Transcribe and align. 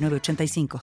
906985. 0.00 0.80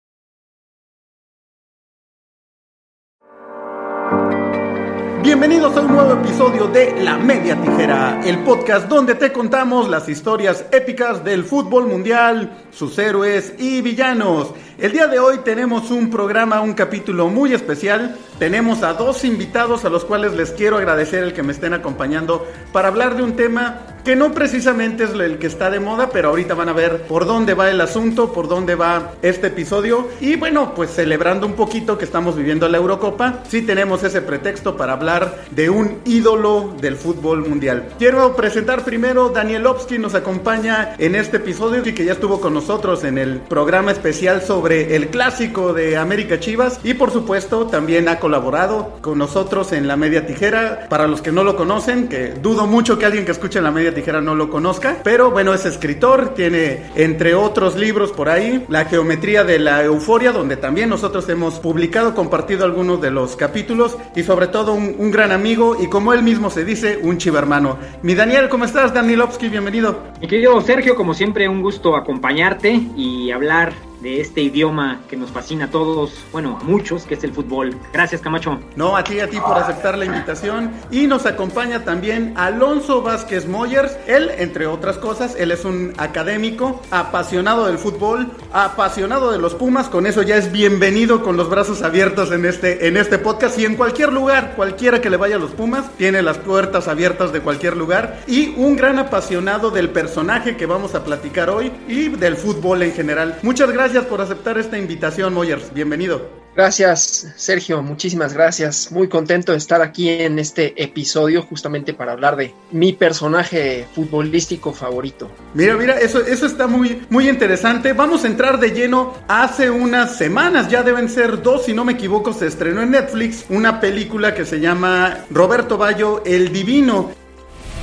Bienvenidos 5.23 5.77
a 5.77 5.83
un 5.83 5.93
nuevo 5.93 6.15
episodio 6.15 6.67
de 6.67 7.05
La 7.05 7.19
Media 7.19 7.55
Tijera, 7.55 8.21
el 8.25 8.43
podcast 8.43 8.89
donde 8.89 9.15
te 9.15 9.31
contamos 9.33 9.89
las 9.89 10.09
historias 10.09 10.65
épicas 10.73 11.23
del 11.23 11.45
fútbol 11.45 11.87
mundial, 11.87 12.51
sus 12.71 12.99
héroes 12.99 13.55
y 13.59 13.83
villanos. 13.83 14.53
El 14.81 14.93
día 14.93 15.09
de 15.09 15.19
hoy 15.19 15.41
tenemos 15.45 15.91
un 15.91 16.09
programa, 16.09 16.63
un 16.63 16.73
capítulo 16.73 17.29
muy 17.29 17.53
especial. 17.53 18.17
Tenemos 18.39 18.83
a 18.83 18.95
dos 18.95 19.27
invitados 19.27 19.85
a 19.85 19.91
los 19.91 20.07
cuales 20.07 20.33
les 20.33 20.53
quiero 20.53 20.79
agradecer 20.79 21.23
el 21.23 21.35
que 21.35 21.43
me 21.43 21.53
estén 21.53 21.75
acompañando 21.75 22.47
para 22.73 22.89
hablar 22.89 23.15
de 23.15 23.23
un 23.23 23.37
tema 23.37 23.83
que 24.05 24.17
no 24.17 24.33
precisamente 24.33 25.05
es 25.05 25.11
el 25.11 25.39
que 25.39 25.47
está 25.47 25.69
de 25.69 25.79
moda, 25.79 26.09
pero 26.11 26.31
ahorita 26.31 26.55
van 26.55 26.71
a 26.71 26.73
ver 26.73 27.03
por 27.03 27.27
dónde 27.27 27.53
va 27.53 27.69
el 27.69 27.83
asunto, 27.83 28.33
por 28.33 28.49
dónde 28.49 28.75
va 28.75 29.13
este 29.21 29.49
episodio. 29.49 30.09
Y 30.23 30.37
bueno, 30.37 30.75
pues 30.75 30.91
celebrando 30.91 31.47
un 31.47 31.53
poquito 31.53 31.99
que 31.99 32.07
estamos 32.07 32.35
viviendo 32.35 32.67
la 32.67 32.79
Eurocopa, 32.79 33.41
sí 33.47 33.61
tenemos 33.61 34.03
ese 34.03 34.23
pretexto 34.23 34.79
para 34.79 34.95
hablar 34.95 35.43
de 35.51 35.69
un 35.69 35.99
ídolo 36.07 36.75
del 36.81 36.97
fútbol 36.97 37.47
mundial. 37.47 37.91
Quiero 37.99 38.35
presentar 38.35 38.83
primero 38.85 39.29
Daniel 39.29 39.67
Opsky, 39.67 39.99
nos 39.99 40.15
acompaña 40.15 40.95
en 40.97 41.15
este 41.15 41.37
episodio 41.37 41.83
y 41.85 41.93
que 41.93 42.07
ya 42.07 42.13
estuvo 42.13 42.41
con 42.41 42.55
nosotros 42.55 43.05
en 43.05 43.19
el 43.19 43.41
programa 43.41 43.93
especial 43.93 44.41
sobre 44.41 44.70
el 44.71 45.09
clásico 45.09 45.73
de 45.73 45.97
América 45.97 46.39
Chivas 46.39 46.81
y 46.85 46.95
por 46.95 47.11
supuesto 47.11 47.67
también 47.67 48.09
ha 48.09 48.19
colaborado 48.21 48.99
con 49.01 49.19
nosotros 49.19 49.73
en 49.73 49.89
La 49.89 49.97
Media 49.97 50.27
Tijera. 50.27 50.87
Para 50.89 51.07
los 51.07 51.23
que 51.23 51.33
no 51.33 51.43
lo 51.43 51.57
conocen, 51.57 52.09
que 52.09 52.29
dudo 52.29 52.67
mucho 52.67 52.99
que 52.99 53.07
alguien 53.07 53.25
que 53.25 53.33
escuche 53.33 53.61
La 53.61 53.71
Media 53.71 53.95
Tijera 53.95 54.21
no 54.21 54.35
lo 54.35 54.49
conozca, 54.51 54.99
pero 55.03 55.31
bueno, 55.31 55.53
es 55.55 55.67
escritor, 55.67 56.35
tiene 56.35 56.91
entre 56.95 57.35
otros 57.35 57.77
libros 57.77 58.13
por 58.13 58.29
ahí, 58.29 58.65
La 58.69 58.85
Geometría 58.85 59.45
de 59.45 59.59
la 59.59 59.83
Euforia, 59.85 60.33
donde 60.33 60.57
también 60.57 60.89
nosotros 60.89 61.29
hemos 61.29 61.59
publicado, 61.59 62.15
compartido 62.15 62.65
algunos 62.65 63.01
de 63.01 63.11
los 63.11 63.37
capítulos 63.37 63.97
y 64.15 64.23
sobre 64.23 64.47
todo 64.47 64.75
un, 64.75 64.95
un 64.99 65.11
gran 65.11 65.33
amigo 65.33 65.77
y 65.81 65.89
como 65.89 66.13
él 66.13 66.23
mismo 66.23 66.51
se 66.51 66.65
dice, 66.65 66.99
un 67.03 67.19
chivermano. 67.19 67.79
Mi 68.03 68.15
Daniel, 68.15 68.49
¿cómo 68.49 68.65
estás? 68.65 68.95
Danilovsky, 68.95 69.49
bienvenido. 69.49 69.99
Mi 70.21 70.29
querido 70.29 70.61
Sergio, 70.61 70.95
como 70.95 71.15
siempre, 71.15 71.49
un 71.49 71.63
gusto 71.63 71.97
acompañarte 71.97 72.81
y 72.97 73.31
hablar 73.31 73.90
de 74.01 74.21
este 74.21 74.41
idioma 74.41 75.03
que 75.09 75.17
nos 75.17 75.31
fascina 75.31 75.67
a 75.67 75.71
todos, 75.71 76.25
bueno, 76.33 76.59
a 76.61 76.65
muchos, 76.65 77.05
que 77.05 77.15
es 77.15 77.25
el 77.25 77.33
fútbol. 77.33 77.77
Gracias, 77.93 78.21
Camacho. 78.21 78.59
No, 78.77 78.97
a 78.97 79.05
ti, 79.05 79.21
a 79.21 79.29
ti 79.29 79.39
por 79.39 79.59
aceptar 79.59 79.99
la 79.99 80.05
invitación. 80.05 80.71
Y 80.91 81.07
nos 81.07 81.27
acompaña 81.27 81.85
también 81.85 82.33
Alonso 82.37 83.03
Vázquez 83.03 83.47
Moyers. 83.47 83.97
Él, 84.07 84.31
entre 84.39 84.67
otras 84.67 84.99
cosas, 84.99 85.37
él 85.39 85.51
es 85.51 85.65
un 85.65 85.93
académico, 85.99 86.81
apasionado 86.91 87.67
del 87.67 87.79
fútbol, 87.79 88.31
apasionado 88.53 89.33
de 89.33 89.39
los 89.39 89.55
Pumas. 89.55 89.89
Con 89.89 90.07
eso 90.07 90.23
ya 90.23 90.37
es 90.37 90.51
bienvenido 90.51 91.23
con 91.23 91.37
los 91.37 91.51
brazos 91.51 91.83
abiertos 91.83 92.33
en 92.33 92.47
este, 92.47 92.89
en 92.89 92.97
este 92.97 93.19
podcast 93.19 93.59
y 93.59 93.67
en 93.67 93.77
cualquier 93.77 94.13
lugar, 94.13 94.55
cualquiera 94.57 95.01
que 95.01 95.11
le 95.11 95.17
vaya 95.17 95.37
a 95.37 95.39
los 95.39 95.51
Pumas, 95.51 95.91
tiene 95.97 96.23
las 96.23 96.39
puertas 96.39 96.89
abiertas 96.89 97.33
de 97.33 97.41
cualquier 97.41 97.77
lugar. 97.77 98.21
Y 98.27 98.55
un 98.57 98.77
gran 98.77 98.99
apasionado 98.99 99.71
del 99.71 99.91
personaje 99.91 100.57
que 100.57 100.67
vamos 100.67 100.95
a 100.95 101.05
platicar 101.05 101.51
hoy 101.51 101.71
y 101.87 102.09
del 102.09 102.37
fútbol 102.37 102.83
en 102.83 102.93
general. 102.93 103.39
Muchas 103.43 103.71
gracias 103.71 103.90
gracias 103.91 104.09
por 104.09 104.21
aceptar 104.21 104.57
esta 104.57 104.79
invitación, 104.79 105.35
Moyers. 105.35 105.75
Bienvenido. 105.75 106.29
Gracias, 106.55 107.33
Sergio. 107.37 107.83
Muchísimas 107.83 108.35
gracias. 108.35 108.93
Muy 108.93 109.09
contento 109.09 109.51
de 109.51 109.59
estar 109.59 109.83
aquí 109.83 110.09
en 110.09 110.39
este 110.39 110.81
episodio 110.81 111.43
justamente 111.43 111.93
para 111.93 112.13
hablar 112.13 112.37
de 112.37 112.55
mi 112.71 112.93
personaje 112.93 113.89
futbolístico 113.93 114.73
favorito. 114.73 115.29
Mira, 115.55 115.77
mira, 115.77 115.99
eso, 115.99 116.25
eso 116.25 116.47
está 116.47 116.69
muy, 116.69 117.03
muy 117.11 117.29
interesante. 117.29 117.93
Vamos 117.93 118.23
a 118.23 118.29
entrar 118.29 118.61
de 118.61 118.71
lleno. 118.71 119.15
Hace 119.27 119.71
unas 119.71 120.17
semanas, 120.17 120.69
ya 120.69 120.85
deben 120.85 121.09
ser 121.09 121.43
dos, 121.43 121.65
si 121.65 121.73
no 121.73 121.85
me 121.85 121.93
equivoco, 121.93 122.33
se 122.33 122.47
estrenó 122.47 122.83
en 122.83 122.93
Netflix 122.93 123.47
una 123.49 123.81
película 123.81 124.35
que 124.35 124.45
se 124.45 124.61
llama 124.61 125.25
Roberto 125.31 125.79
Baggio, 125.79 126.23
El 126.25 126.53
Divino. 126.53 127.11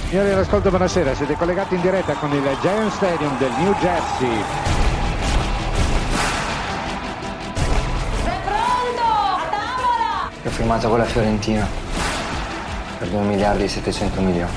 Signori 0.10 0.30
all'ascolto, 0.30 0.70
buonasera. 0.70 1.14
Siete 1.16 1.34
collegati 1.34 1.76
in 1.76 1.82
diretta 1.82 2.14
con 2.14 2.32
il 2.32 2.44
Giant 2.62 2.94
Stadium 2.94 3.38
del 3.40 3.52
New 3.60 3.74
Jersey. 3.74 4.87
Ho 10.48 10.50
firmato 10.50 10.88
con 10.88 10.98
la 10.98 11.04
Fiorentina 11.04 11.68
per 12.98 13.10
2 13.10 13.20
miliardi 13.20 13.66
e 13.66 13.68
700 13.68 14.22
milioni. 14.22 14.52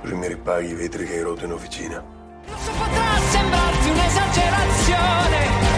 Così 0.00 0.14
mi 0.14 0.26
ripaghi 0.26 0.70
i 0.70 0.74
vetri 0.74 1.06
che 1.06 1.12
hai 1.12 1.22
rotto 1.22 1.44
in 1.44 1.52
officina. 1.52 2.02
Forse 2.46 2.72
potrà 2.72 3.20
sembrarti 3.30 3.88
un'esagerazione, 3.90 5.69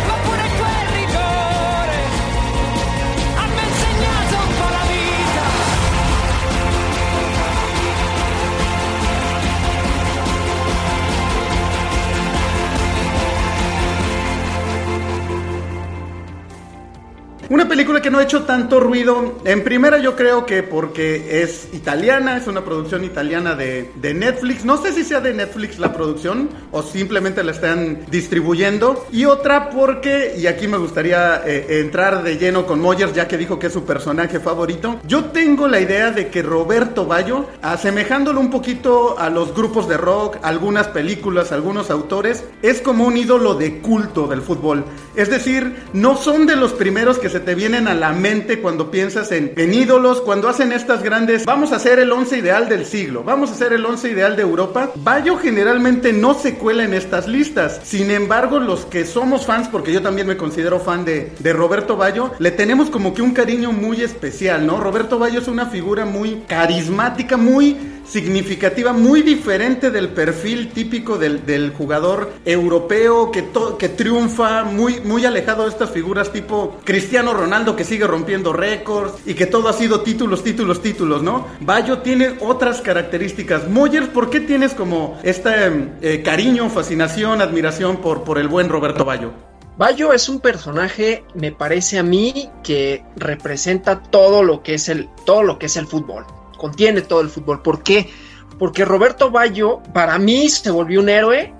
Una 17.52 17.68
película 17.68 18.00
que 18.00 18.08
no 18.10 18.16
ha 18.16 18.22
hecho 18.22 18.44
tanto 18.44 18.80
ruido. 18.80 19.34
En 19.44 19.62
primera 19.62 19.98
yo 19.98 20.16
creo 20.16 20.46
que 20.46 20.62
porque 20.62 21.42
es 21.42 21.68
italiana, 21.74 22.38
es 22.38 22.46
una 22.46 22.64
producción 22.64 23.04
italiana 23.04 23.54
de, 23.54 23.92
de, 23.94 24.14
Netflix. 24.14 24.64
No 24.64 24.78
sé 24.78 24.94
si 24.94 25.04
sea 25.04 25.20
de 25.20 25.34
Netflix 25.34 25.78
la 25.78 25.92
producción 25.92 26.48
o 26.70 26.82
simplemente 26.82 27.44
la 27.44 27.52
están 27.52 28.06
distribuyendo. 28.10 29.04
Y 29.12 29.26
otra 29.26 29.68
porque, 29.68 30.34
y 30.38 30.46
aquí 30.46 30.66
me 30.66 30.78
gustaría 30.78 31.42
eh, 31.44 31.80
entrar 31.80 32.22
de 32.22 32.38
lleno 32.38 32.64
con 32.64 32.80
Moyers 32.80 33.12
ya 33.12 33.28
que 33.28 33.36
dijo 33.36 33.58
que 33.58 33.66
es 33.66 33.74
su 33.74 33.84
personaje 33.84 34.40
favorito. 34.40 34.98
Yo 35.06 35.26
tengo 35.26 35.68
la 35.68 35.78
idea 35.78 36.10
de 36.10 36.28
que 36.28 36.40
Roberto 36.40 37.04
Bayo, 37.04 37.44
asemejándolo 37.60 38.40
un 38.40 38.50
poquito 38.50 39.18
a 39.18 39.28
los 39.28 39.54
grupos 39.54 39.86
de 39.90 39.98
rock, 39.98 40.38
algunas 40.40 40.88
películas, 40.88 41.52
algunos 41.52 41.90
autores, 41.90 42.44
es 42.62 42.80
como 42.80 43.04
un 43.04 43.18
ídolo 43.18 43.56
de 43.56 43.82
culto 43.82 44.26
del 44.26 44.40
fútbol. 44.40 44.86
Es 45.16 45.28
decir, 45.28 45.82
no 45.92 46.16
son 46.16 46.46
de 46.46 46.56
los 46.56 46.72
primeros 46.72 47.18
que 47.18 47.28
se 47.28 47.41
te 47.44 47.54
vienen 47.54 47.88
a 47.88 47.94
la 47.94 48.12
mente 48.12 48.60
cuando 48.60 48.90
piensas 48.90 49.32
en, 49.32 49.52
en, 49.56 49.74
ídolos, 49.74 50.20
cuando 50.20 50.48
hacen 50.48 50.72
estas 50.72 51.02
grandes, 51.02 51.44
vamos 51.44 51.72
a 51.72 51.78
ser 51.78 51.98
el 51.98 52.12
once 52.12 52.38
ideal 52.38 52.68
del 52.68 52.86
siglo, 52.86 53.22
vamos 53.24 53.50
a 53.50 53.54
ser 53.54 53.72
el 53.72 53.84
once 53.84 54.10
ideal 54.10 54.36
de 54.36 54.42
Europa. 54.42 54.90
Bayo 54.96 55.36
generalmente 55.36 56.12
no 56.12 56.34
se 56.34 56.54
cuela 56.54 56.84
en 56.84 56.94
estas 56.94 57.28
listas. 57.28 57.80
Sin 57.84 58.10
embargo, 58.10 58.58
los 58.58 58.84
que 58.86 59.04
somos 59.04 59.46
fans, 59.46 59.68
porque 59.68 59.92
yo 59.92 60.02
también 60.02 60.26
me 60.26 60.36
considero 60.36 60.80
fan 60.80 61.04
de, 61.04 61.32
de 61.38 61.52
Roberto 61.52 61.96
Bayo, 61.96 62.32
le 62.38 62.50
tenemos 62.50 62.90
como 62.90 63.14
que 63.14 63.22
un 63.22 63.32
cariño 63.32 63.72
muy 63.72 64.02
especial, 64.02 64.66
¿no? 64.66 64.78
Roberto 64.78 65.18
Bayo 65.18 65.40
es 65.40 65.48
una 65.48 65.66
figura 65.66 66.04
muy 66.04 66.42
carismática, 66.46 67.36
muy 67.36 67.91
significativa, 68.12 68.92
muy 68.92 69.22
diferente 69.22 69.90
del 69.90 70.10
perfil 70.10 70.68
típico 70.68 71.16
del, 71.16 71.46
del 71.46 71.72
jugador 71.72 72.30
europeo 72.44 73.32
que, 73.32 73.48
que 73.78 73.88
triunfa, 73.88 74.64
muy, 74.64 75.00
muy 75.00 75.24
alejado 75.24 75.62
de 75.62 75.70
estas 75.70 75.90
figuras 75.90 76.30
tipo 76.30 76.76
Cristiano 76.84 77.32
Ronaldo 77.32 77.74
que 77.74 77.84
sigue 77.84 78.06
rompiendo 78.06 78.52
récords 78.52 79.14
y 79.24 79.32
que 79.32 79.46
todo 79.46 79.68
ha 79.68 79.72
sido 79.72 80.02
títulos, 80.02 80.44
títulos, 80.44 80.82
títulos, 80.82 81.22
¿no? 81.22 81.46
Bayo 81.60 82.00
tiene 82.00 82.36
otras 82.40 82.82
características. 82.82 83.70
Moyers, 83.70 84.08
¿por 84.08 84.28
qué 84.28 84.40
tienes 84.40 84.74
como 84.74 85.18
este 85.22 86.22
cariño, 86.22 86.68
fascinación, 86.68 87.40
admiración 87.40 87.96
por, 87.96 88.24
por 88.24 88.38
el 88.38 88.48
buen 88.48 88.68
Roberto 88.68 89.06
Bayo? 89.06 89.32
Bayo 89.78 90.12
es 90.12 90.28
un 90.28 90.40
personaje, 90.40 91.24
me 91.34 91.50
parece 91.50 91.98
a 91.98 92.02
mí, 92.02 92.50
que 92.62 93.02
representa 93.16 94.02
todo 94.02 94.42
lo 94.42 94.62
que 94.62 94.74
es 94.74 94.90
el, 94.90 95.08
todo 95.24 95.42
lo 95.42 95.58
que 95.58 95.66
es 95.66 95.76
el 95.78 95.86
fútbol. 95.86 96.26
Contiene 96.62 97.00
todo 97.02 97.22
el 97.22 97.28
fútbol. 97.28 97.60
¿Por 97.60 97.82
qué? 97.82 98.08
Porque 98.56 98.84
Roberto 98.84 99.32
Bayo, 99.32 99.82
para 99.92 100.16
mí, 100.16 100.48
se 100.48 100.70
volvió 100.70 101.00
un 101.00 101.08
héroe 101.08 101.52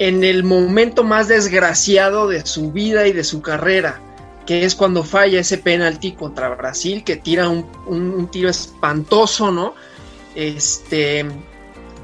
en 0.00 0.24
el 0.24 0.42
momento 0.42 1.04
más 1.04 1.28
desgraciado 1.28 2.26
de 2.26 2.44
su 2.44 2.72
vida 2.72 3.06
y 3.06 3.12
de 3.12 3.22
su 3.22 3.42
carrera, 3.42 4.00
que 4.46 4.64
es 4.64 4.74
cuando 4.74 5.04
falla 5.04 5.38
ese 5.38 5.58
penalti 5.58 6.14
contra 6.14 6.48
Brasil, 6.48 7.04
que 7.04 7.14
tira 7.14 7.48
un, 7.48 8.28
tiro 8.32 8.48
espantoso, 8.48 9.52
¿no? 9.52 9.74
Este, 10.34 11.24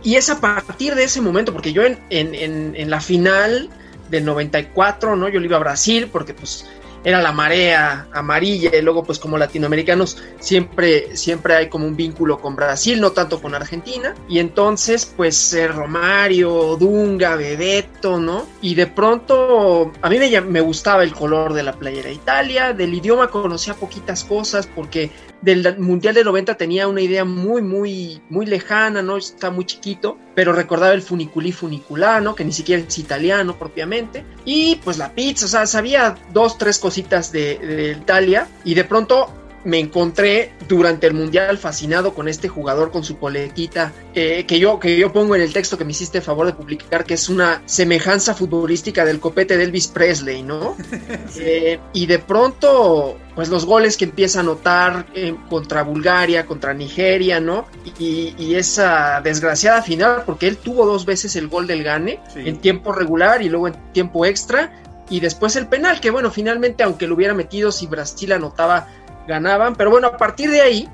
y 0.05 0.15
es 0.15 0.31
a 0.31 0.41
partir 0.41 0.95
de 0.95 1.03
ese 1.03 1.21
momento, 1.21 1.53
porque 1.53 1.73
yo 1.73 1.83
en, 1.83 1.99
en, 2.11 2.77
en, 2.77 2.89
la 2.89 3.01
final 3.01 3.69
del 4.09 4.25
94, 4.25 5.17
¿no? 5.17 5.29
Yo 5.29 5.41
le 5.41 5.47
iba 5.47 5.57
a 5.57 5.61
Brasil 5.61 6.09
porque 6.13 6.33
pues 6.33 6.65
era 7.05 7.23
la 7.23 7.33
marea 7.33 8.09
amarilla 8.13 8.77
y 8.77 8.83
luego 8.83 9.05
pues 9.05 9.19
como 9.19 9.39
latinoamericanos 9.39 10.19
siempre 10.41 11.17
siempre 11.17 11.55
hay 11.55 11.69
como 11.69 11.87
un 11.87 11.97
vínculo 11.97 12.39
con 12.39 12.57
Brasil, 12.57 13.01
no 13.01 13.13
tanto 13.13 13.41
con 13.41 13.55
Argentina 13.55 14.15
y 14.29 14.39
entonces 14.39 15.13
pues 15.17 15.53
eh, 15.55 15.69
Romario, 15.69 16.77
Dunga, 16.77 17.37
Bebeto, 17.37 18.19
¿no? 18.19 18.47
Y 18.61 18.75
de 18.75 18.87
pronto 18.87 19.93
a 20.03 20.09
mí 20.09 20.19
me, 20.19 20.41
me 20.41 20.61
gustaba 20.61 21.03
el 21.03 21.15
color 21.15 21.53
de 21.53 21.63
la 21.63 21.73
playera 21.73 22.09
de 22.09 22.15
Italia, 22.15 22.73
del 22.73 22.95
idioma 22.95 23.29
conocía 23.29 23.75
poquitas 23.75 24.25
cosas 24.25 24.67
porque 24.67 25.11
del 25.47 25.79
Mundial 25.79 26.15
de 26.15 26.25
90 26.25 26.57
tenía 26.57 26.89
una 26.89 27.01
idea 27.01 27.25
muy, 27.25 27.63
muy, 27.63 28.21
muy 28.29 28.47
lejana, 28.47 29.01
¿no? 29.01 29.17
Está 29.17 29.51
muy 29.51 29.65
chiquito, 29.65 30.19
pero 30.35 30.53
recordaba 30.53 30.93
el 30.93 31.03
funiculí 31.03 31.53
funiculano, 31.53 32.35
que 32.35 32.45
ni 32.45 32.53
siquiera 32.53 32.83
es 32.83 32.99
italiano 32.99 33.57
propiamente, 33.57 34.25
y 34.45 34.77
pues 34.77 34.99
la 34.99 35.13
pizza, 35.13 35.47
o 35.47 35.49
sea, 35.49 35.67
sabía 35.67 36.17
dos, 36.33 36.59
tres 36.59 36.81
cositas 36.81 37.31
de, 37.31 37.59
de 37.59 37.93
Italia, 37.93 38.49
y 38.65 38.75
de 38.75 38.83
pronto 38.83 39.33
me 39.67 39.81
encontré 39.81 40.53
durante 40.69 41.09
el 41.09 41.15
mundial 41.15 41.59
fascinado 41.59 42.15
con 42.15 42.29
este 42.29 42.49
jugador 42.49 42.93
con 42.93 43.03
su 43.03 43.19
coletita 43.19 43.93
eh, 44.15 44.45
que 44.47 44.61
yo 44.61 44.79
que 44.79 44.97
yo 44.97 45.13
pongo 45.13 45.35
en 45.35 45.43
el 45.43 45.53
texto 45.53 45.77
que 45.77 45.85
me 45.85 45.91
hiciste 45.91 46.21
favor 46.21 46.47
de 46.47 46.53
publicar 46.53 47.05
que 47.05 47.15
es 47.15 47.29
una 47.29 47.63
semejanza 47.67 48.35
futbolística 48.35 49.05
del 49.05 49.19
copete 49.19 49.57
de 49.57 49.65
Elvis 49.65 49.89
Presley 49.89 50.45
no 50.45 50.77
eh, 51.37 51.81
y 51.93 52.07
de 52.07 52.21
pronto 52.21 53.19
pues 53.35 53.49
los 53.49 53.67
goles 53.67 53.97
que 53.97 54.05
empieza 54.05 54.39
a 54.39 54.43
anotar 54.43 55.07
eh, 55.15 55.35
contra 55.51 55.83
Bulgaria 55.83 56.47
contra 56.47 56.73
Nigeria 56.73 57.41
no 57.41 57.67
y, 57.99 58.35
y, 58.39 58.55
esa 58.55 59.21
desgraciada 59.21 59.83
final 59.83 60.23
porque 60.25 60.47
él 60.47 60.59
tuvo 60.59 60.87
dos 60.87 61.05
veces 61.05 61.35
el 61.35 61.49
gol 61.49 61.67
del 61.67 61.83
gane 61.83 62.21
sí. 62.33 62.43
en 62.45 62.59
tiempo 62.59 62.93
regular 62.93 63.43
y 63.43 63.49
luego 63.49 63.67
en 63.67 63.75
tiempo 63.93 64.25
extra 64.25 64.81
y 65.11 65.19
después 65.19 65.57
el 65.57 65.67
penal 65.67 65.99
que 66.01 66.11
bueno 66.11 66.31
finalmente 66.31 66.85
aunque 66.85 67.09
lo 67.09 67.17
hubiera 67.17 67.35
metido 67.35 67.73
si 67.73 67.89
Brasil 67.89 68.31
anotaba 68.33 68.87
ganaban, 69.27 69.75
pero 69.77 69.91
bueno, 69.91 70.09
a 70.09 70.17
partir 70.17 70.51
de 70.51 70.61
ahí 70.61 70.89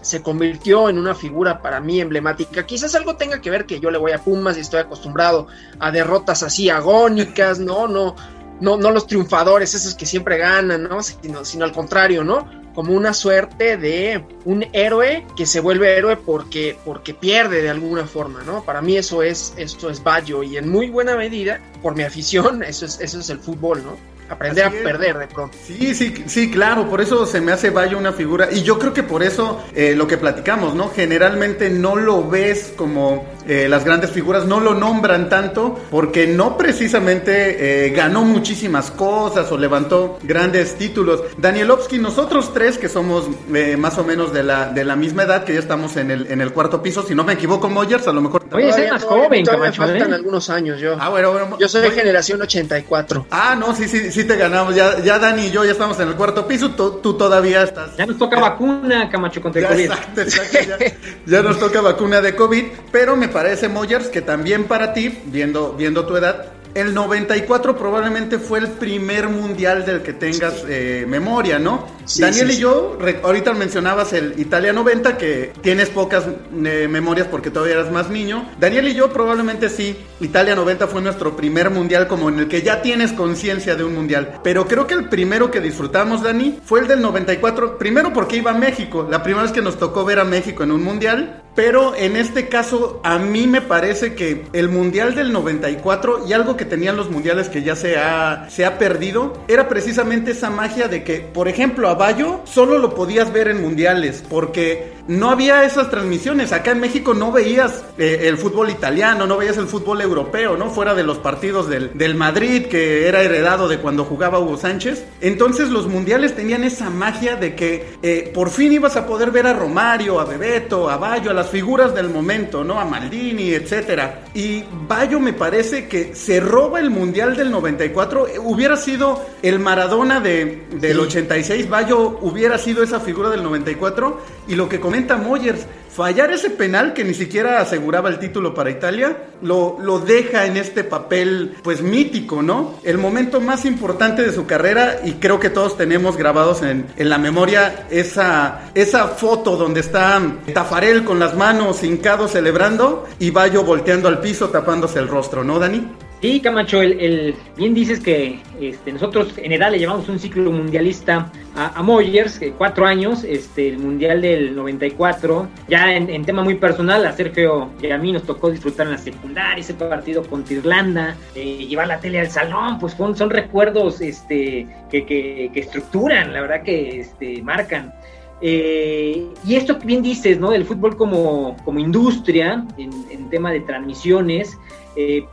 se 0.00 0.22
convirtió 0.22 0.88
en 0.88 0.98
una 0.98 1.14
figura 1.14 1.60
para 1.60 1.80
mí 1.80 2.00
emblemática. 2.00 2.66
Quizás 2.66 2.94
algo 2.94 3.16
tenga 3.16 3.40
que 3.40 3.50
ver 3.50 3.66
que 3.66 3.80
yo 3.80 3.90
le 3.90 3.98
voy 3.98 4.12
a 4.12 4.18
Pumas 4.18 4.56
y 4.56 4.60
estoy 4.60 4.80
acostumbrado 4.80 5.48
a 5.78 5.90
derrotas 5.90 6.42
así 6.42 6.70
agónicas, 6.70 7.58
¿no? 7.58 7.88
No, 7.88 8.14
no, 8.60 8.76
no 8.76 8.90
los 8.90 9.06
triunfadores, 9.06 9.74
esos 9.74 9.94
que 9.94 10.06
siempre 10.06 10.38
ganan, 10.38 10.84
¿no? 10.84 11.02
Sino, 11.02 11.64
al 11.64 11.72
contrario, 11.72 12.24
¿no? 12.24 12.48
Como 12.74 12.92
una 12.92 13.12
suerte 13.12 13.76
de 13.76 14.24
un 14.44 14.64
héroe 14.72 15.26
que 15.36 15.46
se 15.46 15.60
vuelve 15.60 15.96
héroe 15.96 16.16
porque, 16.16 16.76
porque 16.84 17.12
pierde 17.12 17.62
de 17.62 17.70
alguna 17.70 18.06
forma, 18.06 18.42
¿no? 18.44 18.62
Para 18.64 18.80
mí 18.80 18.96
eso 18.96 19.22
es, 19.22 19.52
eso 19.56 19.90
es 19.90 20.02
Bayo 20.02 20.42
y 20.42 20.56
en 20.56 20.68
muy 20.68 20.88
buena 20.88 21.16
medida, 21.16 21.60
por 21.82 21.96
mi 21.96 22.04
afición, 22.04 22.62
eso 22.62 22.86
es, 22.86 23.00
eso 23.00 23.18
es 23.18 23.30
el 23.30 23.40
fútbol, 23.40 23.84
¿no? 23.84 23.96
Aprender 24.28 24.64
a 24.64 24.70
perder 24.70 25.18
de 25.18 25.26
pronto. 25.26 25.56
Sí, 25.66 25.94
sí, 25.94 26.24
sí, 26.26 26.50
claro, 26.50 26.88
por 26.88 27.00
eso 27.00 27.26
se 27.26 27.40
me 27.40 27.52
hace 27.52 27.70
Bayo 27.70 27.98
una 27.98 28.12
figura, 28.12 28.48
y 28.50 28.62
yo 28.62 28.78
creo 28.78 28.92
que 28.92 29.02
por 29.02 29.22
eso 29.22 29.64
eh, 29.74 29.94
lo 29.96 30.06
que 30.06 30.16
platicamos, 30.16 30.74
¿no? 30.74 30.90
Generalmente 30.90 31.70
no 31.70 31.96
lo 31.96 32.28
ves 32.28 32.72
como 32.76 33.26
eh, 33.48 33.68
las 33.68 33.84
grandes 33.84 34.10
figuras, 34.10 34.44
no 34.46 34.60
lo 34.60 34.74
nombran 34.74 35.28
tanto, 35.28 35.78
porque 35.90 36.26
no 36.26 36.56
precisamente 36.56 37.86
eh, 37.86 37.90
ganó 37.90 38.22
muchísimas 38.22 38.90
cosas 38.90 39.50
o 39.50 39.58
levantó 39.58 40.18
grandes 40.22 40.76
títulos. 40.76 41.22
Danielovsky, 41.38 41.98
nosotros 41.98 42.52
tres 42.54 42.78
que 42.78 42.88
somos 42.88 43.26
eh, 43.54 43.76
más 43.76 43.98
o 43.98 44.04
menos 44.04 44.32
de 44.32 44.42
la, 44.42 44.66
de 44.70 44.84
la 44.84 44.96
misma 44.96 45.24
edad, 45.24 45.44
que 45.44 45.54
ya 45.54 45.60
estamos 45.60 45.96
en 45.96 46.10
el, 46.10 46.30
en 46.30 46.40
el 46.40 46.52
cuarto 46.52 46.82
piso, 46.82 47.02
si 47.02 47.14
no 47.14 47.24
me 47.24 47.32
equivoco, 47.32 47.68
Moyers, 47.68 48.06
a 48.06 48.12
lo 48.12 48.20
mejor... 48.20 48.44
Oye, 48.52 48.72
soy 48.72 48.90
más 48.90 49.04
joven, 49.04 49.44
Camacho, 49.44 49.82
me 49.82 49.88
faltan 49.88 50.12
algunos 50.12 50.48
años 50.50 50.78
yo. 50.78 50.96
Ah, 50.98 51.08
bueno, 51.08 51.32
bueno. 51.32 51.56
Yo 51.58 51.68
soy 51.68 51.82
de 51.82 51.90
generación 51.90 52.40
84. 52.42 53.26
Ah, 53.30 53.56
no, 53.58 53.74
sí, 53.74 53.88
sí, 53.88 54.10
sí 54.10 54.24
te 54.24 54.36
ganamos. 54.36 54.74
Ya, 54.74 55.00
ya 55.00 55.18
Dani 55.18 55.46
y 55.46 55.50
yo 55.50 55.64
ya 55.64 55.72
estamos 55.72 55.98
en 56.00 56.08
el 56.08 56.14
cuarto 56.14 56.46
piso. 56.46 56.70
Tú, 56.70 57.00
tú 57.02 57.14
todavía 57.14 57.62
estás. 57.62 57.96
Ya 57.96 58.06
nos 58.06 58.18
toca 58.18 58.38
vacuna, 58.40 59.08
Camacho, 59.10 59.40
contra 59.40 59.62
el 59.62 59.68
COVID. 59.68 59.84
Exacto, 59.84 60.20
exacto. 60.20 60.58
Ya, 60.78 60.92
ya, 61.26 61.42
nos 61.42 61.58
toca 61.58 61.80
vacuna 61.80 62.20
de 62.20 62.34
COVID. 62.34 62.64
Pero 62.90 63.16
me 63.16 63.28
parece, 63.28 63.37
Moyers, 63.68 64.08
que 64.08 64.22
también 64.22 64.64
para 64.64 64.92
ti, 64.92 65.18
viendo, 65.26 65.72
viendo 65.72 66.06
tu 66.06 66.16
edad, 66.16 66.46
el 66.74 66.94
94 66.94 67.76
probablemente 67.76 68.38
fue 68.38 68.58
el 68.58 68.68
primer 68.68 69.28
mundial 69.28 69.84
del 69.84 70.02
que 70.02 70.12
tengas 70.12 70.64
eh, 70.68 71.04
memoria, 71.08 71.58
¿no? 71.58 71.86
Sí, 72.08 72.22
Daniel 72.22 72.50
sí, 72.50 72.56
y 72.56 72.60
yo, 72.60 72.98
ahorita 73.22 73.52
mencionabas 73.52 74.14
el 74.14 74.34
Italia 74.38 74.72
90, 74.72 75.18
que 75.18 75.52
tienes 75.60 75.90
pocas 75.90 76.24
eh, 76.26 76.88
memorias 76.88 77.28
porque 77.28 77.50
todavía 77.50 77.74
eras 77.74 77.92
más 77.92 78.08
niño. 78.08 78.48
Daniel 78.58 78.88
y 78.88 78.94
yo 78.94 79.12
probablemente 79.12 79.68
sí, 79.68 79.96
Italia 80.20 80.54
90 80.54 80.86
fue 80.86 81.02
nuestro 81.02 81.36
primer 81.36 81.68
mundial 81.68 82.08
como 82.08 82.30
en 82.30 82.38
el 82.38 82.48
que 82.48 82.62
ya 82.62 82.80
tienes 82.80 83.12
conciencia 83.12 83.76
de 83.76 83.84
un 83.84 83.94
mundial. 83.94 84.40
Pero 84.42 84.66
creo 84.66 84.86
que 84.86 84.94
el 84.94 85.10
primero 85.10 85.50
que 85.50 85.60
disfrutamos, 85.60 86.22
Dani, 86.22 86.58
fue 86.64 86.80
el 86.80 86.88
del 86.88 87.02
94. 87.02 87.76
Primero 87.76 88.12
porque 88.14 88.36
iba 88.36 88.52
a 88.52 88.54
México, 88.54 89.06
la 89.10 89.22
primera 89.22 89.42
vez 89.42 89.52
que 89.52 89.60
nos 89.60 89.78
tocó 89.78 90.04
ver 90.04 90.18
a 90.18 90.24
México 90.24 90.62
en 90.62 90.72
un 90.72 90.82
mundial. 90.82 91.42
Pero 91.54 91.96
en 91.96 92.14
este 92.14 92.48
caso, 92.48 93.00
a 93.02 93.18
mí 93.18 93.48
me 93.48 93.60
parece 93.60 94.14
que 94.14 94.44
el 94.52 94.68
mundial 94.68 95.16
del 95.16 95.32
94 95.32 96.24
y 96.28 96.32
algo 96.32 96.56
que 96.56 96.64
tenían 96.64 96.96
los 96.96 97.10
mundiales 97.10 97.48
que 97.48 97.64
ya 97.64 97.74
se 97.74 97.98
ha, 97.98 98.46
se 98.48 98.64
ha 98.64 98.78
perdido, 98.78 99.42
era 99.48 99.68
precisamente 99.68 100.30
esa 100.30 100.50
magia 100.50 100.86
de 100.86 101.02
que, 101.02 101.18
por 101.18 101.48
ejemplo, 101.48 101.88
a 101.98 102.12
Bayo 102.12 102.40
solo 102.44 102.78
lo 102.78 102.94
podías 102.94 103.32
ver 103.32 103.48
en 103.48 103.60
mundiales, 103.60 104.22
porque 104.28 104.92
no 105.08 105.30
había 105.30 105.64
esas 105.64 105.90
transmisiones. 105.90 106.52
Acá 106.52 106.72
en 106.72 106.80
México 106.80 107.14
no 107.14 107.32
veías 107.32 107.82
eh, 107.96 108.26
el 108.28 108.36
fútbol 108.36 108.68
italiano, 108.70 109.26
no 109.26 109.38
veías 109.38 109.56
el 109.56 109.66
fútbol 109.66 110.02
europeo, 110.02 110.56
¿no? 110.56 110.70
Fuera 110.70 110.94
de 110.94 111.02
los 111.02 111.18
partidos 111.18 111.68
del, 111.68 111.96
del, 111.96 112.14
Madrid, 112.14 112.66
que 112.66 113.08
era 113.08 113.22
heredado 113.22 113.68
de 113.68 113.78
cuando 113.78 114.04
jugaba 114.04 114.38
Hugo 114.38 114.58
Sánchez. 114.58 115.06
Entonces 115.22 115.70
los 115.70 115.88
mundiales 115.88 116.36
tenían 116.36 116.62
esa 116.62 116.90
magia 116.90 117.36
de 117.36 117.56
que 117.56 117.96
eh, 118.02 118.30
por 118.34 118.50
fin 118.50 118.72
ibas 118.72 118.96
a 118.96 119.06
poder 119.06 119.30
ver 119.30 119.46
a 119.46 119.54
Romario, 119.54 120.20
a 120.20 120.26
Bebeto, 120.26 120.90
a 120.90 120.98
Bayo, 120.98 121.30
a 121.30 121.34
las 121.34 121.48
figuras 121.48 121.94
del 121.94 122.10
momento, 122.10 122.62
¿no? 122.62 122.78
A 122.78 122.84
Maldini, 122.84 123.54
etcétera. 123.54 124.24
Y 124.34 124.62
Bayo 124.86 125.20
me 125.20 125.32
parece 125.32 125.88
que 125.88 126.14
se 126.14 126.38
roba 126.38 126.80
el 126.80 126.90
mundial 126.90 127.34
del 127.34 127.50
94. 127.50 128.26
Hubiera 128.44 128.76
sido 128.76 129.24
el 129.42 129.58
Maradona 129.58 130.20
de, 130.20 130.66
del 130.72 130.96
sí. 130.96 131.02
86, 131.02 131.70
Bayo 131.70 131.87
hubiera 131.92 132.58
sido 132.58 132.82
esa 132.82 133.00
figura 133.00 133.30
del 133.30 133.42
94. 133.42 134.20
Y 134.48 134.54
lo 134.54 134.68
que 134.68 134.80
comenta 134.80 135.16
Moyers, 135.16 135.66
fallar 135.90 136.30
ese 136.30 136.50
penal 136.50 136.94
que 136.94 137.04
ni 137.04 137.14
siquiera 137.14 137.60
aseguraba 137.60 138.08
el 138.08 138.18
título 138.18 138.54
para 138.54 138.70
Italia, 138.70 139.16
lo, 139.42 139.76
deja 140.06 140.46
en 140.46 140.56
este 140.56 140.84
papel 140.84 141.56
pues 141.62 141.82
mítico, 141.82 142.42
¿no? 142.42 142.74
El 142.84 142.98
momento 142.98 143.40
más 143.40 143.64
importante 143.64 144.22
de 144.22 144.32
su 144.32 144.46
carrera 144.46 145.00
y 145.04 145.14
creo 145.14 145.40
que 145.40 145.50
todos 145.50 145.76
tenemos 145.76 146.16
grabados 146.16 146.62
en, 146.62 146.86
en 146.96 147.10
la 147.10 147.18
memoria 147.18 147.86
esa, 147.90 148.70
esa 148.74 149.08
foto 149.08 149.56
donde 149.56 149.80
está 149.80 150.20
Tafarel 150.54 151.04
con 151.04 151.18
las 151.18 151.36
manos 151.36 151.82
hincados 151.82 152.32
celebrando 152.32 153.06
y 153.18 153.30
Bayo 153.30 153.64
volteando 153.64 154.08
al 154.08 154.20
piso 154.20 154.48
tapándose 154.50 154.98
el 154.98 155.08
rostro, 155.08 155.44
¿no, 155.44 155.58
Dani? 155.58 156.07
Sí, 156.20 156.40
Camacho, 156.40 156.82
el, 156.82 156.98
el, 156.98 157.34
bien 157.56 157.74
dices 157.74 158.00
que 158.00 158.40
este, 158.60 158.92
nosotros 158.92 159.34
en 159.36 159.52
edad 159.52 159.70
le 159.70 159.78
llamamos 159.78 160.08
un 160.08 160.18
ciclo 160.18 160.50
mundialista 160.50 161.30
a, 161.54 161.80
Moyers, 161.80 162.40
que 162.40 162.50
cuatro 162.50 162.86
años, 162.86 163.22
este, 163.22 163.68
el 163.68 163.78
mundial 163.78 164.20
del 164.20 164.54
94, 164.56 165.48
ya 165.68 165.94
en, 165.94 166.24
tema 166.24 166.42
muy 166.42 166.56
personal, 166.56 167.06
a 167.06 167.12
Sergio 167.12 167.70
y 167.80 167.90
a 167.90 167.98
mí 167.98 168.10
nos 168.10 168.24
tocó 168.24 168.50
disfrutar 168.50 168.86
en 168.86 168.92
la 168.92 168.98
secundaria 168.98 169.60
ese 169.60 169.74
partido 169.74 170.24
contra 170.24 170.54
Irlanda, 170.54 171.16
eh, 171.36 171.66
llevar 171.68 171.86
la 171.86 172.00
tele 172.00 172.18
al 172.18 172.30
salón, 172.30 172.80
pues 172.80 172.94
son, 172.94 173.16
son 173.16 173.30
recuerdos 173.30 174.00
este, 174.00 174.66
que, 174.90 175.50
estructuran, 175.54 176.32
la 176.32 176.40
verdad 176.40 176.62
que 176.64 177.00
este, 177.00 177.42
marcan. 177.42 177.94
Eh, 178.40 179.24
y 179.44 179.54
esto 179.54 179.78
que 179.78 179.86
bien 179.86 180.02
dices, 180.02 180.38
¿no? 180.38 180.50
Del 180.50 180.64
fútbol 180.64 180.96
como, 180.96 181.56
como 181.64 181.78
industria, 181.78 182.64
en, 182.76 182.90
en 183.10 183.30
tema 183.30 183.50
de 183.52 183.60
transmisiones, 183.60 184.56
eh, 184.96 185.24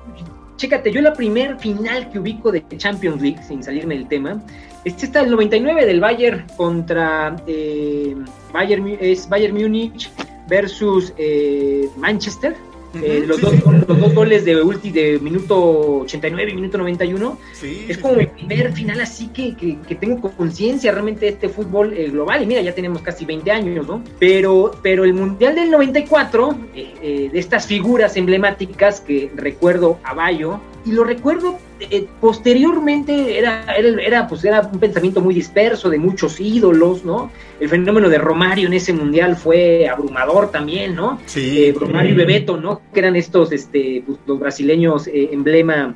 chécate, 0.57 0.91
yo 0.91 1.01
la 1.01 1.13
primer 1.13 1.57
final 1.59 2.09
que 2.09 2.19
ubico 2.19 2.51
de 2.51 2.63
Champions 2.77 3.21
League, 3.21 3.39
sin 3.47 3.63
salirme 3.63 3.95
del 3.95 4.07
tema, 4.07 4.41
es 4.83 5.01
esta 5.01 5.21
del 5.21 5.31
99 5.31 5.85
del 5.85 5.99
Bayern 5.99 6.45
contra 6.57 7.35
eh, 7.47 8.15
Bayern, 8.53 8.97
es 8.99 9.27
Bayern 9.27 9.55
Múnich 9.55 10.09
versus 10.47 11.13
eh, 11.17 11.89
Manchester, 11.97 12.55
Eh, 13.01 13.23
los, 13.25 13.37
sí, 13.37 13.43
dos, 13.43 13.53
sí. 13.53 13.61
los 13.87 13.99
dos 13.99 14.13
goles 14.13 14.45
de 14.45 14.61
ulti 14.61 14.91
de 14.91 15.19
minuto 15.19 15.99
89 15.99 16.51
y 16.51 16.55
minuto 16.55 16.77
91. 16.77 17.37
Sí, 17.53 17.85
Es 17.87 17.97
como 17.97 18.15
el 18.15 18.27
primer 18.27 18.71
final 18.73 19.01
así 19.01 19.27
que, 19.27 19.55
que, 19.55 19.77
que 19.79 19.95
tengo 19.95 20.21
conciencia 20.31 20.91
realmente 20.91 21.25
de 21.25 21.31
este 21.33 21.49
fútbol 21.49 21.93
eh, 21.93 22.09
global. 22.09 22.43
Y 22.43 22.45
mira, 22.45 22.61
ya 22.61 22.73
tenemos 22.73 23.01
casi 23.01 23.25
20 23.25 23.51
años, 23.51 23.87
¿no? 23.87 24.03
Pero, 24.19 24.71
pero 24.81 25.03
el 25.03 25.13
Mundial 25.13 25.55
del 25.55 25.71
94, 25.71 26.57
eh, 26.75 26.93
eh, 27.01 27.29
de 27.31 27.39
estas 27.39 27.67
figuras 27.67 28.15
emblemáticas 28.17 29.01
que 29.01 29.31
recuerdo 29.35 29.99
a 30.03 30.13
Bayo, 30.13 30.59
y 30.85 30.91
lo 30.91 31.03
recuerdo 31.03 31.57
eh, 31.79 32.07
posteriormente, 32.21 33.37
era, 33.37 33.65
era, 33.75 34.01
era, 34.01 34.27
pues 34.27 34.45
era 34.45 34.61
un 34.61 34.79
pensamiento 34.79 35.21
muy 35.21 35.33
disperso 35.33 35.89
de 35.89 35.97
muchos 35.97 36.39
ídolos, 36.39 37.03
¿no? 37.03 37.31
El 37.59 37.67
fenómeno 37.69 38.09
de 38.09 38.17
Romario 38.17 38.67
en 38.67 38.73
ese 38.73 38.93
Mundial 38.93 39.35
fue 39.35 39.87
abrumador 39.87 40.51
también, 40.51 40.95
¿no? 40.95 41.19
Sí. 41.25 41.65
eh, 41.65 41.75
Romario 41.77 42.11
y 42.11 42.15
Bebeto, 42.15 42.57
¿no? 42.57 42.81
Que 42.93 42.99
eran 42.99 43.15
estos, 43.15 43.51
este, 43.51 44.03
pues, 44.05 44.19
los 44.25 44.39
brasileños 44.39 45.07
eh, 45.07 45.29
emblema 45.31 45.95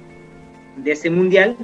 de 0.75 0.91
ese 0.91 1.09
mundial. 1.09 1.55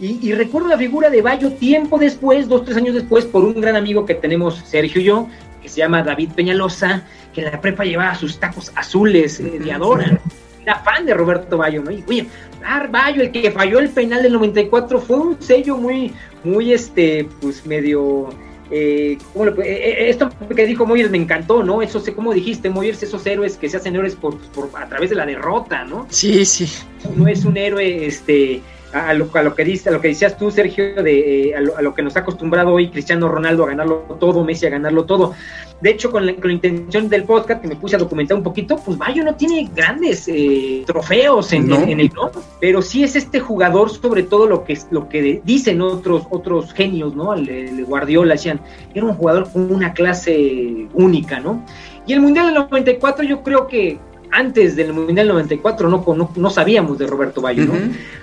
Y, 0.00 0.18
y 0.28 0.32
recuerdo 0.32 0.68
la 0.68 0.78
figura 0.78 1.08
de 1.08 1.22
Bayo 1.22 1.52
tiempo 1.52 1.98
después, 1.98 2.48
dos, 2.48 2.64
tres 2.64 2.76
años 2.76 2.94
después, 2.94 3.24
por 3.24 3.44
un 3.44 3.60
gran 3.60 3.76
amigo 3.76 4.04
que 4.04 4.14
tenemos, 4.14 4.56
Sergio 4.66 5.00
y 5.00 5.04
yo, 5.04 5.28
que 5.62 5.68
se 5.68 5.78
llama 5.78 6.02
David 6.02 6.30
Peñalosa, 6.34 7.06
que 7.32 7.40
en 7.42 7.52
la 7.52 7.60
prepa 7.60 7.84
llevaba 7.84 8.14
sus 8.16 8.38
tacos 8.38 8.72
azules 8.74 9.38
eh, 9.38 9.60
de 9.60 9.72
Adora. 9.72 10.20
Era 10.64 10.76
fan 10.80 11.06
de 11.06 11.14
Roberto 11.14 11.58
Bayo, 11.58 11.82
¿no? 11.82 11.90
Y 11.90 12.02
oye, 12.08 12.26
ah, 12.64 12.86
Bayo, 12.90 13.22
el 13.22 13.30
que 13.30 13.50
falló 13.50 13.78
el 13.78 13.90
penal 13.90 14.22
del 14.22 14.32
94, 14.32 15.00
fue 15.00 15.16
un 15.18 15.40
sello 15.40 15.76
muy, 15.76 16.12
muy, 16.42 16.72
este, 16.72 17.28
pues 17.40 17.64
medio 17.66 18.30
eh, 18.70 19.18
¿cómo 19.34 19.44
le 19.44 19.52
puede- 19.52 19.70
eh, 19.72 19.90
eh, 20.06 20.08
esto 20.08 20.30
que 20.56 20.64
dijo 20.66 20.86
Moyers 20.86 21.10
me 21.10 21.18
encantó, 21.18 21.62
¿no? 21.62 21.82
Eso, 21.82 22.02
como 22.16 22.32
dijiste, 22.32 22.70
Moyers, 22.70 23.02
esos 23.02 23.24
héroes 23.26 23.56
que 23.58 23.68
se 23.68 23.76
hacen 23.76 23.94
héroes 23.94 24.14
por, 24.16 24.38
por- 24.38 24.70
a 24.74 24.88
través 24.88 25.10
de 25.10 25.16
la 25.16 25.26
derrota, 25.26 25.84
¿no? 25.84 26.06
Sí, 26.08 26.44
sí. 26.46 26.66
No 27.14 27.28
es 27.28 27.44
un 27.44 27.58
héroe, 27.58 28.06
este, 28.06 28.62
a, 28.94 29.12
lo, 29.14 29.28
a 29.34 29.42
lo 29.42 29.54
que 29.54 29.64
dice, 29.64 29.88
a 29.88 29.92
lo 29.92 30.00
que 30.00 30.08
decías 30.08 30.36
tú, 30.38 30.50
Sergio, 30.50 31.02
de 31.02 31.48
eh, 31.50 31.54
a, 31.56 31.60
lo, 31.60 31.76
a 31.76 31.82
lo 31.82 31.94
que 31.94 32.02
nos 32.02 32.16
ha 32.16 32.20
acostumbrado 32.20 32.72
hoy 32.72 32.88
Cristiano 32.90 33.28
Ronaldo 33.28 33.64
a 33.64 33.68
ganarlo 33.68 34.16
todo, 34.20 34.44
Messi 34.44 34.66
a 34.66 34.70
ganarlo 34.70 35.04
todo. 35.04 35.34
De 35.80 35.90
hecho, 35.90 36.10
con 36.10 36.24
la, 36.24 36.34
con 36.36 36.46
la 36.46 36.52
intención 36.54 37.08
del 37.08 37.24
podcast 37.24 37.60
que 37.60 37.68
me 37.68 37.76
puse 37.76 37.96
a 37.96 37.98
documentar 37.98 38.36
un 38.36 38.42
poquito, 38.44 38.76
pues 38.76 38.96
Bayo 38.96 39.24
no 39.24 39.34
tiene 39.34 39.68
grandes 39.74 40.26
eh, 40.28 40.84
trofeos 40.86 41.52
en, 41.52 41.68
No. 41.68 41.76
en- 41.82 41.88
en 41.90 42.00
el 42.00 42.10
¿no? 42.14 42.30
pero 42.60 42.80
sí 42.80 43.02
es 43.04 43.16
este 43.16 43.40
jugador, 43.40 43.90
sobre 43.90 44.22
todo 44.22 44.46
lo 44.46 44.64
que 44.64 44.78
lo 44.90 45.08
que 45.08 45.40
dicen 45.44 45.82
otros 45.82 46.22
otros 46.30 46.72
genios, 46.72 47.14
¿no? 47.14 47.34
El, 47.34 47.48
el 47.48 47.84
Guardiola 47.84 48.34
decían, 48.34 48.60
era 48.94 49.04
un 49.04 49.14
jugador 49.14 49.50
con 49.52 49.70
una 49.72 49.92
clase 49.92 50.86
única, 50.94 51.40
¿no? 51.40 51.64
Y 52.06 52.12
el 52.12 52.20
Mundial 52.20 52.46
del 52.46 52.54
94 52.54 53.24
yo 53.24 53.42
creo 53.42 53.66
que 53.66 53.98
antes 54.36 54.74
del 54.74 54.92
Mundial 54.92 55.28
94 55.28 55.88
no, 55.88 56.04
no, 56.16 56.30
no 56.34 56.50
sabíamos 56.50 56.98
de 56.98 57.06
Roberto 57.06 57.40
Bayo, 57.40 57.64
¿no? 57.66 57.74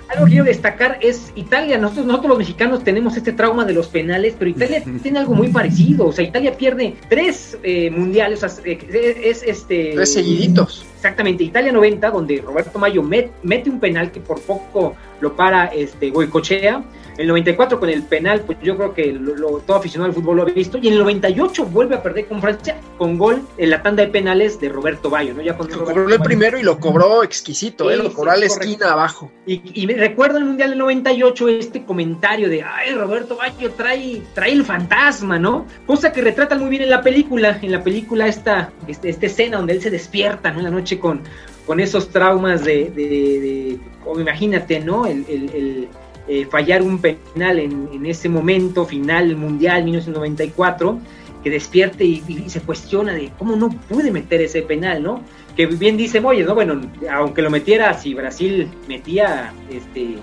Algo 0.08 0.26
que 0.26 0.30
quiero 0.32 0.44
destacar 0.44 0.98
es 1.00 1.32
Italia. 1.36 1.78
Nosotros, 1.78 2.04
nosotros 2.06 2.28
los 2.28 2.38
mexicanos 2.38 2.84
tenemos 2.84 3.16
este 3.16 3.32
trauma 3.32 3.64
de 3.64 3.72
los 3.72 3.88
penales, 3.88 4.34
pero 4.38 4.50
Italia 4.50 4.82
tiene 5.02 5.18
algo 5.20 5.34
muy 5.34 5.48
parecido. 5.48 6.06
O 6.06 6.12
sea, 6.12 6.24
Italia 6.24 6.54
pierde 6.56 6.94
tres 7.08 7.56
eh, 7.62 7.90
mundiales, 7.90 8.44
o 8.44 8.48
sea, 8.48 8.62
es, 8.64 9.42
este. 9.42 9.92
Tres 9.94 10.12
seguiditos. 10.12 10.84
Exactamente, 10.96 11.44
Italia 11.44 11.72
90, 11.72 12.10
donde 12.10 12.42
Roberto 12.44 12.78
Mayo 12.78 13.02
met- 13.02 13.30
mete 13.42 13.70
un 13.70 13.80
penal 13.80 14.12
que 14.12 14.20
por 14.20 14.40
poco 14.42 14.94
lo 15.20 15.34
para 15.34 15.66
este 15.66 16.10
Goicochea. 16.10 16.84
El 17.18 17.28
94 17.28 17.78
con 17.78 17.88
el 17.88 18.02
penal, 18.04 18.40
pues 18.40 18.58
yo 18.62 18.76
creo 18.76 18.94
que 18.94 19.12
lo- 19.12 19.34
lo- 19.36 19.58
todo 19.60 19.76
aficionado 19.76 20.08
al 20.10 20.14
fútbol 20.14 20.36
lo 20.38 20.42
ha 20.42 20.46
visto. 20.46 20.78
Y 20.78 20.88
en 20.88 20.94
el 20.94 20.98
98 21.00 21.66
vuelve 21.66 21.94
a 21.96 22.02
perder 22.02 22.26
con 22.26 22.40
Francia 22.40 22.76
con 22.98 23.18
gol 23.18 23.42
en 23.58 23.70
la 23.70 23.82
tanda 23.82 24.02
de 24.04 24.08
penales 24.10 24.58
de 24.60 24.68
Roberto 24.68 25.10
Bayo, 25.10 25.34
¿no? 25.34 25.42
Ya 25.42 25.56
con 25.56 25.68
Lo 25.68 25.74
Roberto 25.74 25.92
cobró 25.92 26.02
el 26.12 26.18
Bayo. 26.18 26.22
primero 26.24 26.58
y 26.58 26.62
lo 26.62 26.78
cobró 26.78 27.22
exquisito, 27.22 27.90
¿eh? 27.90 27.96
Lo 27.96 28.12
cobró 28.12 28.30
a 28.30 28.36
la 28.36 28.46
correcto. 28.46 28.64
esquina 28.70 28.92
abajo. 28.92 29.30
Y, 29.46 29.60
y 29.82 29.86
me 29.86 29.94
recuerdo 29.94 30.36
en 30.38 30.42
el 30.44 30.48
Mundial 30.48 30.70
del 30.70 30.78
98 30.78 31.48
este 31.48 31.84
comentario 31.84 32.48
de, 32.48 32.62
ay, 32.62 32.94
Roberto 32.94 33.36
Baggio 33.36 33.70
trae, 33.72 34.22
trae 34.34 34.52
el 34.52 34.64
fantasma, 34.64 35.38
¿no? 35.38 35.66
Cosa 35.86 36.12
que 36.12 36.22
retratan 36.22 36.60
muy 36.60 36.70
bien 36.70 36.82
en 36.82 36.90
la 36.90 37.02
película, 37.02 37.58
en 37.60 37.72
la 37.72 37.82
película 37.82 38.26
esta, 38.26 38.72
este, 38.88 39.08
esta 39.10 39.26
escena 39.26 39.58
donde 39.58 39.74
él 39.74 39.82
se 39.82 39.90
despierta, 39.90 40.50
¿no? 40.50 40.58
En 40.58 40.64
la 40.64 40.70
noche 40.70 40.98
con, 40.98 41.20
con 41.66 41.78
esos 41.80 42.08
traumas 42.08 42.64
de, 42.64 42.90
de, 42.90 43.78
imagínate, 44.18 44.80
¿no? 44.80 45.06
El, 45.06 45.24
el- 45.28 45.50
el, 45.54 45.88
eh, 46.28 46.46
fallar 46.50 46.82
un 46.82 46.98
penal 47.00 47.58
en, 47.58 47.88
en 47.92 48.06
ese 48.06 48.28
momento 48.28 48.84
final 48.86 49.36
Mundial 49.36 49.84
1994, 49.84 50.98
que 51.42 51.50
despierte 51.50 52.04
y, 52.04 52.22
y 52.28 52.48
se 52.50 52.60
cuestiona 52.60 53.12
de 53.14 53.30
cómo 53.38 53.56
no 53.56 53.68
pude 53.70 54.10
meter 54.12 54.40
ese 54.42 54.62
penal, 54.62 55.02
¿no? 55.02 55.22
que 55.56 55.66
bien 55.66 55.96
dice 55.98 56.20
Moyes, 56.20 56.46
¿no? 56.46 56.54
Bueno, 56.54 56.80
aunque 57.10 57.42
lo 57.42 57.50
metiera, 57.50 57.92
si 57.94 58.14
Brasil 58.14 58.68
metía, 58.88 59.52
este, 59.70 60.16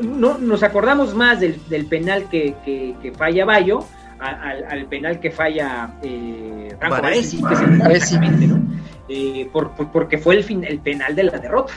no, 0.00 0.38
nos 0.38 0.62
acordamos 0.62 1.14
más 1.14 1.40
del, 1.40 1.56
del 1.68 1.84
penal 1.86 2.28
que, 2.30 2.54
que, 2.64 2.94
que 3.02 3.12
falla 3.12 3.44
Bayo 3.44 3.84
al, 4.18 4.64
al 4.70 4.86
penal 4.86 5.20
que 5.20 5.30
falla 5.30 5.94
eh, 6.02 6.74
Franco 6.78 7.02
Baresi. 7.02 7.42
Que 7.42 7.52
es 7.54 8.12
el 8.12 8.48
¿no? 8.48 8.62
Eh, 9.10 9.48
por- 9.52 9.72
por- 9.72 9.90
porque 9.92 10.16
fue 10.16 10.36
el, 10.36 10.44
fin, 10.44 10.64
el 10.64 10.78
penal 10.78 11.14
de 11.14 11.24
la 11.24 11.38
derrota. 11.38 11.74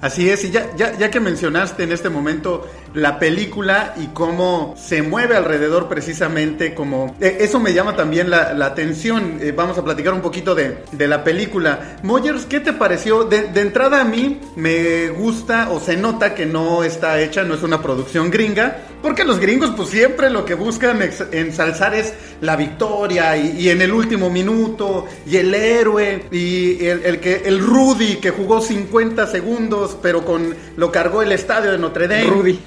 Así 0.00 0.30
es, 0.30 0.44
y 0.44 0.50
ya, 0.50 0.74
ya, 0.76 0.96
ya 0.96 1.10
que 1.10 1.20
mencionaste 1.20 1.82
en 1.82 1.92
este 1.92 2.08
momento 2.08 2.66
la 2.94 3.18
película 3.18 3.94
y 3.98 4.06
cómo 4.06 4.74
se 4.78 5.02
mueve 5.02 5.36
alrededor 5.36 5.88
precisamente, 5.88 6.74
como 6.74 7.14
eh, 7.20 7.36
eso 7.40 7.60
me 7.60 7.74
llama 7.74 7.96
también 7.96 8.30
la, 8.30 8.54
la 8.54 8.66
atención. 8.66 9.38
Eh, 9.40 9.52
vamos 9.54 9.76
a 9.76 9.84
platicar 9.84 10.14
un 10.14 10.22
poquito 10.22 10.54
de, 10.54 10.84
de 10.90 11.06
la 11.06 11.22
película. 11.22 11.98
Moyers, 12.02 12.46
¿qué 12.46 12.60
te 12.60 12.72
pareció? 12.72 13.24
De, 13.24 13.48
de 13.48 13.60
entrada 13.60 14.00
a 14.00 14.04
mí 14.04 14.40
me 14.56 15.08
gusta 15.10 15.70
o 15.70 15.80
se 15.80 15.98
nota 15.98 16.34
que 16.34 16.46
no 16.46 16.82
está 16.82 17.20
hecha, 17.20 17.42
no 17.42 17.54
es 17.54 17.62
una 17.62 17.82
producción 17.82 18.30
gringa, 18.30 18.78
porque 19.02 19.24
los 19.24 19.38
gringos 19.40 19.72
pues 19.76 19.88
siempre 19.88 20.30
lo 20.30 20.44
que 20.44 20.54
buscan 20.54 21.00
ensalzar 21.32 21.94
es 21.94 22.14
la 22.40 22.56
victoria 22.56 23.36
y, 23.36 23.60
y 23.60 23.68
en 23.70 23.82
el 23.82 23.92
último 23.92 24.30
minuto 24.30 25.06
y 25.26 25.36
el 25.36 25.54
héroe 25.54 26.24
y 26.30 26.84
el, 26.84 27.04
el 27.04 27.20
que 27.20 27.42
el 27.44 27.60
Rudy 27.60 28.16
que 28.16 28.30
jugó 28.30 28.60
50 28.60 29.26
segundos 29.26 29.96
pero 30.02 30.24
con 30.24 30.54
lo 30.76 30.92
cargó 30.92 31.22
el 31.22 31.32
estadio 31.32 31.72
de 31.72 31.78
Notre 31.78 32.08
Dame. 32.08 32.24
Rudy. 32.24 32.58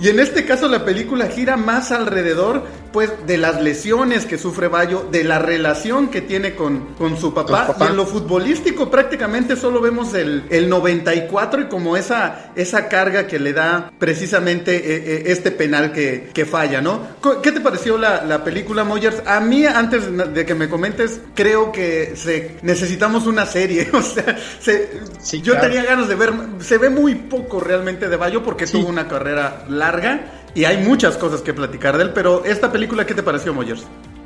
Y 0.00 0.08
en 0.08 0.18
este 0.20 0.44
caso 0.44 0.68
la 0.68 0.84
película 0.84 1.26
gira 1.26 1.56
más 1.56 1.92
alrededor 1.92 2.64
pues 2.92 3.10
de 3.26 3.38
las 3.38 3.60
lesiones 3.62 4.26
que 4.26 4.36
sufre 4.36 4.68
Bayo, 4.68 5.08
de 5.10 5.24
la 5.24 5.38
relación 5.38 6.08
que 6.08 6.20
tiene 6.20 6.54
con, 6.54 6.88
con 6.98 7.16
su 7.18 7.32
papá, 7.32 7.66
papá. 7.68 7.86
y 7.86 7.88
en 7.88 7.96
lo 7.96 8.04
futbolístico 8.04 8.90
prácticamente 8.90 9.56
solo 9.56 9.80
vemos 9.80 10.12
el, 10.12 10.44
el 10.50 10.68
94 10.68 11.62
y 11.62 11.64
como 11.68 11.96
esa, 11.96 12.50
esa 12.54 12.88
carga 12.88 13.26
que 13.26 13.38
le 13.38 13.54
da 13.54 13.90
precisamente 13.98 14.76
eh, 14.76 14.82
eh, 15.06 15.22
este 15.26 15.50
penal 15.52 15.92
que, 15.92 16.28
que 16.34 16.44
falla, 16.44 16.82
¿no? 16.82 17.00
¿Qué 17.42 17.50
te 17.52 17.62
pareció 17.62 17.96
la, 17.96 18.24
la 18.24 18.44
película 18.44 18.84
Moyers? 18.84 19.22
A 19.26 19.40
mí, 19.40 19.64
antes 19.64 20.02
de 20.34 20.44
que 20.44 20.54
me 20.54 20.68
comentes, 20.68 21.18
creo 21.34 21.72
que 21.72 22.12
se, 22.14 22.56
necesitamos 22.60 23.26
una 23.26 23.46
serie, 23.46 23.88
o 23.94 24.02
sea, 24.02 24.36
se- 24.60 25.00
Sí, 25.22 25.40
yo 25.40 25.54
claro. 25.54 25.68
tenía 25.68 25.84
ganas 25.88 26.08
de 26.08 26.14
ver, 26.14 26.30
se 26.60 26.76
ve 26.76 26.90
muy 26.90 27.14
poco 27.14 27.58
realmente 27.58 28.08
de 28.10 28.16
Bayo 28.16 28.42
porque 28.42 28.66
Sí. 28.66 28.72
tuvo 28.78 28.88
una 28.90 29.08
carrera 29.08 29.21
larga 29.68 30.20
y 30.54 30.64
hay 30.64 30.78
muchas 30.78 31.16
cosas 31.16 31.40
que 31.40 31.54
platicar 31.54 31.96
de 31.96 32.04
él, 32.04 32.10
pero 32.12 32.44
esta 32.44 32.70
película, 32.70 33.06
¿qué 33.06 33.14
te 33.14 33.22
pareció, 33.22 33.54
Moyers? 33.54 33.84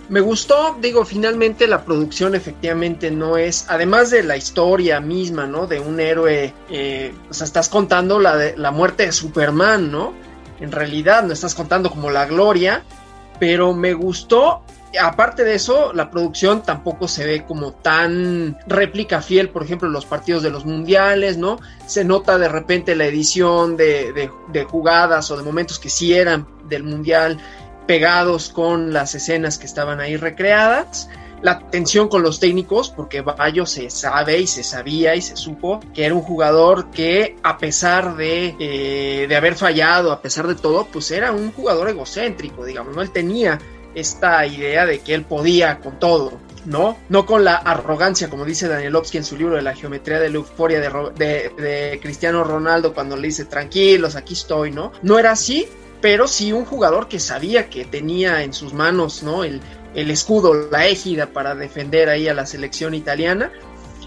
Me 0.09 0.21
gustó, 0.21 0.77
digo, 0.81 1.05
finalmente 1.05 1.67
la 1.67 1.85
producción 1.85 2.37
efectivamente 2.37 3.11
no 3.11 3.37
es, 3.37 3.67
además 3.69 4.11
de 4.11 4.23
la 4.23 4.37
historia 4.37 5.01
misma, 5.01 5.47
¿no? 5.47 5.67
De 5.67 5.81
un 5.81 5.99
héroe, 5.99 6.55
eh, 6.71 7.13
o 7.29 7.35
sea, 7.35 7.45
estás 7.45 7.69
contando 7.69 8.21
la, 8.21 8.53
la 8.57 8.71
muerte 8.71 9.07
de 9.07 9.13
Superman, 9.13 9.91
¿no? 9.91 10.13
En 10.61 10.71
realidad 10.71 11.25
no 11.25 11.33
estás 11.33 11.57
contando 11.57 11.91
como 11.91 12.11
la 12.11 12.25
gloria, 12.27 12.85
pero 13.41 13.75
me 13.75 13.95
gustó, 13.95 14.63
aparte 15.01 15.45
de 15.45 15.55
eso, 15.55 15.93
la 15.93 16.11
producción 16.11 16.63
tampoco 16.63 17.09
se 17.09 17.25
ve 17.27 17.45
como 17.45 17.73
tan 17.73 18.57
réplica 18.67 19.21
fiel, 19.21 19.51
por 19.51 19.63
ejemplo, 19.63 19.89
los 19.89 20.07
partidos 20.07 20.43
de 20.43 20.51
los 20.51 20.65
mundiales, 20.65 21.37
¿no? 21.39 21.59
Se 21.87 22.05
nota 22.05 22.39
de 22.39 22.49
repente 22.49 22.95
la 22.97 23.07
edición 23.07 23.77
de, 23.77 24.13
de- 24.13 24.31
de 24.53 24.65
jugadas 24.65 25.31
o 25.31 25.37
de 25.37 25.43
momentos 25.43 25.79
que 25.79 25.91
sí 25.91 26.15
eran 26.15 26.47
del 26.69 26.83
mundial 26.85 27.39
pegados 27.87 28.49
con 28.49 28.93
las 28.93 29.15
escenas 29.15 29.59
que 29.59 29.67
estaban 29.67 30.01
ahí 30.01 30.17
recreadas. 30.17 31.09
La 31.43 31.59
tensión 31.59 32.09
con 32.09 32.23
los 32.23 32.41
técnicos, 32.41 32.89
porque 32.89 33.21
Bayo 33.21 33.67
se 33.67 33.91
sabe 33.91 34.39
y 34.41 34.47
se 34.47 34.65
sabía 34.65 35.15
y 35.15 35.21
se 35.21 35.37
supo 35.37 35.81
que 35.95 36.07
era 36.07 36.15
un 36.15 36.23
jugador 36.23 36.91
que 36.91 37.37
a 37.43 37.59
pesar 37.59 38.17
de, 38.17 38.57
eh, 38.59 39.27
de 39.29 39.37
haber 39.37 39.55
fallado, 39.55 40.11
a 40.13 40.23
pesar 40.23 40.47
de 40.47 40.55
todo, 40.55 40.87
pues 40.91 41.11
era 41.11 41.33
un 41.33 41.53
jugador 41.53 41.91
egocéntrico, 41.91 42.65
digamos, 42.65 42.97
¿no? 42.97 43.03
Él 43.03 43.11
tenía 43.11 43.59
esta 43.97 44.47
idea 44.47 44.85
de 44.85 45.01
que 45.01 45.15
él 45.15 45.25
podía 45.25 45.81
con 45.81 45.99
todo, 45.99 46.39
¿no? 46.67 46.99
No 47.09 47.25
con 47.25 47.45
la 47.45 47.57
arrogancia, 47.57 48.29
como 48.29 48.45
dice 48.45 48.69
Danielovsky 48.69 49.17
en 49.17 49.25
su 49.25 49.39
libro 49.39 49.57
de 49.57 49.63
la 49.63 49.75
geometría 49.75 50.21
de 50.21 50.29
la 50.29 50.37
euforia 50.37 50.81
de, 50.81 51.99
Cristiano 52.03 52.45
Ronaldo 52.45 52.93
cuando 52.93 53.17
le 53.17 53.29
dice 53.29 53.47
tranquilos, 53.47 54.15
aquí 54.15 54.35
estoy, 54.35 54.71
¿no? 54.71 54.93
No 55.01 55.19
era 55.19 55.31
así, 55.33 55.67
pero 56.03 56.29
sí 56.29 56.53
un 56.53 56.67
jugador 56.67 57.09
que 57.09 57.19
sabía 57.19 57.71
que 57.71 57.87
tenía 57.87 58.43
en 58.43 58.53
sus 58.53 58.75
manos, 58.75 59.23
¿no? 59.23 59.45
El, 59.45 59.63
el 59.95 60.11
escudo, 60.11 60.69
la 60.71 60.87
égida 60.87 61.29
para 61.29 61.55
defender 61.55 62.11
ahí 62.11 62.29
a 62.29 62.35
la 62.35 62.45
selección 62.45 62.93
italiana. 62.95 63.51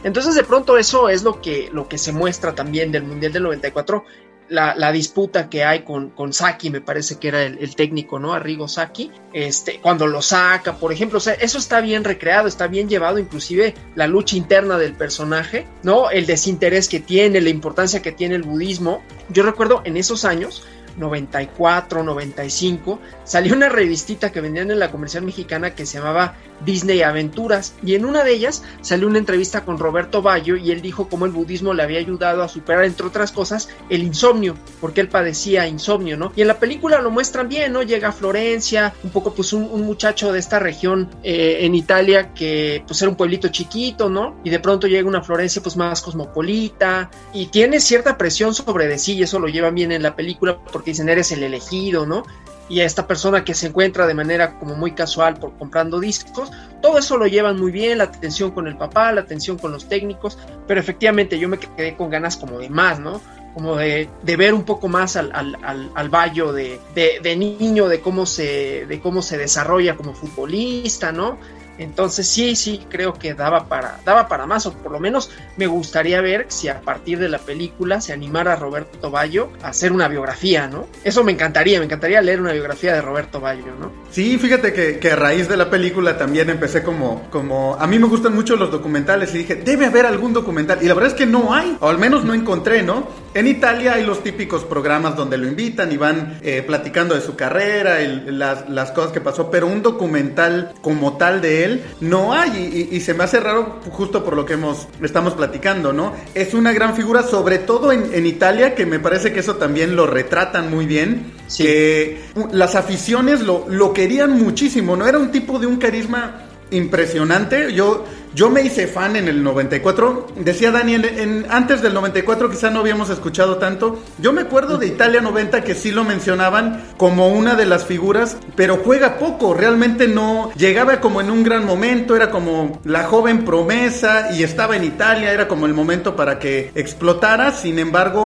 Entonces 0.04 0.36
de 0.36 0.44
pronto 0.44 0.78
eso 0.78 1.10
es 1.10 1.24
lo 1.24 1.42
que, 1.42 1.70
lo 1.74 1.90
que 1.90 1.98
se 1.98 2.12
muestra 2.12 2.54
también 2.54 2.92
del 2.92 3.04
Mundial 3.04 3.34
del 3.34 3.44
94 3.44 4.06
la, 4.50 4.76
la, 4.76 4.92
disputa 4.92 5.50
que 5.50 5.64
hay 5.64 5.84
con, 5.84 6.10
con 6.10 6.34
Saki, 6.34 6.70
me 6.70 6.82
parece 6.82 7.18
que 7.18 7.28
era 7.30 7.44
el, 7.44 7.58
el, 7.60 7.76
técnico, 7.76 8.20
¿no? 8.20 8.34
Arrigo 8.34 8.68
Saki, 8.68 9.12
este, 9.34 9.80
cuando 9.80 10.08
lo 10.08 10.22
saca, 10.22 10.76
por 10.76 10.92
ejemplo, 10.92 11.18
o 11.18 11.22
sea, 11.22 11.34
eso 11.34 11.58
está 11.58 11.82
bien 11.82 12.04
recreado, 12.04 12.48
está 12.48 12.68
bien 12.68 12.90
llevado, 12.90 13.20
inclusive 13.20 13.76
la 13.96 14.08
lucha 14.08 14.36
interna 14.36 14.78
del 14.78 14.94
personaje, 14.94 15.68
¿no? 15.84 16.10
El 16.10 16.26
desinterés 16.26 16.88
que 16.90 17.00
tiene, 17.00 17.42
la 17.42 17.50
importancia 17.50 18.02
que 18.02 18.12
tiene 18.12 18.36
el 18.36 18.44
budismo. 18.44 19.04
Yo 19.30 19.44
recuerdo 19.44 19.82
en 19.86 19.98
esos 19.98 20.26
años, 20.26 20.64
94, 20.98 22.04
95, 22.04 23.00
salió 23.24 23.56
una 23.56 23.70
revistita 23.70 24.32
que 24.32 24.42
vendían 24.42 24.72
en 24.72 24.80
la 24.80 24.92
comercial 24.92 25.24
mexicana 25.24 25.76
que 25.76 25.86
se 25.86 25.98
llamaba 25.98 26.36
Disney 26.66 27.02
Aventuras 27.02 27.76
y 27.84 27.96
en 27.96 28.06
una 28.06 28.24
de 28.24 28.34
ellas 28.34 28.64
salió 28.82 29.08
una 29.08 29.20
entrevista 29.20 29.64
con 29.64 29.78
Roberto 29.78 30.22
Bayo 30.22 30.56
y 30.56 30.72
él 30.72 30.82
dijo 30.82 31.08
cómo 31.10 31.26
el 31.26 31.32
budismo 31.32 31.74
le 31.74 31.84
había 31.84 32.00
ayudado 32.00 32.44
a 32.44 32.50
superar 32.50 32.84
entre 32.86 33.08
otras 33.08 33.32
cosas 33.32 33.70
el 33.90 34.04
insomnio, 34.04 34.56
porque 34.82 35.02
él 35.02 35.10
padecía 35.10 35.68
insomnio, 35.68 36.18
¿no? 36.18 36.32
Y 36.36 36.42
en 36.42 36.48
la 36.48 36.60
película 36.60 37.02
lo 37.02 37.12
muestran 37.12 37.48
bien, 37.50 37.74
¿no? 37.74 37.82
Llega 37.84 38.10
a 38.10 38.12
Florencia, 38.12 38.94
un 39.04 39.12
poco 39.12 39.34
pues 39.34 39.54
un, 39.54 39.70
muchacho 39.80 40.32
de 40.32 40.40
esta 40.40 40.60
región 40.60 41.10
eh, 41.24 41.60
en 41.62 41.74
Italia 41.74 42.34
que 42.34 42.84
pues 42.86 43.02
era 43.02 43.10
un 43.10 43.16
pueblito 43.16 43.48
chiquito, 43.48 44.10
¿no? 44.10 44.40
Y 44.44 44.50
de 44.50 44.60
pronto 44.60 44.88
llega 44.88 45.08
una 45.08 45.24
Florencia 45.24 45.62
pues 45.64 45.78
más 45.78 46.02
cosmopolita 46.02 47.10
y 47.34 47.48
tiene 47.48 47.80
cierta 47.80 48.18
presión 48.18 48.54
sobre 48.54 48.98
sí 48.98 49.14
y 49.14 49.24
eso 49.24 49.40
lo 49.40 49.48
llevan 49.48 49.76
bien 49.76 49.92
en 49.92 50.04
la 50.04 50.16
película 50.16 50.58
porque 50.72 50.89
dicen 50.90 51.10
eres 51.10 51.32
el 51.32 51.44
elegido, 51.44 52.06
¿no? 52.06 52.24
y 52.70 52.82
a 52.82 52.86
esta 52.86 53.08
persona 53.08 53.44
que 53.44 53.56
se 53.56 53.68
encuentra 53.68 54.06
de 54.06 54.14
manera 54.14 54.58
como 54.60 54.76
muy 54.76 54.92
casual 54.92 55.38
por 55.38 55.58
comprando 55.58 56.00
discos, 56.00 56.52
todo 56.82 57.00
eso 57.00 57.18
lo 57.18 57.26
llevan 57.26 57.60
muy 57.60 57.72
bien, 57.72 57.98
la 57.98 58.06
atención 58.06 58.52
con 58.52 58.68
el 58.68 58.78
papá, 58.78 59.12
la 59.12 59.22
atención 59.22 59.58
con 59.58 59.72
los 59.72 59.90
técnicos, 59.90 60.38
pero 60.68 60.80
efectivamente 60.80 61.40
yo 61.40 61.50
me 61.50 61.58
quedé 61.58 61.96
con 61.98 62.12
ganas 62.12 62.38
como 62.38 62.60
de 62.60 62.70
más, 62.70 63.00
¿no? 63.00 63.20
Como 63.56 63.76
de, 63.76 64.08
ver 64.24 64.54
un 64.54 64.64
poco 64.64 64.88
más 64.88 65.16
al, 65.16 65.32
al, 65.34 65.58
al, 65.96 66.12
de, 66.32 66.80
de, 66.94 67.20
de, 67.22 67.36
niño, 67.36 67.88
de 67.88 68.00
cómo, 68.00 68.28
se, 68.28 68.86
de 68.86 69.02
cómo 69.02 69.24
se 69.24 69.40
desarrolla 69.40 69.98
como 69.98 70.14
futbolista, 70.14 71.12
¿no? 71.12 71.40
Entonces 71.80 72.28
sí, 72.28 72.56
sí, 72.56 72.86
creo 72.90 73.14
que 73.14 73.34
daba 73.34 73.66
para, 73.66 74.00
daba 74.06 74.28
para 74.28 74.46
más, 74.46 74.66
o 74.68 74.74
por 74.74 74.92
lo 74.92 75.00
menos 75.00 75.32
me 75.60 75.68
gustaría 75.68 76.22
ver 76.22 76.46
si 76.48 76.70
a 76.70 76.80
partir 76.80 77.20
de 77.20 77.28
la 77.28 77.38
película 77.38 78.00
se 78.00 78.14
animara 78.14 78.56
Roberto 78.56 79.12
Bayo 79.12 79.50
a 79.62 79.68
hacer 79.68 79.92
una 79.92 80.08
biografía, 80.08 80.68
¿no? 80.68 80.88
Eso 81.04 81.22
me 81.26 81.34
encantaría, 81.34 81.80
me 81.80 81.86
encantaría 81.86 82.22
leer 82.22 82.40
una 82.40 82.54
biografía 82.54 82.94
de 82.94 83.02
Roberto 83.02 83.42
Bayo, 83.42 83.66
¿no? 83.78 83.92
Sí, 84.10 84.38
fíjate 84.38 84.72
que, 84.72 85.12
a 85.12 85.18
raíz 85.18 85.50
de 85.50 85.58
la 85.58 85.70
película 85.70 86.18
también 86.18 86.50
empecé 86.50 86.82
como, 86.82 87.28
como, 87.30 87.76
a 87.76 87.88
mí 87.88 88.00
me 88.00 88.08
gustan 88.08 88.34
mucho 88.34 88.56
los 88.56 88.72
documentales 88.72 89.36
y 89.36 89.40
dije, 89.40 89.56
debe 89.56 89.86
haber 89.86 90.06
algún 90.06 90.32
documental, 90.32 90.80
y 90.82 90.88
la 90.88 90.94
verdad 90.94 91.12
es 91.12 91.18
que 91.18 91.26
no 91.26 91.54
hay, 91.54 91.76
o 91.82 91.90
al 91.90 91.98
menos 91.98 92.24
no 92.24 92.34
encontré, 92.34 92.82
¿no? 92.82 93.10
En 93.34 93.46
Italia 93.46 93.96
hay 93.96 94.06
los 94.06 94.24
típicos 94.24 94.64
programas 94.64 95.18
donde 95.18 95.38
lo 95.38 95.46
invitan 95.46 95.92
y 95.92 95.98
van 95.98 96.40
eh, 96.42 96.64
platicando 96.66 97.16
de 97.16 97.22
su 97.22 97.36
carrera, 97.36 98.02
y 98.02 98.32
las, 98.32 98.70
las 98.70 98.92
cosas 98.92 99.12
que 99.12 99.20
pasó, 99.20 99.52
pero 99.52 99.68
un 99.68 99.84
documental 99.84 100.74
como 100.82 101.18
tal 101.18 101.42
de 101.42 101.66
él, 101.66 101.84
no 102.00 102.34
hay 102.34 102.88
y, 102.90 102.96
y, 102.96 103.02
se 103.02 103.14
me 103.14 103.26
hace 103.26 103.42
raro 103.42 103.80
justo 103.92 104.24
por 104.24 104.36
lo 104.36 104.46
que 104.46 104.54
hemos 104.54 104.88
estamos 105.10 105.34
platicando, 105.34 105.49
¿no? 105.94 106.14
Es 106.34 106.54
una 106.54 106.74
gran 106.74 106.96
figura, 106.96 107.24
sobre 107.24 107.60
todo 107.60 107.92
en, 107.92 108.14
en 108.14 108.26
Italia, 108.26 108.76
que 108.76 108.86
me 108.86 109.00
parece 109.00 109.32
que 109.34 109.40
eso 109.40 109.56
también 109.56 109.96
lo 109.96 110.08
retratan 110.08 110.70
muy 110.70 110.86
bien, 110.86 111.34
sí. 111.48 111.64
que 111.64 112.22
las 112.52 112.76
aficiones 112.76 113.42
lo, 113.42 113.66
lo 113.70 113.94
querían 113.94 114.38
muchísimo, 114.38 114.96
¿no? 114.96 115.08
Era 115.08 115.20
un 115.20 115.32
tipo 115.32 115.60
de 115.60 115.68
un 115.68 115.78
carisma 115.78 116.46
impresionante. 116.72 117.74
Yo, 117.74 118.06
yo 118.36 118.50
me 118.50 118.62
hice 118.62 118.88
fan 118.88 119.16
en 119.16 119.28
el 119.28 119.44
94. 119.44 120.28
Decía 120.38 120.72
Daniel, 120.72 121.06
en, 121.06 121.46
antes 121.50 121.82
del 121.82 121.94
94 121.94 122.50
quizá 122.50 122.70
no 122.70 122.80
habíamos 122.80 123.10
escuchado 123.10 123.58
tanto. 123.58 124.00
Yo 124.20 124.34
me 124.34 124.42
acuerdo 124.42 124.78
de 124.78 124.88
Italia 124.88 125.22
90 125.22 125.64
que 125.64 125.76
sí 125.76 125.92
lo 125.92 126.04
mencionaban 126.04 126.84
como 126.98 127.30
una 127.30 127.56
de 127.56 127.66
las 127.66 127.86
figuras, 127.86 128.38
pero 128.56 128.78
juega 128.78 129.18
poco. 129.18 129.54
Realmente 129.54 130.08
no 130.08 130.52
llegaba 130.56 131.00
como 131.00 131.22
en 131.22 131.32
un 131.32 131.44
gran 131.44 131.66
momento. 131.66 132.16
Era 132.16 132.30
como 132.30 132.80
la 132.84 133.04
joven 133.06 133.46
promesa 133.46 134.30
y 134.32 134.44
estaba 134.44 134.76
en 134.76 134.84
Italia. 134.84 135.34
Era 135.34 135.48
como 135.48 135.66
el 135.66 135.74
momento 135.74 136.16
para 136.16 136.40
que 136.40 136.72
explotara. 136.76 137.52
Sin 137.52 137.80
embargo, 137.80 138.29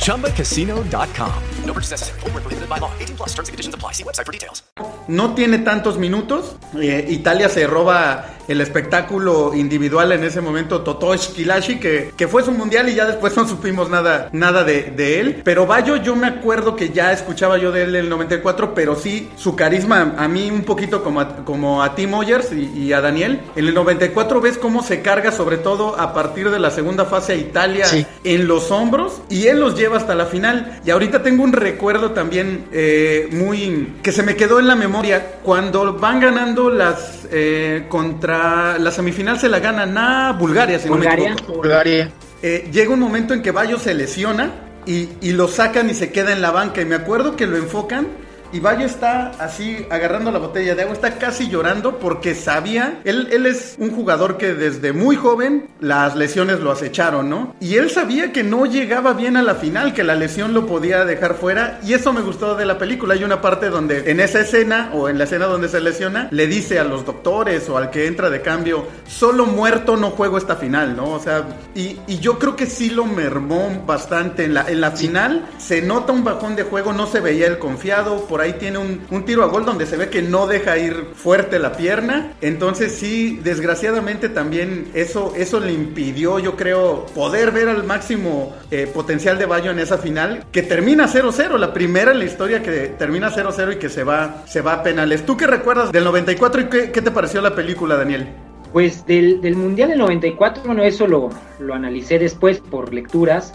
ChumbaCasino.com. 0.00 1.32
No 1.66 1.72
purchase 1.74 1.92
necessary. 1.92 2.20
Forward, 2.20 2.42
prohibited 2.42 2.68
by 2.68 2.78
law. 2.78 2.90
18 2.98 3.16
plus 3.16 3.30
terms 3.34 3.48
and 3.48 3.54
conditions 3.54 3.74
apply. 3.74 3.92
See 3.92 4.04
website 4.04 4.26
for 4.26 4.32
details. 4.32 4.62
No 5.08 5.34
tiene 5.34 5.58
tantos 5.58 5.98
minutos. 5.98 6.56
Eh, 6.80 7.06
Italia 7.10 7.48
se 7.48 7.66
roba 7.66 8.26
el 8.48 8.60
espectáculo 8.60 9.52
individual 9.54 10.12
en 10.12 10.24
ese 10.24 10.40
momento. 10.40 10.82
Totosh 10.82 11.32
Kilashi, 11.32 11.78
que, 11.78 12.12
que 12.16 12.28
fue 12.28 12.42
su 12.42 12.52
mundial 12.52 12.88
y 12.88 12.94
ya 12.94 13.06
después 13.06 13.36
no 13.36 13.46
supimos 13.46 13.90
nada, 13.90 14.30
nada 14.32 14.64
de, 14.64 14.84
de, 14.84 15.20
él. 15.20 15.42
Pero 15.44 15.66
Bayo, 15.66 15.96
yo 15.96 16.16
me 16.16 16.26
acuerdo 16.26 16.74
que 16.74 16.90
ya 16.90 17.12
escuchaba 17.12 17.58
yo 17.58 17.70
de 17.72 17.82
él 17.82 17.96
en 17.96 18.04
el 18.04 18.10
94, 18.10 18.74
pero 18.74 18.96
sí, 18.96 19.30
su 19.36 19.54
carisma 19.54 20.14
a 20.16 20.28
mí 20.28 20.50
un 20.50 20.62
poquito 20.62 21.02
como 21.04 21.20
a, 21.20 21.36
como 21.44 21.82
a 21.82 21.94
Tim 21.94 22.14
Oyers 22.14 22.52
y, 22.52 22.70
y, 22.78 22.92
a 22.92 23.00
Daniel. 23.00 23.40
En 23.54 23.66
el 23.66 23.74
94 23.74 24.40
ves 24.40 24.58
cómo 24.58 24.82
se 24.82 25.02
carga, 25.02 25.30
sobre 25.30 25.58
todo 25.58 25.98
a 26.00 26.14
partir 26.14 26.50
de 26.50 26.58
la 26.58 26.70
segunda 26.70 27.04
fase 27.04 27.34
a 27.34 27.36
Italia 27.36 27.86
sí. 27.86 28.06
en 28.24 28.48
los 28.48 28.70
hombros 28.70 29.19
y 29.28 29.46
él 29.46 29.60
los 29.60 29.76
lleva 29.76 29.96
hasta 29.96 30.14
la 30.14 30.26
final. 30.26 30.80
Y 30.84 30.90
ahorita 30.90 31.22
tengo 31.22 31.44
un 31.44 31.52
recuerdo 31.52 32.12
también 32.12 32.66
eh, 32.72 33.28
muy 33.32 33.94
que 34.02 34.12
se 34.12 34.22
me 34.22 34.36
quedó 34.36 34.58
en 34.58 34.66
la 34.66 34.76
memoria 34.76 35.36
cuando 35.42 35.94
van 35.94 36.20
ganando 36.20 36.70
las 36.70 37.28
eh, 37.30 37.86
contra 37.88 38.78
la 38.78 38.90
semifinal 38.90 39.38
se 39.38 39.48
la 39.48 39.60
ganan 39.60 39.96
a 39.98 40.32
Bulgaria, 40.32 40.78
si 40.78 40.88
Bulgaria. 40.88 41.30
no 41.30 41.48
me 41.48 41.56
Bulgaria. 41.56 42.10
Eh, 42.42 42.68
llega 42.72 42.92
un 42.92 43.00
momento 43.00 43.34
en 43.34 43.42
que 43.42 43.50
Bayo 43.50 43.78
se 43.78 43.94
lesiona 43.94 44.50
y, 44.86 45.10
y 45.20 45.32
lo 45.32 45.46
sacan 45.48 45.90
y 45.90 45.94
se 45.94 46.10
queda 46.10 46.32
en 46.32 46.40
la 46.40 46.50
banca 46.50 46.80
y 46.80 46.86
me 46.86 46.94
acuerdo 46.94 47.36
que 47.36 47.46
lo 47.46 47.56
enfocan 47.56 48.06
y 48.52 48.60
Bayo 48.60 48.86
está 48.86 49.32
así 49.38 49.86
agarrando 49.90 50.30
la 50.30 50.38
botella 50.38 50.74
de 50.74 50.82
agua, 50.82 50.94
está 50.94 51.18
casi 51.18 51.48
llorando 51.48 51.98
porque 51.98 52.34
sabía, 52.34 53.00
él, 53.04 53.28
él 53.32 53.46
es 53.46 53.76
un 53.78 53.90
jugador 53.90 54.36
que 54.36 54.54
desde 54.54 54.92
muy 54.92 55.16
joven 55.16 55.68
las 55.80 56.16
lesiones 56.16 56.60
lo 56.60 56.72
acecharon, 56.72 57.30
¿no? 57.30 57.54
Y 57.60 57.76
él 57.76 57.90
sabía 57.90 58.32
que 58.32 58.42
no 58.42 58.66
llegaba 58.66 59.12
bien 59.12 59.36
a 59.36 59.42
la 59.42 59.54
final, 59.54 59.94
que 59.94 60.04
la 60.04 60.14
lesión 60.14 60.54
lo 60.54 60.66
podía 60.66 61.04
dejar 61.04 61.34
fuera 61.34 61.80
y 61.84 61.94
eso 61.94 62.12
me 62.12 62.20
gustó 62.20 62.54
de 62.56 62.66
la 62.66 62.78
película. 62.78 63.14
Hay 63.14 63.24
una 63.24 63.40
parte 63.40 63.70
donde 63.70 64.10
en 64.10 64.20
esa 64.20 64.40
escena 64.40 64.90
o 64.94 65.08
en 65.08 65.18
la 65.18 65.24
escena 65.24 65.46
donde 65.46 65.68
se 65.68 65.80
lesiona, 65.80 66.28
le 66.30 66.46
dice 66.46 66.78
a 66.78 66.84
los 66.84 67.04
doctores 67.04 67.68
o 67.68 67.76
al 67.76 67.90
que 67.90 68.06
entra 68.06 68.30
de 68.30 68.42
cambio, 68.42 68.86
solo 69.06 69.46
muerto 69.46 69.96
no 69.96 70.10
juego 70.10 70.38
esta 70.38 70.56
final, 70.56 70.96
¿no? 70.96 71.12
O 71.12 71.20
sea, 71.20 71.44
y, 71.74 71.98
y 72.06 72.18
yo 72.18 72.38
creo 72.38 72.56
que 72.56 72.66
sí 72.66 72.90
lo 72.90 73.04
mermó 73.04 73.84
bastante 73.86 74.44
en 74.44 74.54
la, 74.54 74.68
en 74.68 74.80
la 74.80 74.90
final, 74.90 75.46
se 75.58 75.82
nota 75.82 76.12
un 76.12 76.24
bajón 76.24 76.56
de 76.56 76.64
juego, 76.64 76.92
no 76.92 77.06
se 77.06 77.20
veía 77.20 77.46
el 77.46 77.58
confiado, 77.58 78.24
por 78.26 78.39
ahí 78.40 78.54
tiene 78.54 78.78
un, 78.78 79.00
un, 79.10 79.24
tiro 79.24 79.44
a 79.44 79.46
gol 79.46 79.64
donde 79.64 79.86
se 79.86 79.96
ve 79.96 80.08
que 80.08 80.22
no 80.22 80.46
deja 80.46 80.78
ir 80.78 81.08
fuerte 81.14 81.58
la 81.58 81.72
pierna. 81.72 82.32
Entonces 82.40 82.92
sí, 82.92 83.40
desgraciadamente 83.42 84.28
también 84.28 84.88
eso, 84.94 85.32
eso 85.36 85.60
le 85.60 85.72
impidió, 85.72 86.38
yo 86.38 86.56
creo, 86.56 87.06
poder 87.14 87.50
ver 87.50 87.68
al 87.68 87.84
máximo 87.84 88.54
eh, 88.70 88.90
potencial 88.92 89.38
de 89.38 89.46
Bayo 89.46 89.70
en 89.70 89.78
esa 89.78 89.98
final, 89.98 90.44
que 90.52 90.62
termina 90.62 91.06
0-0, 91.06 91.58
la 91.58 91.72
primera 91.72 92.12
en 92.12 92.18
la 92.18 92.24
historia 92.24 92.62
que 92.62 92.88
termina 92.98 93.30
0-0 93.30 93.74
y 93.74 93.76
que 93.76 93.88
se 93.88 94.04
va, 94.04 94.42
se 94.46 94.60
va 94.60 94.74
a 94.74 94.82
penales. 94.82 95.24
¿Tú 95.24 95.36
qué 95.36 95.46
recuerdas 95.46 95.92
del 95.92 96.04
94 96.04 96.60
y 96.60 96.64
qué, 96.64 96.90
qué 96.92 97.02
te 97.02 97.10
pareció 97.10 97.40
la 97.40 97.54
película, 97.54 97.96
Daniel? 97.96 98.28
Pues 98.72 99.04
del, 99.06 99.40
del 99.40 99.56
Mundial 99.56 99.90
del 99.90 99.98
94, 99.98 100.62
bueno, 100.64 100.84
eso 100.84 101.06
lo, 101.06 101.30
lo 101.58 101.74
analicé 101.74 102.18
después 102.18 102.60
por 102.60 102.94
lecturas 102.94 103.52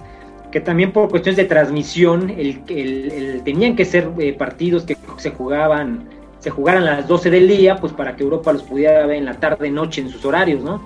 que 0.56 0.62
también 0.62 0.94
por 0.94 1.10
cuestiones 1.10 1.36
de 1.36 1.44
transmisión, 1.44 2.30
el, 2.30 2.62
el, 2.70 3.12
el 3.12 3.44
tenían 3.44 3.76
que 3.76 3.84
ser 3.84 4.10
eh, 4.18 4.32
partidos 4.32 4.84
que 4.84 4.96
se 5.18 5.32
jugaban, 5.32 6.08
se 6.40 6.50
jugaran 6.50 6.84
a 6.84 6.96
las 6.96 7.08
12 7.10 7.30
del 7.30 7.46
día, 7.46 7.76
pues 7.76 7.92
para 7.92 8.16
que 8.16 8.24
Europa 8.24 8.54
los 8.54 8.64
pudiera 8.64 9.06
ver 9.06 9.18
en 9.18 9.26
la 9.26 9.34
tarde, 9.34 9.70
noche, 9.70 10.00
en 10.00 10.10
sus 10.10 10.24
horarios, 10.24 10.64
¿no? 10.64 10.82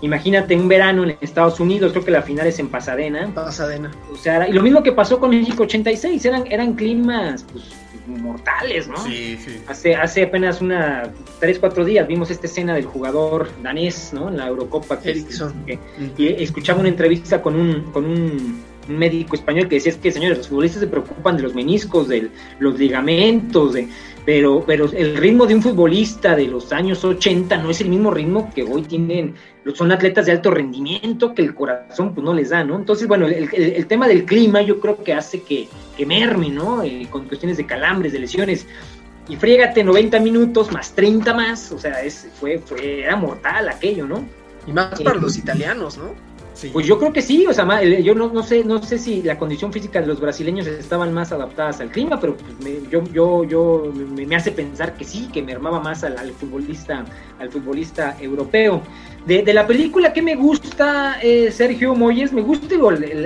Imagínate 0.00 0.56
un 0.56 0.66
verano 0.66 1.04
en 1.04 1.16
Estados 1.20 1.60
Unidos, 1.60 1.92
creo 1.92 2.04
que 2.04 2.10
la 2.10 2.22
final 2.22 2.48
es 2.48 2.58
en 2.58 2.66
Pasadena. 2.66 3.30
Pasadena. 3.32 3.92
O 4.12 4.16
sea, 4.16 4.48
y 4.48 4.52
lo 4.52 4.62
mismo 4.62 4.82
que 4.82 4.90
pasó 4.90 5.20
con 5.20 5.30
México 5.30 5.62
86, 5.62 6.24
eran, 6.24 6.44
eran 6.50 6.72
climas 6.74 7.46
pues, 7.52 7.66
mortales, 8.08 8.88
¿no? 8.88 8.96
Sí, 9.04 9.38
sí. 9.38 9.60
Hace, 9.68 9.94
hace 9.94 10.24
apenas 10.24 10.60
una, 10.60 11.04
tres, 11.38 11.60
cuatro 11.60 11.84
días 11.84 12.08
vimos 12.08 12.32
esta 12.32 12.48
escena 12.48 12.74
del 12.74 12.86
jugador 12.86 13.48
danés, 13.62 14.10
¿no? 14.12 14.28
En 14.28 14.38
la 14.38 14.48
Eurocopa. 14.48 14.98
Que, 14.98 15.24
que, 15.66 15.78
y 16.16 16.42
escuchaba 16.42 16.80
una 16.80 16.88
entrevista 16.88 17.40
con 17.40 17.54
un, 17.54 17.92
con 17.92 18.06
un, 18.06 18.73
médico 18.88 19.36
español 19.36 19.68
que 19.68 19.76
decía, 19.76 19.92
es 19.92 19.98
que, 19.98 20.10
señores, 20.10 20.38
los 20.38 20.48
futbolistas 20.48 20.80
se 20.80 20.86
preocupan 20.86 21.36
de 21.36 21.42
los 21.42 21.54
meniscos, 21.54 22.08
de 22.08 22.30
los 22.58 22.78
ligamentos, 22.78 23.74
de 23.74 23.88
pero, 24.24 24.64
pero 24.66 24.90
el 24.90 25.16
ritmo 25.16 25.46
de 25.46 25.54
un 25.54 25.62
futbolista 25.62 26.34
de 26.34 26.46
los 26.46 26.72
años 26.72 27.04
80 27.04 27.58
no 27.58 27.70
es 27.70 27.80
el 27.82 27.90
mismo 27.90 28.10
ritmo 28.10 28.50
que 28.54 28.62
hoy 28.62 28.82
tienen, 28.82 29.34
son 29.74 29.92
atletas 29.92 30.24
de 30.24 30.32
alto 30.32 30.50
rendimiento 30.50 31.34
que 31.34 31.42
el 31.42 31.54
corazón 31.54 32.14
pues 32.14 32.24
no 32.24 32.32
les 32.32 32.48
da, 32.48 32.64
¿no? 32.64 32.76
Entonces, 32.76 33.06
bueno, 33.06 33.26
el, 33.26 33.50
el, 33.52 33.62
el 33.74 33.86
tema 33.86 34.08
del 34.08 34.24
clima 34.24 34.62
yo 34.62 34.80
creo 34.80 35.04
que 35.04 35.12
hace 35.12 35.42
que, 35.42 35.68
que 35.96 36.06
merme, 36.06 36.48
¿no? 36.48 36.82
Eh, 36.82 37.06
con 37.10 37.26
cuestiones 37.26 37.58
de 37.58 37.66
calambres, 37.66 38.14
de 38.14 38.20
lesiones. 38.20 38.66
Y 39.28 39.36
friégate 39.36 39.84
90 39.84 40.20
minutos 40.20 40.72
más 40.72 40.94
30 40.94 41.34
más, 41.34 41.72
o 41.72 41.78
sea, 41.78 42.02
es, 42.02 42.26
fue, 42.40 42.58
fue, 42.58 43.02
era 43.02 43.16
mortal 43.16 43.68
aquello, 43.68 44.06
¿no? 44.06 44.24
Y 44.66 44.72
más 44.72 45.00
para 45.02 45.16
los 45.18 45.36
italianos, 45.36 45.98
¿no? 45.98 46.14
Pues 46.72 46.86
yo 46.86 46.98
creo 46.98 47.12
que 47.12 47.20
sí, 47.20 47.46
o 47.46 47.52
sea, 47.52 47.82
yo 47.82 48.14
no, 48.14 48.28
no, 48.32 48.42
sé, 48.42 48.64
no 48.64 48.80
sé 48.82 48.98
si 48.98 49.22
la 49.22 49.38
condición 49.38 49.72
física 49.72 50.00
de 50.00 50.06
los 50.06 50.20
brasileños 50.20 50.66
estaban 50.66 51.12
más 51.12 51.32
adaptadas 51.32 51.80
al 51.80 51.90
clima, 51.90 52.20
pero 52.20 52.36
pues 52.36 52.52
me, 52.60 52.88
yo, 52.88 53.02
yo, 53.12 53.44
yo 53.44 53.92
me, 53.92 54.24
me, 54.24 54.36
hace 54.36 54.52
pensar 54.52 54.94
que 54.94 55.04
sí, 55.04 55.28
que 55.32 55.42
me 55.42 55.52
armaba 55.52 55.80
más 55.80 56.04
al, 56.04 56.30
futbolista, 56.32 57.04
al 57.40 57.50
futbolista 57.50 58.16
europeo. 58.20 58.82
De, 59.26 59.52
la 59.52 59.66
película 59.66 60.12
que 60.12 60.22
me 60.22 60.36
gusta, 60.36 61.18
eh, 61.22 61.50
Sergio 61.50 61.94
Moyes, 61.94 62.32
me 62.32 62.42
gusta 62.42 62.76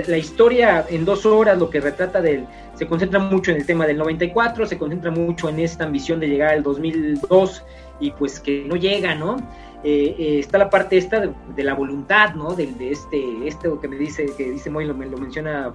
la, 0.07 0.17
historia 0.17 0.85
en 0.89 1.05
dos 1.05 1.25
horas, 1.25 1.57
lo 1.57 1.69
que 1.69 1.81
retrata 1.81 2.21
del, 2.21 2.45
se 2.79 2.87
concentra 2.87 3.19
mucho 3.19 3.51
en 3.51 3.57
el 3.57 3.65
tema 3.65 3.85
del 3.85 3.97
94, 3.97 4.65
se 4.65 4.77
concentra 4.77 5.11
mucho 5.11 5.49
en 5.49 5.59
esta 5.59 5.83
ambición 5.83 6.21
de 6.21 6.29
llegar 6.29 6.53
al 6.53 6.63
2002 6.63 7.65
y 7.99 8.11
pues 8.11 8.39
que 8.39 8.63
no 8.65 8.77
llega, 8.77 9.15
¿no? 9.15 9.35
Eh, 9.83 10.15
eh, 10.17 10.39
está 10.39 10.57
la 10.57 10.69
parte 10.69 10.97
esta 10.97 11.19
de, 11.19 11.63
la 11.63 11.73
voluntad, 11.73 12.35
¿no? 12.35 12.55
De, 12.55 12.67
de, 12.67 12.91
este, 12.91 13.45
este 13.45 13.69
que 13.81 13.87
me 13.89 13.97
dice, 13.97 14.27
que 14.37 14.51
dice 14.51 14.69
Moy, 14.69 14.85
lo, 14.85 14.93
menciona 14.93 15.73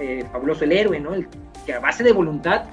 eh, 0.00 0.24
Fabuloso 0.32 0.64
el 0.64 0.72
héroe, 0.72 0.98
¿no? 0.98 1.14
El, 1.14 1.28
que 1.64 1.72
a 1.72 1.78
base 1.78 2.02
de 2.02 2.10
voluntad 2.10 2.64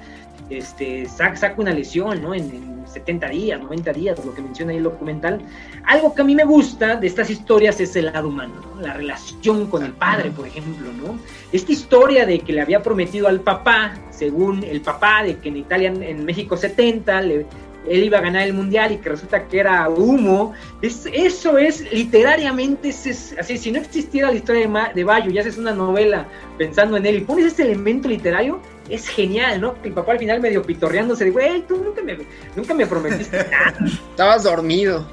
este, 0.50 1.06
saca, 1.06 1.36
saca 1.36 1.60
una 1.60 1.72
lesión, 1.72 2.22
¿no? 2.22 2.34
En, 2.34 2.44
en, 2.50 2.78
70 2.88 3.28
días, 3.28 3.60
90 3.60 3.92
días, 3.92 4.24
lo 4.24 4.34
que 4.34 4.42
menciona 4.42 4.72
ahí 4.72 4.78
el 4.78 4.84
documental. 4.84 5.40
Algo 5.84 6.14
que 6.14 6.22
a 6.22 6.24
mí 6.24 6.34
me 6.34 6.44
gusta 6.44 6.96
de 6.96 7.06
estas 7.06 7.30
historias 7.30 7.78
es 7.80 7.94
el 7.96 8.06
lado 8.06 8.28
humano, 8.28 8.54
¿no? 8.74 8.80
La 8.80 8.94
relación 8.94 9.66
con 9.66 9.84
el 9.84 9.92
padre, 9.92 10.30
por 10.30 10.46
ejemplo, 10.46 10.90
¿no? 10.92 11.18
Esta 11.52 11.72
historia 11.72 12.26
de 12.26 12.40
que 12.40 12.52
le 12.52 12.60
había 12.60 12.82
prometido 12.82 13.28
al 13.28 13.40
papá, 13.40 13.94
según 14.10 14.64
el 14.64 14.80
papá, 14.80 15.22
de 15.22 15.36
que 15.36 15.48
en 15.48 15.58
Italia, 15.58 15.88
en 15.88 16.24
México 16.24 16.56
70, 16.56 17.20
le, 17.22 17.46
él 17.88 18.04
iba 18.04 18.18
a 18.18 18.20
ganar 18.20 18.42
el 18.46 18.52
mundial 18.52 18.92
y 18.92 18.98
que 18.98 19.08
resulta 19.08 19.46
que 19.46 19.60
era 19.60 19.88
humo. 19.88 20.52
Es, 20.82 21.06
eso 21.12 21.58
es 21.58 21.90
literariamente, 21.92 22.88
es, 22.88 23.06
es, 23.06 23.36
así, 23.38 23.58
si 23.58 23.70
no 23.70 23.78
existiera 23.78 24.28
la 24.28 24.36
historia 24.36 24.62
de, 24.62 24.68
Ma, 24.68 24.92
de 24.94 25.04
Bayo 25.04 25.30
y 25.30 25.38
haces 25.38 25.58
una 25.58 25.72
novela 25.72 26.26
pensando 26.56 26.96
en 26.96 27.06
él 27.06 27.16
y 27.16 27.20
pones 27.20 27.46
ese 27.46 27.62
elemento 27.62 28.08
literario, 28.08 28.60
es 28.90 29.08
genial, 29.08 29.60
¿no? 29.60 29.74
El 29.82 29.92
papá 29.92 30.12
al 30.12 30.18
final 30.18 30.40
medio 30.40 30.62
pitorreándose 30.62 31.24
de, 31.24 31.30
güey, 31.30 31.62
tú 31.62 31.76
nunca 31.82 32.02
me, 32.02 32.18
nunca 32.56 32.74
me 32.74 32.86
prometiste 32.86 33.36
nada. 33.50 33.74
Estabas 34.10 34.44
dormido. 34.44 35.06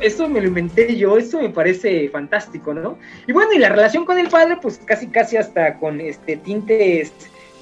Esto 0.00 0.28
me 0.28 0.40
lo 0.40 0.48
inventé 0.48 0.96
yo, 0.96 1.16
esto 1.18 1.40
me 1.40 1.50
parece 1.50 2.08
fantástico, 2.08 2.74
¿no? 2.74 2.98
Y 3.26 3.32
bueno, 3.32 3.52
y 3.52 3.58
la 3.58 3.68
relación 3.68 4.04
con 4.04 4.18
el 4.18 4.28
padre, 4.28 4.58
pues 4.60 4.80
casi, 4.84 5.06
casi 5.08 5.36
hasta 5.36 5.78
con 5.78 6.00
este 6.00 6.36
tintes 6.36 7.12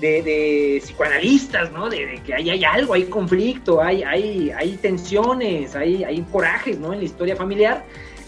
de, 0.01 0.23
de, 0.23 0.81
psicoanalistas, 0.83 1.71
¿no? 1.73 1.89
De, 1.89 2.07
de 2.07 2.23
que 2.23 2.35
hay, 2.35 2.51
hay, 2.51 2.65
algo, 2.65 2.95
hay 2.95 3.05
conflicto, 3.05 3.83
hay, 3.83 4.03
hay, 4.03 4.51
hay 4.51 4.77
tensiones, 4.77 5.77
hay, 5.77 6.05
hay 6.05 6.21
corajes, 6.23 6.79
¿no? 6.79 6.93
En 6.93 7.01
la 7.01 7.05
historia 7.05 7.37
familiar. 7.37 7.85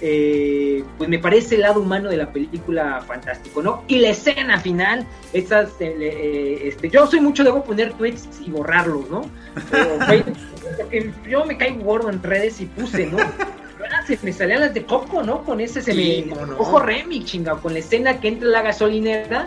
Eh, 0.06 0.84
pues 0.98 1.08
me 1.08 1.18
parece 1.18 1.54
el 1.54 1.62
lado 1.62 1.80
humano 1.80 2.10
de 2.10 2.18
la 2.18 2.30
película 2.30 3.00
fantástico, 3.08 3.62
¿no? 3.62 3.84
Y 3.88 4.00
la 4.00 4.10
escena 4.10 4.60
final, 4.60 5.06
esas, 5.32 5.70
eh, 5.80 6.60
este, 6.62 6.90
yo 6.90 7.06
soy 7.06 7.22
mucho, 7.22 7.42
debo 7.42 7.64
poner 7.64 7.94
tweets 7.94 8.28
y 8.44 8.50
borrarlos, 8.50 9.08
¿no? 9.08 9.22
Pero, 9.70 10.24
yo 11.26 11.46
me 11.46 11.56
caigo 11.56 11.82
gordo 11.82 12.10
en 12.10 12.22
redes 12.22 12.60
y 12.60 12.66
puse, 12.66 13.06
¿no? 13.06 13.16
se 14.06 14.18
me 14.22 14.32
salían 14.34 14.60
las 14.60 14.74
de 14.74 14.84
Coco, 14.84 15.22
¿no? 15.22 15.42
Con 15.42 15.62
ese 15.62 15.80
se 15.80 15.92
sí, 15.92 16.26
me 16.28 16.34
no. 16.34 16.58
ojo 16.58 16.80
remix, 16.80 17.24
chingado, 17.24 17.62
con 17.62 17.72
la 17.72 17.78
escena 17.78 18.20
que 18.20 18.28
entra 18.28 18.48
la 18.48 18.60
gasolinera 18.60 19.46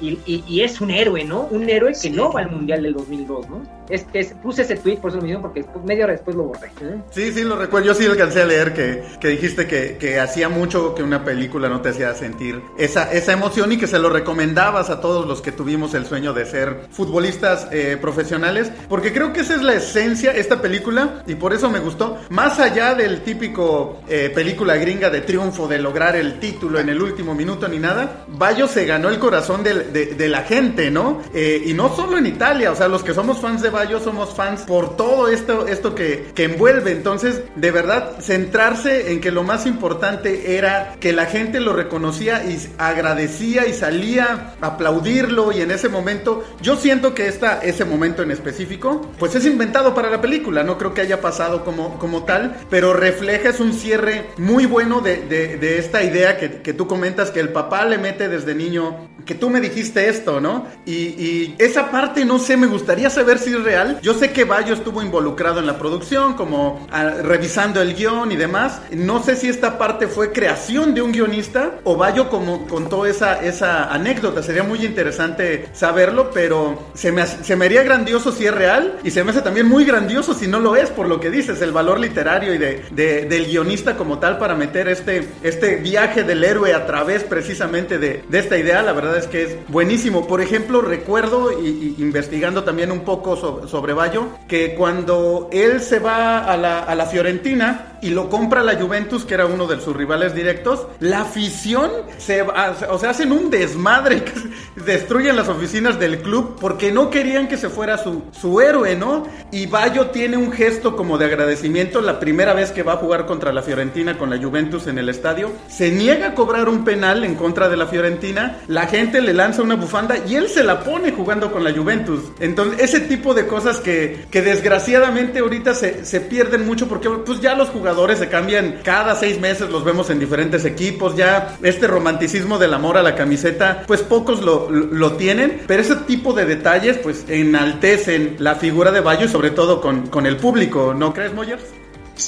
y, 0.00 0.18
y, 0.26 0.44
y, 0.46 0.62
es 0.62 0.80
un 0.80 0.90
héroe, 0.90 1.24
¿no? 1.24 1.42
Un 1.50 1.68
héroe 1.68 1.90
que 1.90 1.94
sí. 1.94 2.10
no 2.10 2.32
va 2.32 2.40
al 2.40 2.50
Mundial 2.50 2.82
del 2.82 2.94
2002, 2.94 3.48
¿no? 3.48 3.62
Es 3.88 4.04
que 4.04 4.20
es, 4.20 4.34
puse 4.34 4.62
ese 4.62 4.76
tweet 4.76 4.98
por 4.98 5.10
eso 5.10 5.18
lo 5.18 5.24
mismo, 5.24 5.42
porque 5.42 5.62
después, 5.62 5.84
media 5.84 6.04
hora 6.04 6.12
después 6.12 6.36
lo 6.36 6.44
borré. 6.44 6.68
¿eh? 6.80 6.96
Sí, 7.10 7.32
sí, 7.32 7.42
lo 7.42 7.56
recuerdo. 7.56 7.88
Yo 7.88 7.94
sí 7.94 8.06
alcancé 8.06 8.42
a 8.42 8.46
leer 8.46 8.72
que, 8.72 9.02
que 9.20 9.28
dijiste 9.28 9.66
que, 9.66 9.96
que, 9.98 10.20
hacía 10.20 10.48
mucho 10.48 10.94
que 10.94 11.02
una 11.02 11.24
película 11.24 11.68
no 11.68 11.80
te 11.80 11.88
hacía 11.88 12.14
sentir 12.14 12.62
esa, 12.78 13.12
esa 13.12 13.32
emoción 13.32 13.72
y 13.72 13.78
que 13.78 13.88
se 13.88 13.98
lo 13.98 14.08
recomendabas 14.10 14.90
a 14.90 15.00
todos 15.00 15.26
los 15.26 15.42
que 15.42 15.50
tuvimos 15.50 15.94
el 15.94 16.06
sueño 16.06 16.32
de 16.32 16.46
ser 16.46 16.86
futbolistas 16.90 17.68
eh, 17.72 17.98
profesionales, 18.00 18.70
porque 18.88 19.12
creo 19.12 19.32
que 19.32 19.40
esa 19.40 19.56
es 19.56 19.62
la 19.62 19.74
esencia, 19.74 20.30
esta 20.32 20.62
película, 20.62 21.24
y 21.26 21.34
por 21.34 21.52
eso 21.52 21.68
me 21.68 21.80
gustó. 21.80 22.18
Más 22.28 22.60
allá 22.60 22.94
del 22.94 23.22
típico 23.22 24.00
eh, 24.08 24.30
película 24.32 24.76
gringa 24.76 25.10
de 25.10 25.20
triunfo, 25.22 25.66
de 25.66 25.78
lograr 25.78 26.14
el 26.14 26.38
título 26.38 26.78
en 26.78 26.90
el 26.90 27.02
último 27.02 27.34
minuto 27.34 27.66
ni 27.66 27.78
nada, 27.78 28.24
Bayo 28.28 28.68
se 28.68 28.86
ganó 28.86 29.08
el 29.08 29.18
corazón 29.18 29.64
de, 29.64 29.89
de, 29.92 30.28
la 30.28 30.42
gente, 30.42 30.90
¿no? 30.90 31.22
Eh, 31.34 31.62
y 31.66 31.74
no 31.74 31.94
solo 31.94 32.18
en 32.18 32.26
Italia, 32.26 32.70
o 32.70 32.76
sea, 32.76 32.88
los 32.88 33.02
que 33.02 33.14
somos 33.14 33.40
fans 33.40 33.62
de 33.62 33.70
Bayo 33.70 34.00
somos 34.00 34.34
fans 34.34 34.62
por 34.62 34.96
todo 34.96 35.28
esto, 35.28 35.66
esto 35.66 35.94
que, 35.94 36.30
que 36.34 36.44
envuelve. 36.44 36.92
Entonces, 36.92 37.42
de 37.56 37.70
verdad, 37.70 38.20
centrarse 38.20 39.12
en 39.12 39.20
que 39.20 39.30
lo 39.30 39.42
más 39.42 39.66
importante 39.66 40.56
era 40.56 40.96
que 41.00 41.12
la 41.12 41.26
gente 41.26 41.60
lo 41.60 41.72
reconocía 41.72 42.44
y 42.44 42.58
agradecía 42.78 43.66
y 43.66 43.72
salía 43.72 44.54
aplaudirlo. 44.60 45.52
Y 45.52 45.60
en 45.60 45.70
ese 45.70 45.88
momento, 45.88 46.44
yo 46.60 46.76
siento 46.76 47.14
que 47.14 47.26
esta, 47.26 47.60
ese 47.62 47.84
momento 47.84 48.22
en 48.22 48.30
específico, 48.30 49.10
pues 49.18 49.34
es 49.34 49.46
inventado 49.46 49.94
para 49.94 50.10
la 50.10 50.20
película. 50.20 50.62
No 50.62 50.78
creo 50.78 50.94
que 50.94 51.00
haya 51.00 51.20
pasado 51.20 51.64
como, 51.64 51.98
como 51.98 52.24
tal, 52.24 52.56
pero 52.70 52.92
refleja, 52.92 53.48
es 53.48 53.60
un 53.60 53.72
cierre 53.72 54.26
muy 54.36 54.66
bueno 54.66 55.00
de, 55.00 55.22
de, 55.22 55.56
de 55.56 55.78
esta 55.78 56.02
idea 56.02 56.36
que, 56.38 56.62
que, 56.62 56.72
tú 56.72 56.86
comentas, 56.86 57.30
que 57.30 57.40
el 57.40 57.50
papá 57.50 57.84
le 57.84 57.98
mete 57.98 58.28
desde 58.28 58.54
niño, 58.54 59.08
que 59.24 59.34
tú 59.34 59.50
me 59.50 59.60
dijiste 59.60 59.79
esto, 59.80 60.40
¿no? 60.40 60.66
Y, 60.86 61.54
esa 61.58 61.90
parte, 61.90 62.24
no 62.24 62.38
sé, 62.38 62.56
me 62.56 62.66
gustaría 62.66 63.10
saber 63.10 63.38
si 63.38 63.50
es 63.50 63.62
real. 63.62 63.98
Yo 64.02 64.14
sé 64.14 64.32
que 64.32 64.44
Bayo 64.44 64.74
estuvo 64.74 65.02
involucrado 65.02 65.60
en 65.60 65.66
la 65.66 65.78
producción, 65.78 66.34
como 66.34 66.86
a, 66.90 67.04
revisando 67.04 67.80
el 67.80 67.94
guion 67.94 68.32
y 68.32 68.36
demás. 68.36 68.80
No 68.92 69.22
sé 69.22 69.36
si 69.36 69.48
esta 69.48 69.78
parte 69.78 70.06
fue 70.06 70.32
creación 70.32 70.94
de 70.94 71.02
un 71.02 71.12
guionista 71.12 71.80
o 71.84 71.96
Bayo 71.96 72.28
como 72.28 72.66
contó 72.66 73.06
esa, 73.06 73.42
esa 73.42 73.92
anécdota. 73.92 74.42
Sería 74.42 74.62
muy 74.62 74.84
interesante 74.84 75.68
saberlo, 75.72 76.30
pero 76.32 76.90
se 76.94 77.12
me, 77.12 77.26
se 77.26 77.56
me 77.56 77.66
haría 77.66 77.82
grandioso 77.82 78.32
si 78.32 78.46
es 78.46 78.54
real 78.54 78.98
y 79.02 79.10
se 79.10 79.24
me 79.24 79.30
hace 79.30 79.42
también 79.42 79.66
muy 79.66 79.84
grandioso 79.84 80.34
si 80.34 80.46
no 80.46 80.60
lo 80.60 80.76
es, 80.76 80.90
por 80.90 81.08
lo 81.08 81.20
que 81.20 81.30
dices, 81.30 81.60
el 81.62 81.72
valor 81.72 81.98
literario 81.98 82.54
y 82.54 82.58
de, 82.58 82.82
del 82.90 83.46
guionista 83.46 83.96
como 83.96 84.18
tal 84.18 84.38
para 84.38 84.54
meter 84.54 84.88
este, 84.88 85.28
este 85.42 85.76
viaje 85.76 86.24
del 86.24 86.44
héroe 86.44 86.74
a 86.74 86.86
través 86.86 87.24
precisamente 87.24 87.98
de, 87.98 88.24
de 88.28 88.38
esta 88.38 88.58
idea. 88.58 88.82
La 88.82 88.92
verdad 88.92 89.16
es 89.16 89.26
que 89.26 89.42
es 89.44 89.56
buenísimo. 89.70 90.26
Por 90.26 90.40
ejemplo, 90.40 90.80
recuerdo 90.80 91.52
investigando 91.52 92.64
también 92.64 92.92
un 92.92 93.00
poco 93.00 93.36
sobre, 93.36 93.68
sobre 93.68 93.92
Bayo, 93.92 94.28
que 94.48 94.74
cuando 94.74 95.48
él 95.52 95.80
se 95.80 95.98
va 95.98 96.44
a 96.44 96.56
la, 96.56 96.80
a 96.80 96.94
la 96.94 97.06
Fiorentina 97.06 97.98
y 98.02 98.10
lo 98.10 98.28
compra 98.30 98.62
la 98.62 98.80
Juventus, 98.80 99.24
que 99.24 99.34
era 99.34 99.46
uno 99.46 99.66
de 99.66 99.80
sus 99.80 99.94
rivales 99.94 100.34
directos, 100.34 100.86
la 101.00 101.22
afición 101.22 101.90
se, 102.18 102.42
o 102.42 102.98
sea, 102.98 103.10
hacen 103.10 103.32
un 103.32 103.50
desmadre, 103.50 104.24
destruyen 104.86 105.36
las 105.36 105.48
oficinas 105.48 105.98
del 105.98 106.20
club 106.20 106.56
porque 106.60 106.92
no 106.92 107.10
querían 107.10 107.48
que 107.48 107.56
se 107.56 107.68
fuera 107.68 107.98
su, 107.98 108.22
su 108.32 108.60
héroe, 108.60 108.96
¿no? 108.96 109.26
Y 109.52 109.66
Bayo 109.66 110.06
tiene 110.10 110.36
un 110.36 110.52
gesto 110.52 110.96
como 110.96 111.18
de 111.18 111.26
agradecimiento 111.26 112.00
la 112.00 112.20
primera 112.20 112.54
vez 112.54 112.72
que 112.72 112.82
va 112.82 112.94
a 112.94 112.96
jugar 112.96 113.26
contra 113.26 113.52
la 113.52 113.62
Fiorentina 113.62 114.16
con 114.16 114.30
la 114.30 114.38
Juventus 114.38 114.86
en 114.86 114.98
el 114.98 115.08
estadio, 115.08 115.50
se 115.68 115.90
niega 115.90 116.28
a 116.28 116.34
cobrar 116.34 116.68
un 116.68 116.84
penal 116.84 117.24
en 117.24 117.34
contra 117.34 117.68
de 117.68 117.76
la 117.76 117.86
Fiorentina, 117.86 118.58
la 118.66 118.86
gente 118.86 119.20
le 119.20 119.34
lanza 119.34 119.59
una 119.60 119.76
bufanda 119.76 120.16
y 120.26 120.36
él 120.36 120.48
se 120.48 120.64
la 120.64 120.82
pone 120.82 121.12
jugando 121.12 121.52
con 121.52 121.64
la 121.64 121.72
Juventus. 121.72 122.20
Entonces, 122.40 122.80
ese 122.80 123.00
tipo 123.00 123.34
de 123.34 123.46
cosas 123.46 123.78
que, 123.78 124.26
que 124.30 124.42
desgraciadamente 124.42 125.40
ahorita 125.40 125.74
se, 125.74 126.04
se 126.04 126.20
pierden 126.20 126.66
mucho 126.66 126.88
porque 126.88 127.08
pues 127.08 127.40
ya 127.40 127.54
los 127.54 127.68
jugadores 127.68 128.18
se 128.18 128.28
cambian 128.28 128.80
cada 128.82 129.14
seis 129.14 129.40
meses, 129.40 129.70
los 129.70 129.84
vemos 129.84 130.10
en 130.10 130.18
diferentes 130.18 130.64
equipos, 130.64 131.16
ya 131.16 131.56
este 131.62 131.86
romanticismo 131.86 132.58
del 132.58 132.74
amor 132.74 132.96
a 132.96 133.02
la 133.02 133.14
camiseta, 133.14 133.84
pues 133.86 134.02
pocos 134.02 134.42
lo, 134.42 134.70
lo 134.70 135.12
tienen, 135.12 135.62
pero 135.66 135.82
ese 135.82 135.96
tipo 135.96 136.32
de 136.32 136.46
detalles 136.46 136.98
pues 136.98 137.24
enaltecen 137.28 138.36
la 138.38 138.54
figura 138.54 138.90
de 138.92 139.00
Bayo 139.00 139.26
y 139.26 139.28
sobre 139.28 139.50
todo 139.50 139.80
con, 139.80 140.06
con 140.06 140.26
el 140.26 140.36
público, 140.36 140.94
¿no 140.94 141.12
crees, 141.12 141.34
Moyers? 141.34 141.62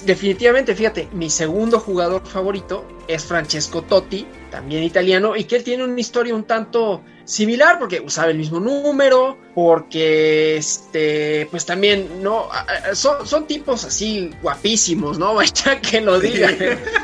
Definitivamente, 0.06 0.74
fíjate, 0.74 1.08
mi 1.12 1.28
segundo 1.28 1.78
jugador 1.78 2.26
favorito 2.26 2.86
es 3.08 3.24
Francesco 3.24 3.82
Totti, 3.82 4.26
también 4.50 4.82
italiano, 4.82 5.36
y 5.36 5.44
que 5.44 5.56
él 5.56 5.64
tiene 5.64 5.84
una 5.84 6.00
historia 6.00 6.34
un 6.34 6.44
tanto 6.44 7.02
similar 7.32 7.78
porque 7.78 7.98
usaba 8.00 8.30
el 8.30 8.36
mismo 8.36 8.60
número, 8.60 9.38
porque 9.54 10.58
este, 10.58 11.48
pues 11.50 11.64
también, 11.64 12.22
no, 12.22 12.48
son, 12.92 13.26
son 13.26 13.46
tipos 13.46 13.84
así 13.84 14.30
guapísimos, 14.42 15.18
¿no? 15.18 15.34
Vaya 15.36 15.80
que 15.80 16.02
lo 16.02 16.20
digan. 16.20 16.58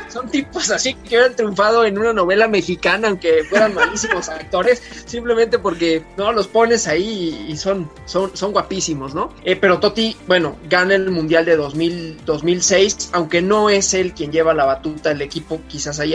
Son 0.07 0.29
tipos 0.29 0.69
así 0.69 0.93
que 0.93 1.17
hubieran 1.17 1.35
triunfado 1.35 1.83
en 1.83 1.97
una 1.97 2.13
novela 2.13 2.47
mexicana, 2.47 3.07
aunque 3.07 3.43
fueran 3.49 3.73
malísimos 3.73 4.29
actores, 4.29 4.83
simplemente 5.05 5.57
porque 5.57 6.03
no 6.15 6.31
los 6.31 6.47
pones 6.47 6.87
ahí 6.87 7.47
y, 7.49 7.57
son, 7.57 7.89
son, 8.05 8.29
son 8.37 8.51
guapísimos, 8.51 9.15
¿no? 9.15 9.33
Eh, 9.43 9.55
pero 9.55 9.79
Totti, 9.79 10.15
bueno, 10.27 10.57
gana 10.69 10.93
el 10.93 11.09
Mundial 11.09 11.45
de 11.45 11.55
2000, 11.55 12.23
2006, 12.25 13.09
aunque 13.13 13.41
no 13.41 13.71
es 13.71 13.95
él 13.95 14.13
quien 14.13 14.31
lleva 14.31 14.53
la 14.53 14.65
batuta 14.65 15.09
del 15.09 15.23
equipo, 15.23 15.59
quizás 15.67 15.99
ahí 15.99 16.13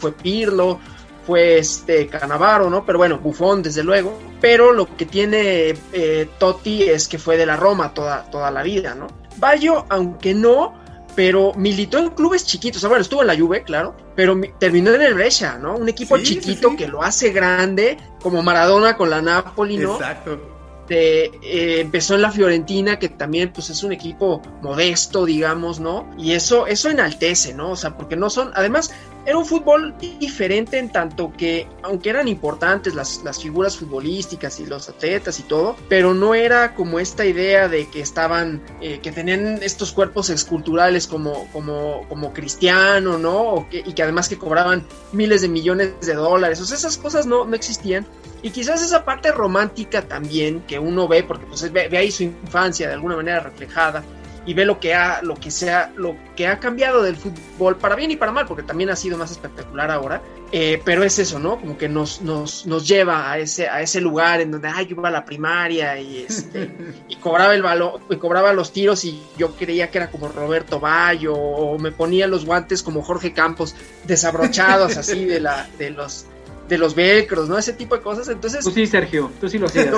fue 0.00 0.10
Pirlo 0.12 0.80
fue 1.26 1.58
este 1.58 2.06
Canavaro, 2.06 2.68
¿no? 2.70 2.84
Pero 2.84 2.98
bueno, 2.98 3.18
Bufón, 3.18 3.62
desde 3.62 3.82
luego. 3.82 4.18
Pero 4.40 4.72
lo 4.72 4.96
que 4.96 5.06
tiene 5.06 5.74
eh, 5.92 6.28
Totti 6.38 6.82
es 6.82 7.08
que 7.08 7.18
fue 7.18 7.36
de 7.36 7.46
la 7.46 7.56
Roma 7.56 7.94
toda, 7.94 8.24
toda 8.30 8.50
la 8.50 8.62
vida, 8.62 8.94
¿no? 8.94 9.06
Bayo, 9.36 9.84
aunque 9.88 10.34
no, 10.34 10.74
pero 11.14 11.52
militó 11.54 11.98
en 11.98 12.10
clubes 12.10 12.46
chiquitos. 12.46 12.78
O 12.78 12.80
sea, 12.80 12.88
bueno, 12.88 13.02
estuvo 13.02 13.22
en 13.22 13.28
la 13.28 13.38
Juve, 13.38 13.62
claro, 13.62 13.94
pero 14.16 14.40
terminó 14.58 14.92
en 14.92 15.02
el 15.02 15.14
Brescia, 15.14 15.58
¿no? 15.58 15.76
Un 15.76 15.88
equipo 15.88 16.18
chiquito 16.18 16.74
que 16.76 16.88
lo 16.88 17.02
hace 17.02 17.30
grande, 17.30 17.96
como 18.20 18.42
Maradona 18.42 18.96
con 18.96 19.10
la 19.10 19.22
Napoli, 19.22 19.78
¿no? 19.78 19.94
Exacto. 19.94 20.52
Eh, 20.94 21.80
empezó 21.80 22.16
en 22.16 22.22
la 22.22 22.30
Fiorentina, 22.30 22.98
que 22.98 23.08
también 23.08 23.50
pues 23.52 23.70
es 23.70 23.82
un 23.82 23.92
equipo 23.92 24.42
modesto, 24.60 25.24
digamos, 25.24 25.80
¿no? 25.80 26.10
Y 26.18 26.32
eso, 26.32 26.66
eso 26.66 26.90
enaltece, 26.90 27.54
¿no? 27.54 27.70
O 27.70 27.76
sea, 27.76 27.96
porque 27.96 28.16
no 28.16 28.28
son, 28.28 28.50
además, 28.54 28.92
era 29.24 29.38
un 29.38 29.46
fútbol 29.46 29.94
diferente 30.18 30.78
en 30.78 30.90
tanto 30.90 31.32
que, 31.36 31.68
aunque 31.82 32.10
eran 32.10 32.26
importantes 32.26 32.94
las, 32.94 33.22
las 33.22 33.40
figuras 33.40 33.76
futbolísticas 33.76 34.58
y 34.60 34.66
los 34.66 34.88
atletas 34.88 35.38
y 35.38 35.44
todo, 35.44 35.76
pero 35.88 36.12
no 36.12 36.34
era 36.34 36.74
como 36.74 36.98
esta 36.98 37.24
idea 37.24 37.68
de 37.68 37.88
que 37.88 38.00
estaban, 38.00 38.62
eh, 38.80 38.98
que 39.00 39.12
tenían 39.12 39.60
estos 39.62 39.92
cuerpos 39.92 40.30
esculturales 40.30 41.06
como, 41.06 41.46
como, 41.52 42.06
como 42.08 42.32
cristiano, 42.32 43.18
¿no? 43.18 43.68
y 43.70 43.92
que 43.92 44.02
además 44.02 44.28
que 44.28 44.38
cobraban 44.38 44.84
miles 45.12 45.42
de 45.42 45.48
millones 45.48 46.00
de 46.00 46.14
dólares, 46.14 46.60
o 46.60 46.64
sea, 46.64 46.76
esas 46.76 46.98
cosas 46.98 47.26
no, 47.26 47.44
no 47.44 47.54
existían. 47.54 48.06
Y 48.42 48.50
quizás 48.50 48.82
esa 48.82 49.04
parte 49.04 49.30
romántica 49.30 50.02
también 50.02 50.62
que 50.66 50.80
uno 50.80 51.06
ve, 51.06 51.22
porque 51.22 51.46
pues 51.46 51.70
ve 51.72 51.96
ahí 51.96 52.10
su 52.10 52.24
infancia 52.24 52.88
de 52.88 52.94
alguna 52.94 53.14
manera 53.14 53.38
reflejada, 53.38 54.02
y 54.44 54.54
ve 54.54 54.64
lo 54.64 54.80
que 54.80 54.94
ha, 54.94 55.22
lo 55.22 55.34
que 55.34 55.50
sea, 55.50 55.92
lo 55.96 56.16
que 56.36 56.46
ha 56.46 56.58
cambiado 56.58 57.02
del 57.02 57.16
fútbol 57.16 57.76
para 57.76 57.94
bien 57.94 58.10
y 58.10 58.16
para 58.16 58.32
mal, 58.32 58.46
porque 58.46 58.62
también 58.62 58.90
ha 58.90 58.96
sido 58.96 59.16
más 59.16 59.30
espectacular 59.30 59.90
ahora. 59.90 60.22
Eh, 60.54 60.82
pero 60.84 61.02
es 61.02 61.18
eso, 61.18 61.38
¿no? 61.38 61.58
Como 61.58 61.78
que 61.78 61.88
nos, 61.88 62.20
nos, 62.20 62.66
nos 62.66 62.86
lleva 62.86 63.30
a 63.30 63.38
ese, 63.38 63.68
a 63.68 63.80
ese 63.80 64.02
lugar 64.02 64.42
en 64.42 64.50
donde 64.50 64.68
ay, 64.68 64.86
yo 64.86 64.96
iba 64.96 65.08
a 65.08 65.12
la 65.12 65.24
primaria 65.24 65.98
y 65.98 66.26
este 66.28 66.70
y 67.08 67.16
cobraba 67.16 67.54
el 67.54 67.62
balón, 67.62 68.02
y 68.10 68.16
cobraba 68.16 68.52
los 68.52 68.72
tiros 68.72 69.04
y 69.04 69.22
yo 69.38 69.56
creía 69.56 69.90
que 69.90 69.98
era 69.98 70.10
como 70.10 70.28
Roberto 70.28 70.78
Bayo, 70.78 71.34
o 71.34 71.78
me 71.78 71.90
ponía 71.90 72.26
los 72.26 72.44
guantes 72.44 72.82
como 72.82 73.02
Jorge 73.02 73.32
Campos, 73.32 73.74
desabrochados 74.04 74.96
así 74.98 75.24
de 75.24 75.40
la, 75.40 75.68
de 75.78 75.90
los 75.90 76.26
de 76.72 76.78
los 76.78 76.94
velcros, 76.94 77.50
¿no? 77.50 77.58
Ese 77.58 77.74
tipo 77.74 77.94
de 77.94 78.00
cosas. 78.00 78.28
Entonces. 78.28 78.64
Tú 78.64 78.70
sí, 78.70 78.86
Sergio, 78.86 79.30
tú 79.38 79.46
sí 79.46 79.58
lo 79.58 79.68
sé. 79.68 79.90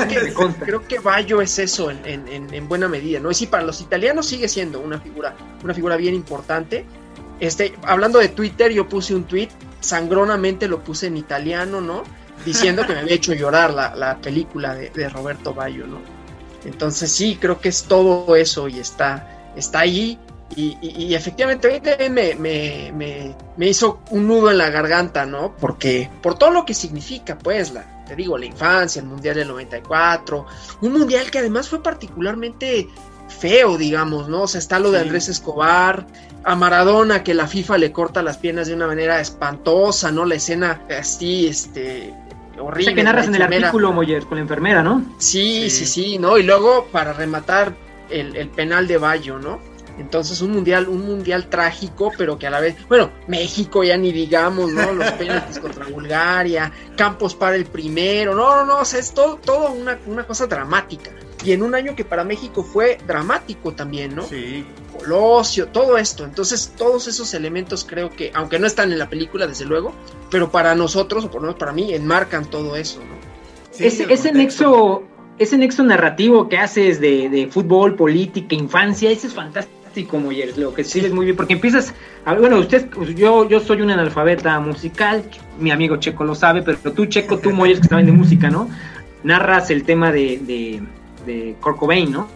Creo 0.58 0.88
que, 0.88 0.98
Bayo 0.98 1.40
es 1.40 1.56
eso 1.60 1.88
en, 1.88 2.68
buena 2.68 2.88
medida, 2.88 3.20
¿no? 3.20 3.30
Y 3.30 3.34
sí, 3.34 3.46
para 3.46 3.62
los 3.62 3.80
italianos 3.80 4.26
sigue 4.26 4.48
siendo 4.48 4.80
una 4.80 4.98
figura, 4.98 5.36
una 5.62 5.72
figura 5.72 5.96
bien 5.96 6.14
importante. 6.16 6.84
Este, 7.38 7.74
hablando 7.84 8.18
de 8.18 8.28
Twitter, 8.28 8.72
yo 8.72 8.88
puse 8.88 9.14
un 9.14 9.22
tweet, 9.22 9.50
sangronamente 9.78 10.66
lo 10.66 10.82
puse 10.82 11.06
en 11.06 11.16
italiano, 11.16 11.80
¿no? 11.80 12.02
Diciendo 12.44 12.84
que 12.84 12.94
me 12.94 12.98
había 12.98 13.14
hecho 13.14 13.34
llorar 13.34 13.72
la, 13.72 14.18
película 14.20 14.74
de, 14.74 15.08
Roberto 15.08 15.54
Bayo, 15.54 15.86
¿no? 15.86 16.00
Entonces 16.64 17.12
sí, 17.12 17.38
creo 17.40 17.60
que 17.60 17.68
es 17.68 17.84
todo 17.84 18.34
eso 18.34 18.66
y 18.66 18.80
está, 18.80 19.52
está 19.54 19.78
ahí. 19.78 20.18
Y, 20.56 21.14
efectivamente 21.14 21.82
me, 22.10 22.34
me, 22.34 22.92
me, 22.92 23.34
me, 23.56 23.68
hizo 23.68 24.00
un 24.10 24.28
nudo 24.28 24.50
en 24.50 24.58
la 24.58 24.70
garganta, 24.70 25.26
¿no? 25.26 25.54
Porque 25.56 26.08
por 26.22 26.38
todo 26.38 26.50
lo 26.50 26.64
que 26.64 26.74
significa, 26.74 27.36
pues, 27.36 27.72
la, 27.72 28.04
te 28.06 28.14
digo, 28.14 28.38
la 28.38 28.46
infancia, 28.46 29.00
el 29.00 29.06
Mundial 29.06 29.34
del 29.36 29.48
94, 29.48 30.46
un 30.80 30.92
Mundial 30.92 31.30
que 31.30 31.38
además 31.38 31.68
fue 31.68 31.82
particularmente 31.82 32.88
feo, 33.28 33.76
digamos, 33.76 34.28
¿no? 34.28 34.42
O 34.42 34.46
sea, 34.46 34.58
está 34.58 34.78
lo 34.78 34.90
de 34.90 35.00
Andrés 35.00 35.28
Escobar, 35.28 36.06
a 36.44 36.54
Maradona 36.54 37.24
que 37.24 37.34
la 37.34 37.46
FIFA 37.46 37.78
le 37.78 37.92
corta 37.92 38.22
las 38.22 38.36
piernas 38.36 38.68
de 38.68 38.74
una 38.74 38.86
manera 38.86 39.20
espantosa, 39.20 40.12
¿no? 40.12 40.24
La 40.24 40.36
escena 40.36 40.82
así, 40.96 41.48
este, 41.48 42.14
horrible. 42.60 42.92
O 42.92 42.94
que 42.94 43.02
narras 43.02 43.26
en 43.26 43.34
el 43.34 43.42
artículo, 43.42 43.92
Moyer, 43.92 44.24
con 44.26 44.36
la 44.36 44.42
enfermera, 44.42 44.82
¿no? 44.82 45.04
Sí, 45.18 45.70
sí, 45.70 45.86
sí, 45.86 46.18
¿no? 46.18 46.38
Y 46.38 46.42
luego, 46.42 46.86
para 46.92 47.12
rematar, 47.12 47.74
el, 48.10 48.36
el 48.36 48.50
penal 48.50 48.86
de 48.86 48.98
Bayo, 48.98 49.38
¿no? 49.38 49.58
Entonces 49.98 50.40
un 50.40 50.52
mundial, 50.52 50.88
un 50.88 51.06
mundial 51.06 51.48
trágico, 51.48 52.12
pero 52.16 52.38
que 52.38 52.46
a 52.46 52.50
la 52.50 52.60
vez, 52.60 52.76
bueno, 52.88 53.10
México 53.28 53.84
ya 53.84 53.96
ni 53.96 54.12
digamos, 54.12 54.72
¿no? 54.72 54.92
Los 54.92 55.10
penaltis 55.18 55.58
contra 55.58 55.86
Bulgaria, 55.86 56.72
Campos 56.96 57.34
para 57.34 57.56
el 57.56 57.66
primero, 57.66 58.34
no, 58.34 58.56
no, 58.56 58.64
no, 58.64 58.78
o 58.80 58.84
sea, 58.84 59.00
es 59.00 59.12
todo, 59.12 59.36
todo 59.36 59.72
una, 59.72 59.98
una 60.06 60.26
cosa 60.26 60.46
dramática. 60.46 61.10
Y 61.44 61.52
en 61.52 61.62
un 61.62 61.74
año 61.74 61.94
que 61.94 62.04
para 62.04 62.24
México 62.24 62.64
fue 62.64 62.98
dramático 63.06 63.72
también, 63.72 64.14
¿no? 64.14 64.26
Sí. 64.26 64.64
Colosio, 64.98 65.66
todo 65.68 65.98
esto. 65.98 66.24
Entonces, 66.24 66.72
todos 66.76 67.06
esos 67.06 67.34
elementos 67.34 67.84
creo 67.84 68.10
que, 68.10 68.30
aunque 68.34 68.58
no 68.58 68.66
están 68.66 68.92
en 68.92 68.98
la 68.98 69.10
película, 69.10 69.46
desde 69.46 69.66
luego, 69.66 69.92
pero 70.30 70.50
para 70.50 70.74
nosotros, 70.74 71.24
o 71.24 71.30
por 71.30 71.42
lo 71.42 71.48
menos 71.48 71.58
para 71.58 71.72
mí, 71.72 71.92
enmarcan 71.92 72.46
todo 72.46 72.76
eso, 72.76 73.00
¿no? 73.00 73.34
ese, 73.78 74.06
ese 74.12 74.32
nexo, 74.32 75.02
ese 75.38 75.58
nexo 75.58 75.82
narrativo 75.82 76.48
que 76.48 76.56
haces 76.56 77.00
de, 77.00 77.28
de 77.28 77.48
fútbol, 77.48 77.94
política, 77.96 78.54
infancia, 78.54 79.10
ese 79.10 79.26
es 79.26 79.34
fantástico 79.34 79.83
como 80.02 80.30
lo 80.56 80.74
que 80.74 80.82
sí 80.82 80.98
es 80.98 81.12
muy 81.12 81.26
bien, 81.26 81.36
porque 81.36 81.52
empiezas, 81.52 81.94
a, 82.24 82.34
bueno, 82.34 82.58
usted, 82.58 82.88
pues, 82.88 83.14
yo, 83.14 83.48
yo 83.48 83.60
soy 83.60 83.80
un 83.82 83.90
analfabeta 83.90 84.58
musical, 84.58 85.22
mi 85.60 85.70
amigo 85.70 85.96
Checo 85.98 86.24
lo 86.24 86.34
sabe, 86.34 86.62
pero 86.62 86.78
tú, 86.92 87.06
Checo, 87.06 87.38
tú, 87.38 87.52
Moyers, 87.52 87.80
que 87.80 87.88
saben 87.88 88.06
de 88.06 88.12
música, 88.12 88.50
¿no? 88.50 88.68
Narras 89.22 89.70
el 89.70 89.84
tema 89.84 90.10
de, 90.10 90.40
de, 90.42 90.82
de 91.24 91.54
Kurt 91.60 91.80
¿no? 92.10 92.28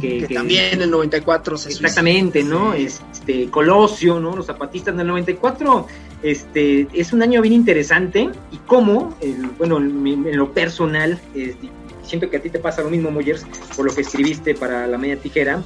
que, 0.00 0.28
también 0.32 0.74
en 0.74 0.82
el 0.82 0.90
94 0.90 1.56
se 1.56 1.68
Exactamente, 1.70 2.42
¿no? 2.42 2.74
Este, 2.74 3.48
Colosio, 3.48 4.20
¿no? 4.20 4.36
Los 4.36 4.46
zapatistas 4.46 4.96
del 4.96 5.06
94, 5.06 5.86
este, 6.22 6.88
es 6.92 7.12
un 7.12 7.22
año 7.22 7.40
bien 7.40 7.54
interesante, 7.54 8.30
y 8.50 8.56
cómo, 8.66 9.16
bueno, 9.58 9.78
en, 9.78 10.36
lo 10.36 10.52
personal, 10.52 11.20
siento 12.02 12.28
que 12.28 12.36
a 12.36 12.42
ti 12.42 12.50
te 12.50 12.58
pasa 12.58 12.82
lo 12.82 12.90
mismo, 12.90 13.10
Moyers, 13.10 13.46
por 13.76 13.86
lo 13.86 13.94
que 13.94 14.02
escribiste 14.02 14.54
para 14.54 14.86
La 14.86 14.98
Media 14.98 15.16
Tijera, 15.16 15.62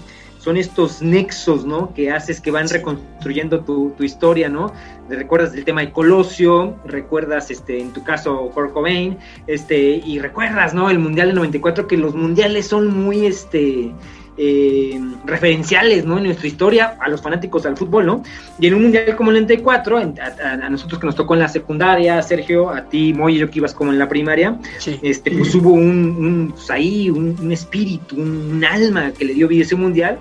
son 0.47 0.57
estos 0.57 1.03
nexos, 1.03 1.67
¿no? 1.67 1.93
Que 1.93 2.13
haces 2.13 2.41
que 2.41 2.53
van 2.53 2.69
reconstruyendo 2.69 3.65
tu, 3.65 3.93
historia, 3.99 4.49
¿no? 4.49 4.73
Recuerdas 5.09 5.53
el 5.57 5.65
tema 5.65 5.81
de 5.81 5.91
Colosio, 5.91 6.77
recuerdas, 6.85 7.51
este, 7.51 7.81
en 7.81 7.93
tu 7.93 8.05
caso, 8.05 8.49
Kurt 8.55 8.73
Cobain, 8.73 9.19
este, 9.49 9.77
y 9.77 10.21
recuerdas, 10.21 10.73
¿no? 10.73 10.89
El 10.89 11.01
Mundial 11.01 11.27
del 11.27 11.37
94, 11.37 11.89
que 11.89 11.97
los 11.97 12.15
mundiales 12.15 12.69
son 12.69 12.97
muy, 12.97 13.27
este, 13.27 13.93
eh, 14.39 15.01
referenciales 15.25 16.05
¿no? 16.05 16.19
en 16.19 16.25
nuestra 16.25 16.47
historia 16.47 16.99
a 17.01 17.09
los 17.09 17.23
fanáticos 17.23 17.63
del 17.63 17.75
fútbol, 17.75 18.05
¿no? 18.05 18.23
Y 18.61 18.67
en 18.67 18.75
un 18.75 18.83
mundial 18.83 19.17
como 19.17 19.31
el 19.31 19.37
94, 19.37 19.97
a, 19.97 20.69
nosotros 20.69 21.01
que 21.01 21.07
nos 21.07 21.17
tocó 21.17 21.33
en 21.33 21.41
la 21.41 21.49
secundaria, 21.49 22.21
Sergio, 22.21 22.69
a 22.69 22.83
ti, 22.87 23.15
Moy, 23.15 23.39
yo 23.39 23.49
que 23.49 23.61
ibas 23.61 23.73
como 23.73 23.93
en 23.93 23.99
la 23.99 24.11
primaria, 24.11 24.59
este, 25.01 25.31
pues 25.31 25.55
hubo 25.55 25.71
un, 25.71 26.53
pues 26.55 26.71
ahí, 26.71 27.09
un, 27.09 27.51
espíritu, 27.51 28.17
un, 28.17 28.63
alma 28.63 29.11
que 29.13 29.25
le 29.25 29.33
dio 29.33 29.49
vida 29.49 29.63
a 29.63 29.65
ese 29.65 29.75
mundial, 29.75 30.19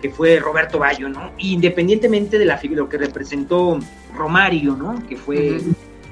que 0.00 0.10
fue 0.10 0.38
Roberto 0.38 0.78
Bayo, 0.78 1.08
¿no? 1.08 1.32
Independientemente 1.38 2.38
de 2.38 2.44
la 2.44 2.60
lo 2.70 2.88
que 2.88 2.98
representó 2.98 3.78
Romario, 4.14 4.76
¿no? 4.76 5.06
Que 5.08 5.16
fue, 5.16 5.60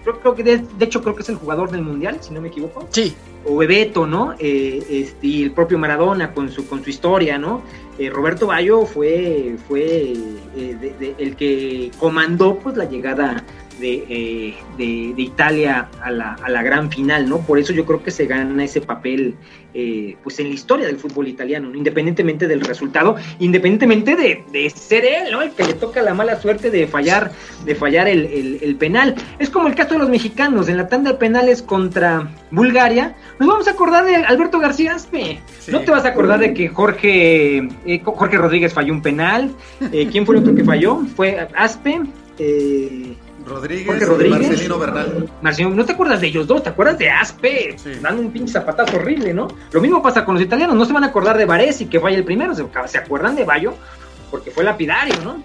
creo, 0.04 0.34
que 0.34 0.42
de, 0.42 0.64
hecho 0.80 1.02
creo 1.02 1.14
que 1.14 1.22
es 1.22 1.28
el 1.28 1.36
jugador 1.36 1.70
del 1.70 1.82
mundial, 1.82 2.18
si 2.20 2.32
no 2.32 2.40
me 2.40 2.48
equivoco. 2.48 2.88
Sí, 2.90 3.14
o 3.44 3.56
Bebeto, 3.56 4.06
¿no? 4.06 4.34
Eh, 4.38 4.84
este, 4.88 5.26
y 5.26 5.42
el 5.44 5.52
propio 5.52 5.78
Maradona 5.78 6.32
con 6.32 6.50
su, 6.50 6.66
con 6.66 6.82
su 6.82 6.90
historia, 6.90 7.38
¿no? 7.38 7.62
Eh, 7.98 8.10
Roberto 8.10 8.48
Bayo 8.48 8.84
fue, 8.84 9.56
fue 9.68 10.12
eh, 10.56 11.14
el 11.18 11.36
que 11.36 11.90
comandó 11.98 12.58
pues 12.58 12.76
la 12.76 12.84
llegada 12.84 13.44
de, 13.78 14.54
de, 14.78 15.12
de 15.14 15.22
Italia 15.22 15.88
a 16.02 16.10
la, 16.10 16.34
a 16.34 16.48
la, 16.48 16.62
gran 16.62 16.90
final, 16.90 17.28
¿no? 17.28 17.38
Por 17.38 17.58
eso 17.58 17.72
yo 17.72 17.84
creo 17.84 18.02
que 18.02 18.10
se 18.10 18.26
gana 18.26 18.64
ese 18.64 18.80
papel 18.80 19.34
eh, 19.74 20.16
pues 20.22 20.38
en 20.40 20.48
la 20.48 20.54
historia 20.54 20.86
del 20.86 20.96
fútbol 20.96 21.28
italiano, 21.28 21.68
¿no? 21.68 21.76
independientemente 21.76 22.48
del 22.48 22.62
resultado, 22.62 23.16
independientemente 23.38 24.16
de, 24.16 24.42
de, 24.50 24.70
ser 24.70 25.04
él, 25.04 25.30
¿no? 25.30 25.42
El 25.42 25.50
que 25.50 25.64
le 25.64 25.74
toca 25.74 26.00
la 26.00 26.14
mala 26.14 26.40
suerte 26.40 26.70
de 26.70 26.86
fallar, 26.86 27.30
de 27.66 27.74
fallar 27.74 28.08
el, 28.08 28.24
el, 28.24 28.58
el, 28.62 28.76
penal. 28.76 29.14
Es 29.38 29.50
como 29.50 29.68
el 29.68 29.74
caso 29.74 29.92
de 29.92 29.98
los 29.98 30.08
mexicanos, 30.08 30.68
en 30.68 30.78
la 30.78 30.88
tanda 30.88 31.12
de 31.12 31.18
penales 31.18 31.60
contra 31.60 32.30
Bulgaria, 32.50 33.14
nos 33.38 33.48
vamos 33.48 33.68
a 33.68 33.72
acordar 33.72 34.06
de 34.06 34.16
Alberto 34.16 34.58
García 34.58 34.94
Aspe. 34.94 35.40
Sí. 35.58 35.70
No 35.70 35.80
te 35.80 35.90
vas 35.90 36.06
a 36.06 36.08
acordar 36.08 36.40
de 36.40 36.54
que 36.54 36.68
Jorge, 36.68 37.58
eh, 37.58 38.00
Jorge 38.02 38.38
Rodríguez 38.38 38.72
falló 38.72 38.94
un 38.94 39.02
penal. 39.02 39.54
Eh, 39.92 40.08
¿Quién 40.10 40.24
fue 40.24 40.36
el 40.36 40.42
otro 40.42 40.54
que 40.54 40.64
falló? 40.64 41.02
Fue 41.14 41.48
Aspe. 41.54 42.00
Eh, 42.38 43.14
Rodríguez, 43.46 43.86
Jorge 43.86 44.04
Rodríguez, 44.04 44.48
Marcelino 44.48 44.78
Bernal. 44.78 45.30
Marcelino, 45.40 45.74
no 45.74 45.84
te 45.84 45.92
acuerdas 45.92 46.20
de 46.20 46.26
ellos 46.26 46.46
dos, 46.46 46.62
te 46.62 46.70
acuerdas 46.70 46.98
de 46.98 47.10
Aspe, 47.10 47.76
sí. 47.78 47.92
dando 48.00 48.22
un 48.22 48.32
pinche 48.32 48.52
zapatazo 48.52 48.96
horrible, 48.96 49.32
¿no? 49.32 49.48
Lo 49.72 49.80
mismo 49.80 50.02
pasa 50.02 50.24
con 50.24 50.34
los 50.34 50.42
italianos, 50.42 50.76
no 50.76 50.84
se 50.84 50.92
van 50.92 51.04
a 51.04 51.08
acordar 51.08 51.38
de 51.38 51.44
Varese 51.44 51.88
que 51.88 52.00
falla 52.00 52.16
el 52.16 52.24
primero, 52.24 52.54
se, 52.54 52.66
se 52.86 52.98
acuerdan 52.98 53.36
de 53.36 53.44
Bayo 53.44 53.74
porque 54.30 54.50
fue 54.50 54.64
lapidario, 54.64 55.14
¿no? 55.22 55.42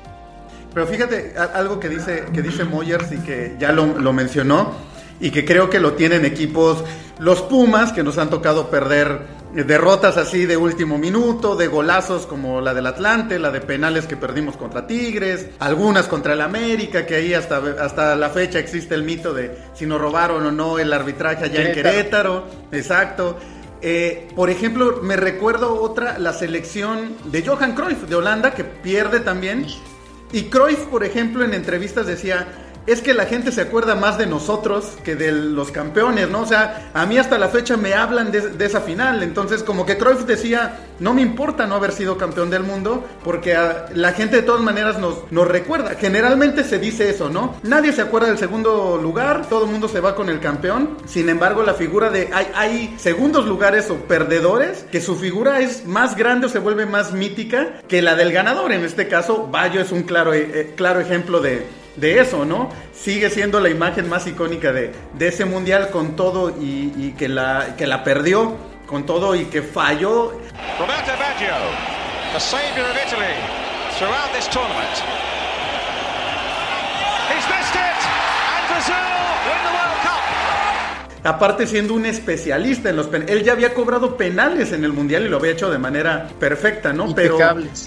Pero 0.73 0.87
fíjate, 0.87 1.35
algo 1.53 1.79
que 1.79 1.89
dice, 1.89 2.25
que 2.33 2.41
dice 2.41 2.63
Moyers 2.63 3.11
y 3.11 3.17
que 3.17 3.55
ya 3.59 3.71
lo, 3.71 3.99
lo 3.99 4.13
mencionó, 4.13 4.73
y 5.21 5.29
que 5.31 5.45
creo 5.45 5.69
que 5.69 5.79
lo 5.79 5.93
tienen 5.93 6.25
equipos, 6.25 6.83
los 7.19 7.41
Pumas, 7.43 7.93
que 7.93 8.03
nos 8.03 8.17
han 8.17 8.29
tocado 8.29 8.69
perder 8.69 9.19
derrotas 9.53 10.17
así 10.17 10.45
de 10.45 10.57
último 10.57 10.97
minuto, 10.97 11.55
de 11.55 11.67
golazos 11.67 12.25
como 12.25 12.61
la 12.61 12.73
del 12.73 12.87
Atlante, 12.87 13.37
la 13.37 13.51
de 13.51 13.61
penales 13.61 14.05
que 14.05 14.15
perdimos 14.15 14.55
contra 14.57 14.87
Tigres, 14.87 15.47
algunas 15.59 16.07
contra 16.07 16.33
el 16.33 16.41
América, 16.41 17.05
que 17.05 17.15
ahí 17.15 17.33
hasta, 17.33 17.61
hasta 17.79 18.15
la 18.15 18.29
fecha 18.29 18.59
existe 18.59 18.95
el 18.95 19.03
mito 19.03 19.33
de 19.33 19.57
si 19.73 19.85
nos 19.85 19.99
robaron 19.99 20.45
o 20.45 20.51
no 20.51 20.79
el 20.79 20.93
arbitraje 20.93 21.45
allá 21.45 21.55
Querétaro. 21.55 21.69
en 21.69 21.83
Querétaro, 21.83 22.47
exacto. 22.71 23.37
Eh, 23.81 24.27
por 24.35 24.49
ejemplo, 24.49 24.99
me 25.01 25.15
recuerdo 25.15 25.81
otra, 25.81 26.19
la 26.19 26.33
selección 26.33 27.15
de 27.25 27.45
Johan 27.45 27.73
Cruyff 27.73 28.03
de 28.03 28.15
Holanda, 28.15 28.53
que 28.53 28.63
pierde 28.63 29.19
también. 29.19 29.65
Y 30.31 30.43
Cruyff, 30.43 30.85
por 30.85 31.03
ejemplo, 31.03 31.43
en 31.43 31.53
entrevistas 31.53 32.05
decía, 32.05 32.47
es 32.87 33.01
que 33.01 33.13
la 33.13 33.25
gente 33.25 33.51
se 33.51 33.61
acuerda 33.61 33.95
más 33.95 34.17
de 34.17 34.25
nosotros 34.25 34.97
que 35.03 35.15
de 35.15 35.31
los 35.31 35.71
campeones, 35.71 36.29
¿no? 36.29 36.41
O 36.41 36.45
sea, 36.45 36.91
a 36.93 37.05
mí 37.05 37.17
hasta 37.17 37.37
la 37.37 37.49
fecha 37.49 37.77
me 37.77 37.93
hablan 37.93 38.31
de, 38.31 38.65
esa 38.65 38.81
final. 38.81 39.23
Entonces, 39.23 39.63
como 39.63 39.85
que 39.85 39.97
Cruyff 39.97 40.25
decía, 40.25 40.79
no 40.99 41.13
me 41.13 41.21
importa 41.21 41.67
no 41.67 41.75
haber 41.75 41.91
sido 41.91 42.17
campeón 42.17 42.49
del 42.49 42.63
mundo, 42.63 43.05
porque 43.23 43.55
a, 43.55 43.87
la 43.93 44.13
gente 44.13 44.37
de 44.37 44.41
todas 44.41 44.61
maneras 44.61 44.97
nos, 44.99 45.47
recuerda. 45.47 45.95
Generalmente 45.99 46.63
se 46.63 46.79
dice 46.79 47.09
eso, 47.09 47.29
¿no? 47.29 47.55
Nadie 47.63 47.93
se 47.93 48.01
acuerda 48.01 48.27
del 48.27 48.37
segundo 48.37 48.97
lugar, 49.01 49.47
todo 49.47 49.65
el 49.65 49.71
mundo 49.71 49.87
se 49.87 49.99
va 49.99 50.15
con 50.15 50.29
el 50.29 50.39
campeón. 50.39 50.97
Sin 51.05 51.29
embargo, 51.29 51.63
la 51.63 51.73
figura 51.73 52.09
de. 52.09 52.29
Hay, 52.33 52.95
segundos 52.97 53.45
lugares 53.45 53.89
o 53.89 53.95
perdedores 53.95 54.85
que 54.91 55.01
su 55.01 55.15
figura 55.15 55.59
es 55.59 55.85
más 55.85 56.15
grande 56.15 56.47
o 56.47 56.49
se 56.49 56.59
vuelve 56.59 56.85
más 56.85 57.13
mítica 57.13 57.81
que 57.87 58.01
la 58.01 58.15
del 58.15 58.31
ganador. 58.31 58.71
En 58.71 58.83
este 58.83 59.07
caso, 59.07 59.47
Bayo 59.51 59.81
es 59.81 59.91
un 59.91 60.03
claro, 60.03 60.33
eh, 60.33 60.73
claro 60.75 60.99
ejemplo 60.99 61.41
de 61.41 61.80
de 61.95 62.19
eso, 62.19 62.45
¿no? 62.45 62.69
Sigue 62.93 63.29
siendo 63.29 63.59
la 63.59 63.69
imagen 63.69 64.07
más 64.07 64.27
icónica 64.27 64.71
de, 64.71 64.91
de 65.13 65.27
ese 65.27 65.45
mundial 65.45 65.89
con 65.89 66.15
todo 66.15 66.49
y, 66.49 66.93
y, 66.97 67.13
que, 67.17 67.27
la, 67.27 67.75
que 67.77 67.87
la 67.87 68.03
perdió, 68.03 68.55
con 68.87 69.05
todo 69.05 69.35
y 69.35 69.45
que 69.45 69.61
falló. 69.61 70.31
Roberto 70.79 71.11
Baggio, 71.19 71.55
the 72.33 72.39
savior 72.39 72.85
of 72.85 72.95
Italy 72.95 73.35
throughout 73.97 74.31
this 74.33 74.47
tournament. 74.49 75.30
Aparte 81.23 81.67
siendo 81.67 81.93
un 81.93 82.05
especialista 82.05 82.89
en 82.89 82.95
los 82.95 83.07
penales, 83.07 83.35
él 83.35 83.43
ya 83.43 83.51
había 83.53 83.73
cobrado 83.73 84.17
penales 84.17 84.71
en 84.71 84.83
el 84.83 84.93
mundial 84.93 85.25
y 85.25 85.29
lo 85.29 85.37
había 85.37 85.51
hecho 85.51 85.69
de 85.69 85.77
manera 85.77 86.29
perfecta, 86.39 86.93
¿no? 86.93 87.13
Pero, 87.13 87.37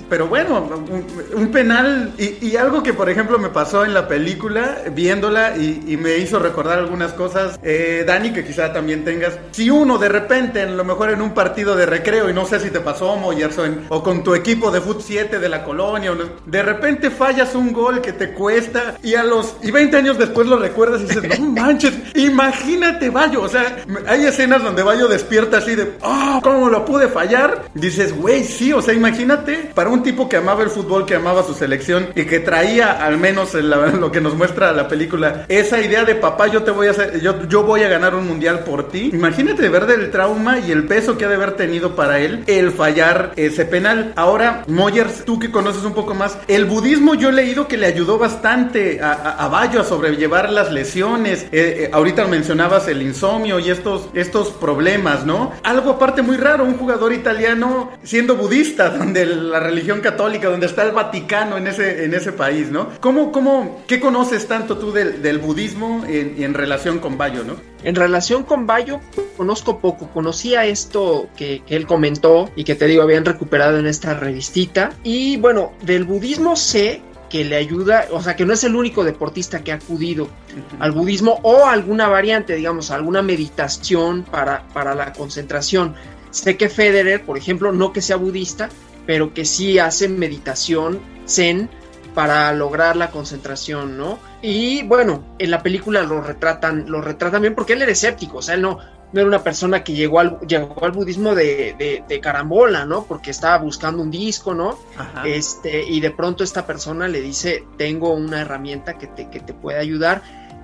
pero 0.09 0.29
bueno, 0.29 0.69
un, 0.91 1.07
un 1.35 1.49
penal 1.49 2.13
y, 2.19 2.47
y, 2.47 2.57
algo 2.57 2.83
que 2.83 2.93
por 2.93 3.11
ejemplo 3.11 3.39
me 3.39 3.49
pasó 3.49 3.85
en 3.85 3.93
la 3.95 4.07
película, 4.07 4.79
viéndola 4.93 5.57
y, 5.57 5.83
y 5.87 5.97
me 5.97 6.19
hizo 6.19 6.39
recordar 6.39 6.79
algunas 6.79 7.13
cosas, 7.13 7.59
eh, 7.63 8.05
Dani, 8.07 8.33
que 8.33 8.45
quizá 8.45 8.73
también 8.73 9.05
tengas, 9.05 9.39
si 9.51 9.71
uno 9.71 9.99
de 9.99 10.09
repente, 10.09 10.63
a 10.63 10.67
lo 10.67 10.85
mejor 10.85 11.11
en 11.11 11.21
un 11.21 11.35
partido 11.35 11.75
de 11.75 11.87
recreo, 11.87 12.31
y 12.31 12.33
no 12.33 12.47
sé 12.47 12.61
si 12.61 12.71
te 12.71 12.81
pasó, 12.81 13.17
Moyers, 13.17 13.59
o, 13.89 14.03
con 14.03 14.23
tu 14.23 14.35
equipo 14.35 14.71
de 14.71 14.81
Foot 14.81 15.01
7 15.01 15.39
de 15.39 15.49
la 15.49 15.65
colonia, 15.65 16.13
o, 16.13 16.17
de 16.47 16.63
repente 16.63 17.11
fallas 17.11 17.55
un 17.55 17.73
gol 17.73 18.01
que 18.01 18.13
te 18.13 18.33
cuesta 18.33 18.97
y 19.03 19.15
a 19.15 19.25
los 19.25 19.57
y 19.63 19.71
20 19.71 19.97
años 19.97 20.19
después 20.19 20.47
lo 20.47 20.59
recuerdas 20.59 21.03
y 21.03 21.05
dices, 21.05 21.39
no 21.39 21.51
manches, 21.51 21.95
imagínate, 22.15 23.11
va 23.11 23.24
O 23.25 23.49
sea, 23.49 23.79
hay 24.07 24.27
escenas 24.27 24.63
donde 24.63 24.83
Bayo 24.83 25.09
despierta 25.09 25.59
así 25.59 25.75
de, 25.75 25.95
oh, 26.03 26.41
¿cómo 26.43 26.69
lo 26.69 26.85
pude 26.85 27.09
fallar? 27.09 27.65
Dices, 27.75 28.15
güey, 28.15 28.45
sí, 28.45 28.73
o 28.73 28.83
sea, 28.83 28.93
imagínate, 28.93 29.71
para 29.75 29.89
un 29.89 30.03
tipo 30.03 30.29
que 30.29 30.37
amaba 30.37 30.63
el 30.63 30.69
fútbol, 30.69 31.07
que 31.07 31.15
amaba 31.15 31.43
su 31.43 31.55
selección 31.55 32.09
y 32.15 32.27
que 32.27 32.41
traía, 32.41 33.05
al 33.05 33.17
menos 33.17 33.55
lo 33.55 34.13
que 34.13 34.21
nos 34.21 34.35
muestra 34.35 34.73
la 34.73 34.89
película, 34.89 35.47
esa 35.49 35.81
idea 35.81 36.05
de 36.05 36.15
papá, 36.15 36.49
yo 36.49 36.63
te 36.65 36.71
voy 36.71 36.89
a 36.89 36.91
hacer, 36.91 37.21
yo, 37.21 37.47
yo 37.49 37.63
voy 37.63 37.83
a 37.83 37.89
ganar 37.89 38.15
un 38.15 38.27
mundial 38.27 38.61
por 38.61 38.89
ti. 38.89 39.11
Imagínate 39.13 39.69
ver 39.71 39.87
del 39.87 40.11
trauma 40.11 40.59
y 40.59 40.71
el 40.71 40.85
peso 40.85 41.17
que 41.17 41.25
ha 41.25 41.29
de 41.29 41.37
haber 41.37 41.53
tenido 41.53 41.97
para 41.97 42.19
él 42.19 42.45
el 42.47 42.73
fallar 42.73 43.33
ese 43.37 43.65
penal. 43.65 44.13
Ahora, 44.17 44.65
Moyers, 44.67 45.25
tú 45.25 45.39
que 45.39 45.51
conoces 45.51 45.85
un 45.85 45.95
poco 45.95 46.15
más, 46.15 46.37
el 46.47 46.67
budismo 46.67 47.15
yo 47.15 47.31
he 47.31 47.33
leído 47.33 47.69
que 47.69 47.79
le 47.79 47.87
ayudó 47.87 48.19
bastante 48.19 49.01
a, 49.01 49.13
a, 49.13 49.45
a 49.45 49.49
Bayo 49.49 49.81
a 49.81 49.85
sobrellevar 49.85 50.53
las 50.53 50.71
lesiones. 50.71 51.45
Eh, 51.45 51.49
eh, 51.53 51.91
ahorita 51.93 52.27
mencionabas 52.27 52.89
el 52.89 53.03
insomnio 53.15 53.61
y 53.61 53.71
estos, 53.71 54.09
estos 54.15 54.49
problemas, 54.49 55.25
¿no? 55.25 55.53
Algo 55.63 55.93
aparte 55.93 56.23
muy 56.23 56.37
raro, 56.37 56.65
un 56.65 56.77
jugador 56.77 57.13
italiano 57.13 57.93
siendo 58.03 58.37
budista, 58.37 58.91
donde 58.99 59.25
la 59.25 59.61
religión 59.61 60.01
católica, 60.01 60.49
donde 60.49 60.67
está 60.67 60.83
el 60.83 60.93
Vaticano 60.93 61.57
en 61.57 61.69
ese, 61.69 62.05
en 62.05 62.15
ese 62.15 62.33
país, 62.33 62.71
¿no? 62.71 62.89
¿Cómo, 63.01 63.31
cómo, 63.31 63.83
¿Qué 63.87 64.01
conoces 64.01 64.47
tanto 64.49 64.79
tú 64.79 64.93
del, 64.93 65.23
del 65.23 65.39
budismo 65.39 66.05
en, 66.09 66.43
en, 66.43 66.55
relación 66.55 66.99
con 66.99 67.17
Bayo, 67.17 67.45
¿no? 67.45 67.57
En 67.83 67.95
relación 67.95 68.43
con 68.43 68.67
Bayo, 68.67 69.01
conozco 69.37 69.79
poco. 69.79 70.09
Conocía 70.09 70.65
esto 70.65 71.29
que, 71.37 71.63
que 71.67 71.77
él 71.77 71.87
comentó 71.87 72.51
y 72.57 72.65
que 72.65 72.75
te 72.75 72.87
digo, 72.87 73.03
habían 73.03 73.25
recuperado 73.25 73.79
en 73.79 73.87
esta 73.87 74.15
revistita. 74.15 74.93
Y 75.03 75.37
bueno, 75.37 75.73
del 75.83 76.05
budismo 76.05 76.57
sé 76.57 77.03
que 77.29 77.45
le 77.45 77.57
ayuda, 77.57 78.07
o 78.11 78.23
sea, 78.23 78.37
que 78.37 78.45
no 78.45 78.53
es 78.53 78.65
el 78.65 78.77
único 78.77 79.05
deportista 79.05 79.63
que 79.63 79.73
ha 79.73 79.77
acudido 79.77 80.25
uh 80.25 80.27
-huh. 80.27 80.77
al 80.81 80.93
budismo 80.93 81.41
o 81.43 81.67
alguna 81.67 82.09
variante, 82.09 82.55
digamos, 82.55 82.91
alguna 82.91 83.23
meditación 83.23 84.23
para, 84.23 84.67
para 84.73 84.95
la 84.95 85.13
concentración. 85.13 85.95
Sé 86.31 86.57
que 86.57 86.69
Federer, 86.69 87.25
por 87.25 87.39
ejemplo, 87.39 87.73
no 87.73 87.93
que 87.93 88.03
sea 88.03 88.17
budista, 88.17 88.69
pero 89.07 89.35
que 89.35 89.45
sí 89.45 89.79
hace 89.79 90.09
meditación 90.09 91.01
zen 91.27 91.69
para 92.15 92.53
lograr 92.53 92.97
la 92.97 93.11
concentración, 93.11 93.99
¿no? 93.99 94.19
Y 94.41 94.85
bueno, 94.85 95.35
en 95.39 95.51
la 95.51 95.63
película 95.63 96.03
lo 96.03 96.21
retratan, 96.21 96.85
lo 96.89 97.01
retratan 97.01 97.43
bien 97.43 97.55
porque 97.55 97.73
él 97.73 97.83
era 97.83 97.91
escéptico, 97.91 98.39
o 98.39 98.43
sea, 98.43 98.55
él 98.55 98.63
no, 98.63 98.79
no 99.15 99.21
era 99.21 99.29
una 99.29 99.45
persona 99.45 99.85
que 99.85 99.93
llegó 99.93 100.19
al, 100.19 100.41
llegó 100.41 100.85
al 100.85 100.91
budismo 100.91 101.37
de, 101.37 101.77
de, 101.79 102.03
de, 102.07 102.21
carambola, 102.21 102.85
¿no? 102.85 103.05
Porque 103.05 103.31
estaba 103.31 103.59
buscando 103.59 104.03
un 104.03 104.11
disco, 104.11 104.55
¿no? 104.55 104.77
Ajá. 104.99 105.23
Este, 105.25 105.85
y 105.85 106.01
de 106.01 106.11
pronto 106.11 106.43
esta 106.43 106.67
persona 106.67 107.07
le 107.07 107.21
dice, 107.21 107.65
tengo 107.79 108.13
una 108.13 108.41
herramienta 108.41 108.99
que 108.99 109.07
te, 109.07 109.31
que 109.31 109.39
te 109.39 109.55
puede 109.55 109.79
ayudar. 109.79 110.23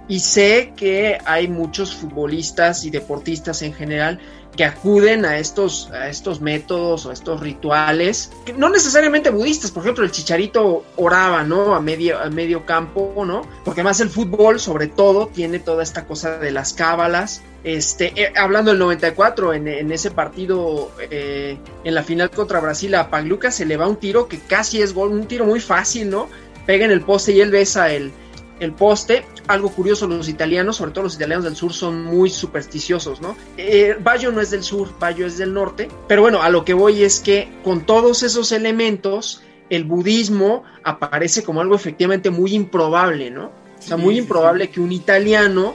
Y 0.08 0.18
sé 0.18 0.72
que 0.76 1.18
hay 1.24 1.46
muchos 1.46 1.94
futbolistas 1.94 2.84
y 2.84 2.90
deportistas 2.90 3.62
en 3.62 3.72
general 3.72 4.18
que 4.56 4.64
acuden 4.64 5.24
a 5.24 5.38
estos, 5.38 5.88
a 5.92 6.08
estos 6.08 6.40
métodos 6.40 7.06
o 7.06 7.10
a 7.10 7.12
estos 7.12 7.38
rituales, 7.38 8.32
que 8.44 8.52
no 8.52 8.68
necesariamente 8.68 9.30
budistas, 9.30 9.70
por 9.70 9.84
ejemplo, 9.84 10.04
el 10.04 10.10
chicharito 10.10 10.84
oraba, 10.96 11.44
¿no? 11.44 11.76
A 11.76 11.80
medio, 11.80 12.18
a 12.18 12.28
medio 12.30 12.66
campo, 12.66 13.22
¿no? 13.24 13.42
Porque 13.64 13.84
más 13.84 14.00
el 14.00 14.10
fútbol, 14.10 14.58
sobre 14.58 14.88
todo, 14.88 15.28
tiene 15.28 15.60
toda 15.60 15.84
esta 15.84 16.04
cosa 16.04 16.38
de 16.38 16.50
las 16.50 16.72
cábalas. 16.72 17.42
Este, 17.62 18.12
eh, 18.16 18.33
hablando 18.37 18.70
del 18.70 18.79
94, 18.79 19.53
en, 19.53 19.68
en 19.68 19.92
ese 19.92 20.11
partido, 20.11 20.90
eh, 21.11 21.59
en 21.85 21.94
la 21.94 22.03
final 22.03 22.31
contra 22.31 22.61
Brasil, 22.61 22.94
a 22.94 23.11
Pagluca 23.11 23.51
se 23.51 23.66
le 23.66 23.77
va 23.77 23.87
un 23.87 23.96
tiro 23.96 24.29
que 24.29 24.38
casi 24.38 24.81
es 24.81 24.94
gol, 24.94 25.11
un 25.11 25.27
tiro 25.27 25.44
muy 25.44 25.61
fácil, 25.61 26.09
¿no? 26.09 26.29
Pega 26.64 26.87
en 26.87 26.90
el 26.90 27.03
poste 27.03 27.33
y 27.33 27.40
él 27.40 27.51
besa 27.51 27.92
el, 27.92 28.12
el 28.61 28.73
poste. 28.73 29.25
Algo 29.46 29.70
curioso, 29.70 30.07
los 30.07 30.29
italianos, 30.29 30.77
sobre 30.77 30.92
todo 30.92 31.05
los 31.05 31.16
italianos 31.16 31.44
del 31.44 31.57
sur, 31.57 31.73
son 31.73 32.05
muy 32.05 32.31
supersticiosos, 32.31 33.20
¿no? 33.20 33.37
Eh, 33.59 33.96
Bayo 34.01 34.33
no 34.33 34.40
es 34.40 34.51
del 34.51 34.62
sur, 34.62 34.88
Bayo 34.99 35.26
es 35.26 35.37
del 35.37 35.53
norte. 35.53 35.89
Pero 36.09 36.22
bueno, 36.22 36.43
a 36.43 36.49
lo 36.49 36.64
que 36.64 36.72
voy 36.72 37.03
es 37.03 37.20
que 37.20 37.53
con 37.62 37.84
todos 37.84 38.22
esos 38.22 38.53
elementos, 38.53 39.43
el 39.68 39.84
budismo 39.84 40.64
aparece 40.82 41.43
como 41.43 41.61
algo 41.61 41.74
efectivamente 41.74 42.30
muy 42.30 42.55
improbable, 42.55 43.30
¿no? 43.30 43.51
O 43.78 43.82
sea, 43.82 43.97
muy 43.97 44.18
improbable 44.18 44.68
que 44.68 44.80
un 44.80 44.93
italiano 44.93 45.74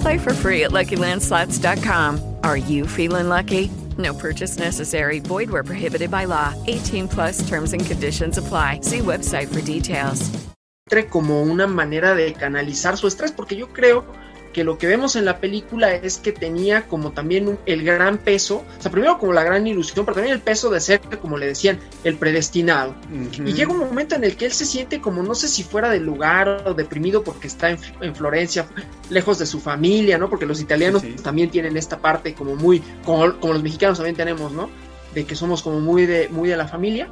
Play 0.00 0.18
for 0.18 0.34
free 0.34 0.64
at 0.64 0.72
LuckyLandSlots.com. 0.72 2.38
Are 2.42 2.56
you 2.56 2.86
feeling 2.86 3.28
lucky? 3.28 3.70
No 3.98 4.12
purchase 4.14 4.58
necessary. 4.58 5.20
Void 5.20 5.48
where 5.50 5.64
prohibited 5.64 6.10
by 6.10 6.24
law. 6.24 6.54
18 6.66 7.08
plus 7.08 7.48
terms 7.48 7.72
and 7.72 7.84
conditions 7.86 8.38
apply. 8.38 8.80
See 8.80 8.98
website 8.98 9.52
for 9.52 9.60
details. 9.60 10.30
como 11.10 11.42
una 11.42 11.66
manera 11.66 12.14
de 12.14 12.32
canalizar 12.32 12.96
su 12.96 13.08
estrés, 13.08 13.32
porque 13.32 13.56
yo 13.56 13.68
creo 13.72 14.04
que 14.56 14.64
lo 14.64 14.78
que 14.78 14.86
vemos 14.86 15.16
en 15.16 15.26
la 15.26 15.36
película 15.38 15.92
es 15.92 16.16
que 16.16 16.32
tenía 16.32 16.88
como 16.88 17.12
también 17.12 17.46
un- 17.46 17.58
el 17.66 17.84
gran 17.84 18.16
peso, 18.16 18.64
o 18.78 18.80
sea, 18.82 18.90
primero 18.90 19.18
como 19.18 19.34
la 19.34 19.44
gran 19.44 19.66
ilusión, 19.66 20.06
pero 20.06 20.14
también 20.14 20.34
el 20.34 20.40
peso 20.40 20.70
de 20.70 20.80
ser, 20.80 20.98
como 21.20 21.36
le 21.36 21.44
decían, 21.46 21.78
el 22.04 22.16
predestinado. 22.16 22.94
Y 23.46 23.52
llega 23.52 23.70
un 23.72 23.80
momento 23.80 24.14
en 24.14 24.24
el 24.24 24.34
que 24.34 24.46
él 24.46 24.52
se 24.52 24.64
siente 24.64 24.98
como 24.98 25.22
no 25.22 25.34
sé 25.34 25.46
si 25.48 25.62
fuera 25.62 25.90
del 25.90 26.04
lugar 26.04 26.62
o 26.66 26.72
deprimido 26.72 27.22
porque 27.22 27.48
está 27.48 27.68
en, 27.68 27.78
en 28.00 28.14
Florencia, 28.16 28.64
lejos 29.10 29.38
de 29.38 29.44
su 29.44 29.60
familia, 29.60 30.16
¿no? 30.16 30.30
Porque 30.30 30.46
los 30.46 30.58
italianos 30.62 31.02
también 31.22 31.50
tienen 31.50 31.76
esta 31.76 31.98
parte 31.98 32.32
como 32.32 32.56
muy, 32.56 32.82
como, 33.04 33.38
como 33.38 33.52
los 33.52 33.62
mexicanos 33.62 33.98
también 33.98 34.16
tenemos, 34.16 34.52
¿no? 34.52 34.70
De 35.14 35.26
que 35.26 35.34
somos 35.36 35.60
como 35.62 35.80
muy 35.80 36.06
de, 36.06 36.30
muy 36.30 36.48
de 36.48 36.56
la 36.56 36.66
familia. 36.66 37.08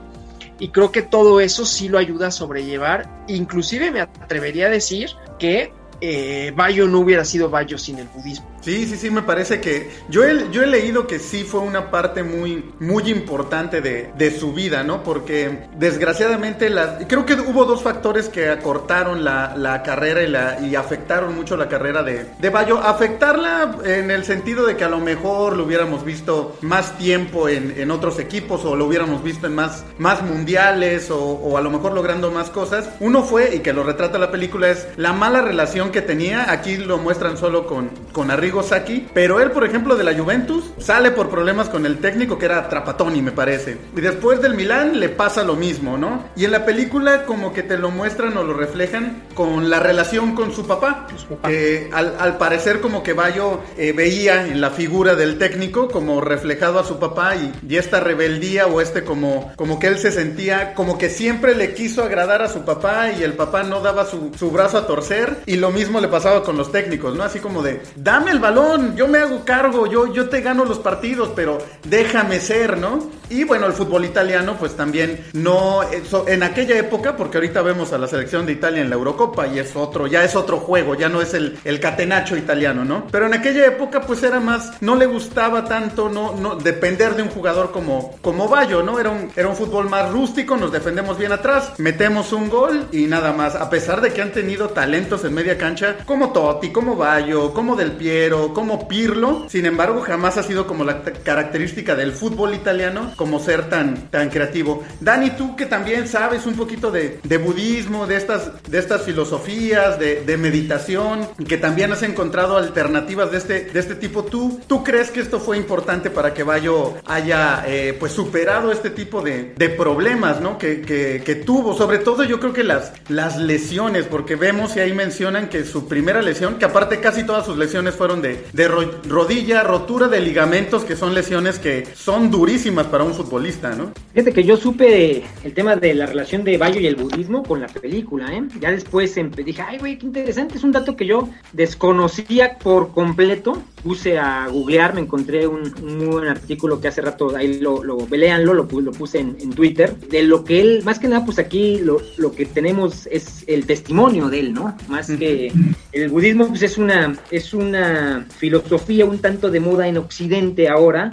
Y 0.58 0.68
creo 0.68 0.90
que 0.90 1.02
todo 1.02 1.40
eso 1.40 1.66
sí 1.66 1.90
lo 1.90 1.98
ayuda 1.98 2.28
a 2.28 2.30
sobrellevar. 2.30 3.24
Inclusive 3.28 3.90
me 3.90 4.00
atrevería 4.00 4.68
a 4.68 4.70
decir 4.70 5.10
que 5.38 5.72
eh, 6.04 6.50
Bayo 6.50 6.86
no 6.86 7.00
hubiera 7.00 7.24
sido 7.24 7.48
Bayo 7.48 7.78
sin 7.78 7.98
el 7.98 8.08
budismo. 8.08 8.53
Sí, 8.64 8.86
sí, 8.86 8.96
sí, 8.96 9.10
me 9.10 9.22
parece 9.22 9.60
que 9.60 9.90
yo 10.08 10.24
he, 10.24 10.50
yo 10.50 10.62
he 10.62 10.66
leído 10.66 11.06
que 11.06 11.18
sí 11.18 11.44
fue 11.44 11.60
una 11.60 11.90
parte 11.90 12.22
muy, 12.22 12.72
muy 12.80 13.10
importante 13.10 13.82
de, 13.82 14.10
de 14.16 14.30
su 14.30 14.54
vida, 14.54 14.82
¿no? 14.82 15.02
Porque 15.02 15.66
desgraciadamente 15.76 16.70
las, 16.70 17.04
creo 17.06 17.26
que 17.26 17.34
hubo 17.34 17.66
dos 17.66 17.82
factores 17.82 18.30
que 18.30 18.48
acortaron 18.48 19.22
la, 19.22 19.54
la 19.54 19.82
carrera 19.82 20.58
y, 20.62 20.68
y 20.68 20.76
afectaron 20.76 21.34
mucho 21.34 21.58
la 21.58 21.68
carrera 21.68 22.02
de, 22.02 22.26
de 22.38 22.50
Bayo. 22.50 22.78
Afectarla 22.78 23.76
en 23.84 24.10
el 24.10 24.24
sentido 24.24 24.64
de 24.64 24.76
que 24.76 24.84
a 24.84 24.88
lo 24.88 24.98
mejor 24.98 25.56
lo 25.56 25.64
hubiéramos 25.64 26.02
visto 26.02 26.56
más 26.62 26.96
tiempo 26.96 27.50
en, 27.50 27.74
en 27.76 27.90
otros 27.90 28.18
equipos 28.18 28.64
o 28.64 28.76
lo 28.76 28.86
hubiéramos 28.86 29.22
visto 29.22 29.46
en 29.46 29.54
más, 29.54 29.84
más 29.98 30.22
mundiales 30.22 31.10
o, 31.10 31.18
o 31.20 31.58
a 31.58 31.60
lo 31.60 31.70
mejor 31.70 31.92
logrando 31.92 32.30
más 32.30 32.48
cosas. 32.48 32.88
Uno 33.00 33.24
fue, 33.24 33.54
y 33.56 33.58
que 33.58 33.74
lo 33.74 33.82
retrata 33.82 34.18
la 34.18 34.30
película, 34.30 34.70
es 34.70 34.86
la 34.96 35.12
mala 35.12 35.42
relación 35.42 35.90
que 35.90 36.00
tenía. 36.00 36.50
Aquí 36.50 36.78
lo 36.78 36.96
muestran 36.96 37.36
solo 37.36 37.66
con, 37.66 37.90
con 38.12 38.30
Arrigo 38.30 38.53
Sacchi. 38.62 39.06
Pero 39.12 39.40
él, 39.40 39.50
por 39.50 39.64
ejemplo, 39.64 39.96
de 39.96 40.04
la 40.04 40.14
Juventus, 40.14 40.64
sale 40.78 41.10
por 41.10 41.28
problemas 41.28 41.68
con 41.68 41.86
el 41.86 41.98
técnico 41.98 42.38
que 42.38 42.46
era 42.46 42.68
Trapattoni, 42.68 43.22
me 43.22 43.32
parece. 43.32 43.78
Y 43.96 44.00
después 44.00 44.40
del 44.40 44.54
Milán 44.54 45.00
le 45.00 45.08
pasa 45.08 45.42
lo 45.42 45.56
mismo, 45.56 45.98
¿no? 45.98 46.24
Y 46.36 46.44
en 46.44 46.52
la 46.52 46.64
película 46.64 47.24
como 47.24 47.52
que 47.52 47.62
te 47.62 47.78
lo 47.78 47.90
muestran 47.90 48.36
o 48.36 48.44
lo 48.44 48.54
reflejan 48.54 49.22
con 49.34 49.70
la 49.70 49.80
relación 49.80 50.34
con 50.34 50.52
su 50.52 50.66
papá. 50.66 51.06
Que 51.44 51.90
al, 51.92 52.16
al 52.18 52.38
parecer 52.38 52.80
como 52.80 53.02
que 53.02 53.12
Bayo 53.12 53.60
eh, 53.76 53.92
veía 53.92 54.46
en 54.46 54.60
la 54.60 54.70
figura 54.70 55.14
del 55.14 55.38
técnico 55.38 55.88
como 55.88 56.20
reflejado 56.20 56.78
a 56.78 56.84
su 56.84 56.98
papá 56.98 57.36
y, 57.36 57.52
y 57.68 57.76
esta 57.76 58.00
rebeldía 58.00 58.66
o 58.66 58.80
este 58.80 59.04
como, 59.04 59.52
como 59.56 59.78
que 59.78 59.88
él 59.88 59.98
se 59.98 60.12
sentía 60.12 60.74
como 60.74 60.98
que 60.98 61.10
siempre 61.10 61.54
le 61.54 61.74
quiso 61.74 62.02
agradar 62.02 62.42
a 62.42 62.48
su 62.48 62.64
papá 62.64 63.10
y 63.10 63.22
el 63.22 63.34
papá 63.34 63.62
no 63.62 63.80
daba 63.80 64.06
su, 64.06 64.32
su 64.38 64.50
brazo 64.50 64.78
a 64.78 64.86
torcer 64.86 65.38
y 65.46 65.56
lo 65.56 65.70
mismo 65.70 66.00
le 66.00 66.08
pasaba 66.08 66.42
con 66.42 66.56
los 66.56 66.72
técnicos, 66.72 67.14
¿no? 67.14 67.22
Así 67.22 67.40
como 67.40 67.62
de, 67.62 67.82
dame 67.96 68.30
el 68.30 68.38
balón, 68.44 68.94
yo 68.94 69.08
me 69.08 69.16
hago 69.16 69.42
cargo, 69.42 69.86
yo, 69.86 70.12
yo 70.12 70.28
te 70.28 70.42
gano 70.42 70.66
los 70.66 70.78
partidos, 70.78 71.30
pero 71.34 71.56
déjame 71.84 72.40
ser, 72.40 72.76
¿no? 72.76 73.08
Y 73.30 73.44
bueno, 73.44 73.66
el 73.66 73.72
fútbol 73.72 74.04
italiano 74.04 74.56
pues 74.58 74.76
también 74.76 75.24
no, 75.32 75.82
eso, 75.82 76.26
en 76.28 76.42
aquella 76.42 76.76
época, 76.76 77.16
porque 77.16 77.38
ahorita 77.38 77.62
vemos 77.62 77.92
a 77.92 77.98
la 77.98 78.06
selección 78.06 78.46
de 78.46 78.52
Italia 78.52 78.82
en 78.82 78.90
la 78.90 78.96
Eurocopa 78.96 79.46
y 79.46 79.58
es 79.58 79.74
otro, 79.76 80.06
ya 80.06 80.24
es 80.24 80.36
otro 80.36 80.58
juego, 80.58 80.94
ya 80.94 81.08
no 81.08 81.20
es 81.20 81.34
el, 81.34 81.58
el 81.64 81.80
catenacho 81.80 82.36
italiano, 82.36 82.84
¿no? 82.84 83.06
Pero 83.10 83.26
en 83.26 83.34
aquella 83.34 83.66
época 83.66 84.02
pues 84.02 84.22
era 84.22 84.40
más, 84.40 84.82
no 84.82 84.96
le 84.96 85.06
gustaba 85.06 85.64
tanto 85.64 86.08
no, 86.08 86.34
no 86.36 86.56
depender 86.56 87.14
de 87.14 87.22
un 87.22 87.28
jugador 87.28 87.72
como, 87.72 88.16
como 88.20 88.48
Bayo, 88.48 88.82
¿no? 88.82 88.98
Era 88.98 89.10
un, 89.10 89.30
era 89.34 89.48
un 89.48 89.56
fútbol 89.56 89.88
más 89.88 90.10
rústico, 90.10 90.56
nos 90.56 90.72
defendemos 90.72 91.18
bien 91.18 91.32
atrás, 91.32 91.72
metemos 91.78 92.32
un 92.32 92.48
gol 92.48 92.86
y 92.92 93.06
nada 93.06 93.32
más, 93.32 93.54
a 93.54 93.70
pesar 93.70 94.00
de 94.00 94.12
que 94.12 94.22
han 94.22 94.32
tenido 94.32 94.70
talentos 94.70 95.24
en 95.24 95.34
media 95.34 95.58
cancha 95.58 95.96
como 96.04 96.32
Totti, 96.32 96.70
como 96.70 96.96
Bayo, 96.96 97.52
como 97.52 97.76
Del 97.76 97.92
Piero, 97.92 98.52
como 98.52 98.86
Pirlo, 98.88 99.46
sin 99.48 99.66
embargo 99.66 100.00
jamás 100.00 100.38
ha 100.38 100.42
sido 100.42 100.66
como 100.66 100.84
la 100.84 101.02
característica 101.02 101.94
del 101.94 102.12
fútbol 102.12 102.54
italiano 102.54 103.12
ser 103.40 103.68
tan, 103.68 104.08
tan 104.10 104.30
creativo. 104.30 104.82
Dani, 105.00 105.30
tú 105.30 105.56
que 105.56 105.66
también 105.66 106.06
sabes 106.08 106.46
un 106.46 106.54
poquito 106.54 106.90
de, 106.90 107.18
de 107.22 107.38
budismo, 107.38 108.06
de 108.06 108.16
estas, 108.16 108.50
de 108.68 108.78
estas 108.78 109.02
filosofías, 109.02 109.98
de, 109.98 110.22
de 110.24 110.36
meditación, 110.36 111.26
que 111.48 111.56
también 111.56 111.92
has 111.92 112.02
encontrado 112.02 112.56
alternativas 112.56 113.30
de 113.32 113.38
este, 113.38 113.64
de 113.66 113.80
este 113.80 113.94
tipo, 113.94 114.24
¿tú, 114.24 114.60
¿tú 114.66 114.82
crees 114.84 115.10
que 115.10 115.20
esto 115.20 115.40
fue 115.40 115.56
importante 115.56 116.10
para 116.10 116.32
que 116.34 116.42
Bayo 116.42 116.94
haya 117.06 117.64
eh, 117.66 117.96
pues 117.98 118.12
superado 118.12 118.70
este 118.72 118.90
tipo 118.90 119.22
de, 119.22 119.54
de 119.56 119.68
problemas 119.70 120.40
¿no? 120.40 120.58
que, 120.58 120.80
que- 120.82 121.34
tuvo? 121.34 121.74
Sobre 121.76 121.98
todo 121.98 122.22
yo 122.24 122.38
creo 122.40 122.52
que 122.52 122.62
las, 122.64 122.92
las 123.08 123.36
lesiones, 123.38 124.06
porque 124.06 124.36
vemos 124.36 124.76
y 124.76 124.80
ahí 124.80 124.92
mencionan 124.92 125.48
que 125.48 125.64
su 125.64 125.88
primera 125.88 126.22
lesión, 126.22 126.54
que 126.58 126.64
aparte 126.64 127.00
casi 127.00 127.24
todas 127.24 127.44
sus 127.44 127.56
lesiones 127.58 127.94
fueron 127.94 128.22
de, 128.22 128.44
de 128.52 128.68
ro- 128.68 129.00
rodilla, 129.08 129.62
rotura 129.62 130.08
de 130.08 130.20
ligamentos, 130.20 130.84
que 130.84 130.96
son 130.96 131.14
lesiones 131.14 131.58
que 131.58 131.86
son 131.94 132.30
durísimas 132.30 132.86
para 132.86 133.03
un 133.04 133.14
futbolista, 133.14 133.74
¿no? 133.74 133.92
Fíjate 134.12 134.32
que 134.32 134.44
yo 134.44 134.56
supe 134.56 135.22
el 135.42 135.54
tema 135.54 135.76
de 135.76 135.94
la 135.94 136.06
relación 136.06 136.44
de 136.44 136.58
Bayo 136.58 136.80
y 136.80 136.86
el 136.86 136.96
budismo 136.96 137.42
con 137.42 137.60
la 137.60 137.68
película, 137.68 138.32
¿eh? 138.32 138.42
Ya 138.60 138.70
después 138.70 139.14
dije, 139.44 139.62
ay, 139.62 139.78
güey, 139.78 139.98
qué 139.98 140.06
interesante, 140.06 140.56
es 140.56 140.64
un 140.64 140.72
dato 140.72 140.96
que 140.96 141.06
yo 141.06 141.28
desconocía 141.52 142.58
por 142.58 142.92
completo. 142.92 143.62
Puse 143.82 144.18
a 144.18 144.48
googlear, 144.48 144.94
me 144.94 145.02
encontré 145.02 145.46
un, 145.46 145.72
un 145.82 145.98
muy 145.98 146.06
buen 146.06 146.28
artículo 146.28 146.80
que 146.80 146.88
hace 146.88 147.02
rato, 147.02 147.36
ahí 147.36 147.60
lo, 147.60 147.84
lo 147.84 147.98
léanlo, 148.10 148.54
lo, 148.54 148.66
lo 148.80 148.92
puse 148.92 149.18
en, 149.18 149.36
en 149.40 149.50
Twitter, 149.50 149.94
de 149.94 150.22
lo 150.22 150.42
que 150.42 150.62
él, 150.62 150.82
más 150.84 150.98
que 150.98 151.08
nada, 151.08 151.24
pues 151.24 151.38
aquí 151.38 151.78
lo, 151.78 152.00
lo 152.16 152.32
que 152.32 152.46
tenemos 152.46 153.06
es 153.10 153.44
el 153.46 153.66
testimonio 153.66 154.30
de 154.30 154.40
él, 154.40 154.54
¿no? 154.54 154.74
Más 154.88 155.08
que 155.08 155.52
el 155.92 156.08
budismo, 156.08 156.48
pues 156.48 156.62
es 156.62 156.78
una, 156.78 157.14
es 157.30 157.52
una 157.52 158.26
filosofía 158.38 159.04
un 159.04 159.18
tanto 159.18 159.50
de 159.50 159.60
moda 159.60 159.86
en 159.86 159.98
Occidente 159.98 160.68
ahora, 160.68 161.10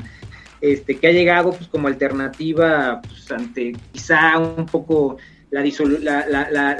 este, 0.61 0.97
que 0.97 1.07
ha 1.07 1.11
llegado 1.11 1.51
pues, 1.51 1.67
como 1.67 1.87
alternativa 1.87 3.01
pues, 3.01 3.31
ante 3.31 3.75
quizá 3.91 4.37
un 4.37 4.65
poco 4.65 5.17
la, 5.49 5.63
la, 6.29 6.49
la, 6.49 6.77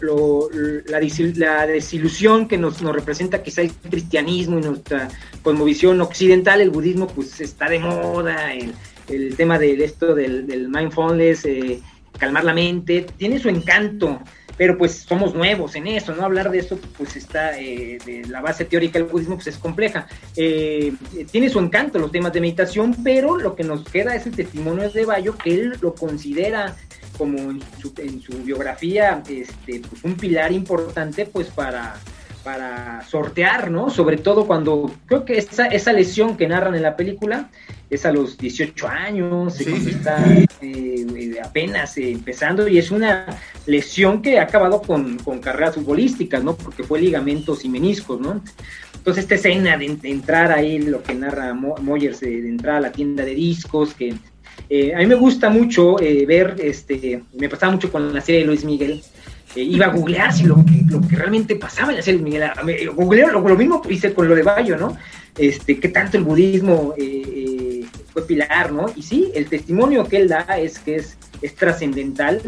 lo- 0.00 0.50
la 0.86 1.66
desilusión 1.66 2.46
que 2.46 2.58
nos, 2.58 2.80
representa 2.80 3.42
quizá 3.42 3.62
el 3.62 3.72
cristianismo 3.72 4.58
y 4.58 4.62
nuestra 4.62 5.08
cosmovisión 5.42 6.00
occidental, 6.02 6.60
el 6.60 6.70
budismo 6.70 7.06
pues 7.06 7.40
está 7.40 7.70
de 7.70 7.78
moda, 7.78 8.52
el, 8.52 8.74
tema 9.36 9.58
de 9.58 9.82
esto 9.82 10.14
del, 10.14 10.46
del 10.46 10.68
mindfulness, 10.68 11.46
eh, 11.46 11.80
calmar 12.18 12.44
la 12.44 12.52
mente, 12.52 13.06
tiene 13.16 13.38
su 13.38 13.48
encanto, 13.48 14.20
pero 14.56 14.78
pues 14.78 15.04
somos 15.08 15.34
nuevos 15.34 15.74
en 15.76 15.86
eso, 15.86 16.14
¿no? 16.14 16.24
Hablar 16.24 16.50
de 16.50 16.58
eso 16.58 16.78
pues 16.96 17.16
está, 17.16 17.58
eh, 17.58 17.98
de 18.04 18.24
la 18.26 18.40
base 18.40 18.64
teórica 18.64 18.98
del 18.98 19.08
budismo 19.08 19.36
pues 19.36 19.48
es 19.48 19.58
compleja. 19.58 20.06
Eh, 20.36 20.92
tiene 21.30 21.48
su 21.48 21.58
encanto 21.58 21.98
los 21.98 22.12
temas 22.12 22.32
de 22.32 22.40
meditación, 22.40 22.96
pero 23.02 23.36
lo 23.36 23.54
que 23.54 23.64
nos 23.64 23.84
queda 23.84 24.14
es 24.14 24.26
el 24.26 24.34
testimonio 24.34 24.90
de 24.90 25.04
Bayo, 25.04 25.36
que 25.36 25.54
él 25.54 25.78
lo 25.80 25.94
considera 25.94 26.76
como 27.18 27.38
en 27.38 27.60
su, 27.80 27.92
en 27.98 28.20
su 28.20 28.32
biografía 28.42 29.22
este, 29.28 29.80
pues 29.88 30.04
un 30.04 30.16
pilar 30.16 30.52
importante 30.52 31.26
pues 31.26 31.48
para, 31.48 31.96
para 32.46 33.02
sortear, 33.08 33.72
¿no? 33.72 33.90
Sobre 33.90 34.18
todo 34.18 34.46
cuando 34.46 34.88
creo 35.06 35.24
que 35.24 35.36
esa, 35.36 35.66
esa 35.66 35.92
lesión 35.92 36.36
que 36.36 36.46
narran 36.46 36.76
en 36.76 36.82
la 36.82 36.94
película 36.94 37.50
es 37.90 38.06
a 38.06 38.12
los 38.12 38.38
18 38.38 38.86
años, 38.86 39.54
Sí, 39.54 39.64
cuando 39.64 39.90
está 39.90 40.24
eh, 40.62 41.40
apenas 41.42 41.98
eh, 41.98 42.12
empezando 42.12 42.68
y 42.68 42.78
es 42.78 42.92
una 42.92 43.26
lesión 43.66 44.22
que 44.22 44.38
ha 44.38 44.44
acabado 44.44 44.80
con, 44.80 45.18
con 45.18 45.40
carreras 45.40 45.74
futbolísticas, 45.74 46.44
¿no? 46.44 46.54
Porque 46.56 46.84
fue 46.84 47.00
ligamentos 47.00 47.64
y 47.64 47.68
meniscos, 47.68 48.20
¿no? 48.20 48.40
Entonces 48.94 49.24
esta 49.24 49.34
escena 49.34 49.76
de, 49.76 49.96
de 49.96 50.08
entrar 50.08 50.52
ahí, 50.52 50.78
lo 50.78 51.02
que 51.02 51.14
narra 51.14 51.52
Mo- 51.52 51.74
Moyers, 51.82 52.22
eh, 52.22 52.26
de 52.42 52.48
entrar 52.48 52.76
a 52.76 52.80
la 52.80 52.92
tienda 52.92 53.24
de 53.24 53.34
discos, 53.34 53.92
que 53.92 54.14
eh, 54.70 54.94
a 54.94 54.98
mí 54.98 55.06
me 55.06 55.16
gusta 55.16 55.50
mucho 55.50 56.00
eh, 56.00 56.24
ver, 56.26 56.54
este, 56.62 57.22
me 57.34 57.48
pasaba 57.48 57.72
mucho 57.72 57.90
con 57.90 58.14
la 58.14 58.20
serie 58.20 58.42
de 58.42 58.46
Luis 58.46 58.64
Miguel, 58.64 59.02
eh, 59.56 59.62
iba 59.62 59.86
a 59.86 59.88
googlear 59.88 60.32
si 60.32 60.44
lo, 60.44 60.62
lo 60.88 61.00
que 61.00 61.16
realmente 61.16 61.56
pasaba 61.56 61.90
en 61.90 61.96
la 61.96 62.02
serie 62.02 62.20
Miguel, 62.20 62.50
googleo 62.94 63.30
lo, 63.30 63.40
lo 63.40 63.56
mismo 63.56 63.82
hice 63.88 64.12
con 64.12 64.28
lo 64.28 64.34
de 64.34 64.42
Bayo, 64.42 64.76
¿no? 64.76 64.96
Este, 65.36 65.78
qué 65.80 65.88
tanto 65.88 66.16
el 66.16 66.24
budismo 66.24 66.94
eh, 66.96 67.22
eh, 67.26 67.84
fue 68.12 68.26
pilar, 68.26 68.72
¿no? 68.72 68.86
Y 68.94 69.02
sí, 69.02 69.32
el 69.34 69.46
testimonio 69.46 70.04
que 70.04 70.18
él 70.18 70.28
da 70.28 70.44
es 70.58 70.78
que 70.78 70.96
es, 70.96 71.16
es 71.42 71.54
trascendental 71.54 72.40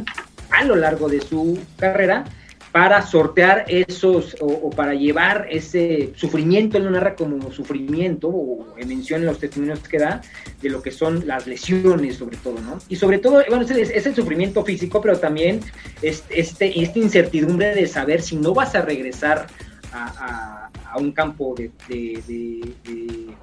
a 0.51 0.65
lo 0.65 0.77
largo 0.77 1.09
de 1.09 1.21
su 1.21 1.59
carrera 1.79 2.25
para 2.73 3.03
sortear 3.03 3.65
esos 3.69 4.37
o, 4.41 4.71
para 4.71 4.95
llevar 4.95 5.47
ese 5.51 6.13
sufrimiento, 6.15 6.77
él 6.77 6.85
lo 6.85 6.91
narra 6.91 7.15
como 7.17 7.51
sufrimiento 7.51 8.29
o 8.29 8.67
menciona 8.87 9.23
en 9.23 9.27
los 9.27 9.39
testimonios 9.39 9.81
que 9.81 9.99
da 9.99 10.21
de 10.61 10.69
lo 10.69 10.83
que 10.83 10.91
son 10.91 11.27
las 11.27 11.47
lesiones 11.47 12.17
sobre 12.17 12.37
todo, 12.37 12.61
¿no? 12.61 12.79
Y 12.89 12.97
sobre 12.97 13.19
todo, 13.19 13.43
bueno, 13.49 13.65
es, 13.65 14.07
el 14.07 14.15
sufrimiento 14.15 14.65
físico, 14.65 15.01
pero 15.01 15.19
también 15.19 15.61
es- 16.03 16.25
este, 16.31 16.81
esta 16.81 16.99
incertidumbre 16.99 17.75
de 17.75 17.87
saber 17.87 18.21
si 18.23 18.37
no 18.37 18.53
vas 18.55 18.75
a 18.75 18.83
regresar 18.83 19.47
a, 19.93 20.71
un 20.97 21.13
campo 21.13 21.55
de 21.55 21.71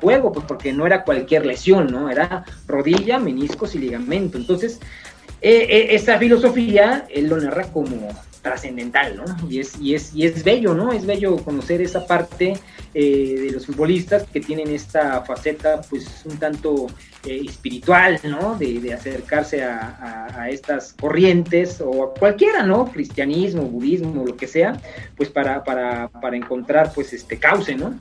juego, 0.02 0.32
pues 0.34 0.46
porque 0.46 0.74
no 0.74 0.86
era 0.86 1.04
cualquier 1.04 1.46
lesión, 1.46 1.88
¿no? 1.88 2.10
Era 2.10 2.44
rodilla, 2.68 3.18
meniscos 3.18 3.76
y 3.76 3.80
ligamento. 3.80 4.38
Entonces, 4.38 4.80
eh, 5.42 5.68
eh, 5.70 5.88
esa 5.92 6.18
filosofía 6.18 7.06
él 7.10 7.28
lo 7.28 7.38
narra 7.38 7.72
como 7.72 8.10
trascendental, 8.46 9.18
¿no? 9.18 9.26
Y 9.50 9.60
es, 9.60 9.74
y, 9.82 9.96
es, 9.96 10.14
y 10.14 10.26
es 10.28 10.44
bello, 10.44 10.76
¿no? 10.76 10.94
Es 10.94 11.04
bello 11.06 11.36
conocer 11.44 11.82
esa 11.82 12.06
parte 12.06 12.54
eh, 12.94 13.36
de 13.44 13.50
los 13.52 13.66
futbolistas 13.66 14.24
que 14.32 14.40
tienen 14.40 14.70
esta 14.70 15.22
faceta, 15.26 15.82
pues, 15.90 16.22
un 16.26 16.38
tanto 16.38 16.86
eh, 17.26 17.42
espiritual, 17.50 18.20
¿no? 18.24 18.56
De, 18.56 18.80
de 18.80 18.94
acercarse 18.94 19.64
a, 19.64 19.80
a- 20.00 20.42
a 20.44 20.50
estas 20.50 20.94
corrientes 20.94 21.82
o 21.84 22.04
a 22.04 22.14
cualquiera, 22.14 22.64
¿no? 22.64 22.86
Cristianismo, 22.92 23.64
budismo, 23.64 24.24
lo 24.24 24.38
que 24.38 24.48
sea, 24.48 24.80
pues 25.18 25.30
para, 25.30 25.64
para, 25.64 26.08
para 26.10 26.38
encontrar, 26.38 26.92
pues, 26.94 27.12
este 27.14 27.38
cauce, 27.40 27.76
¿no? 27.76 27.96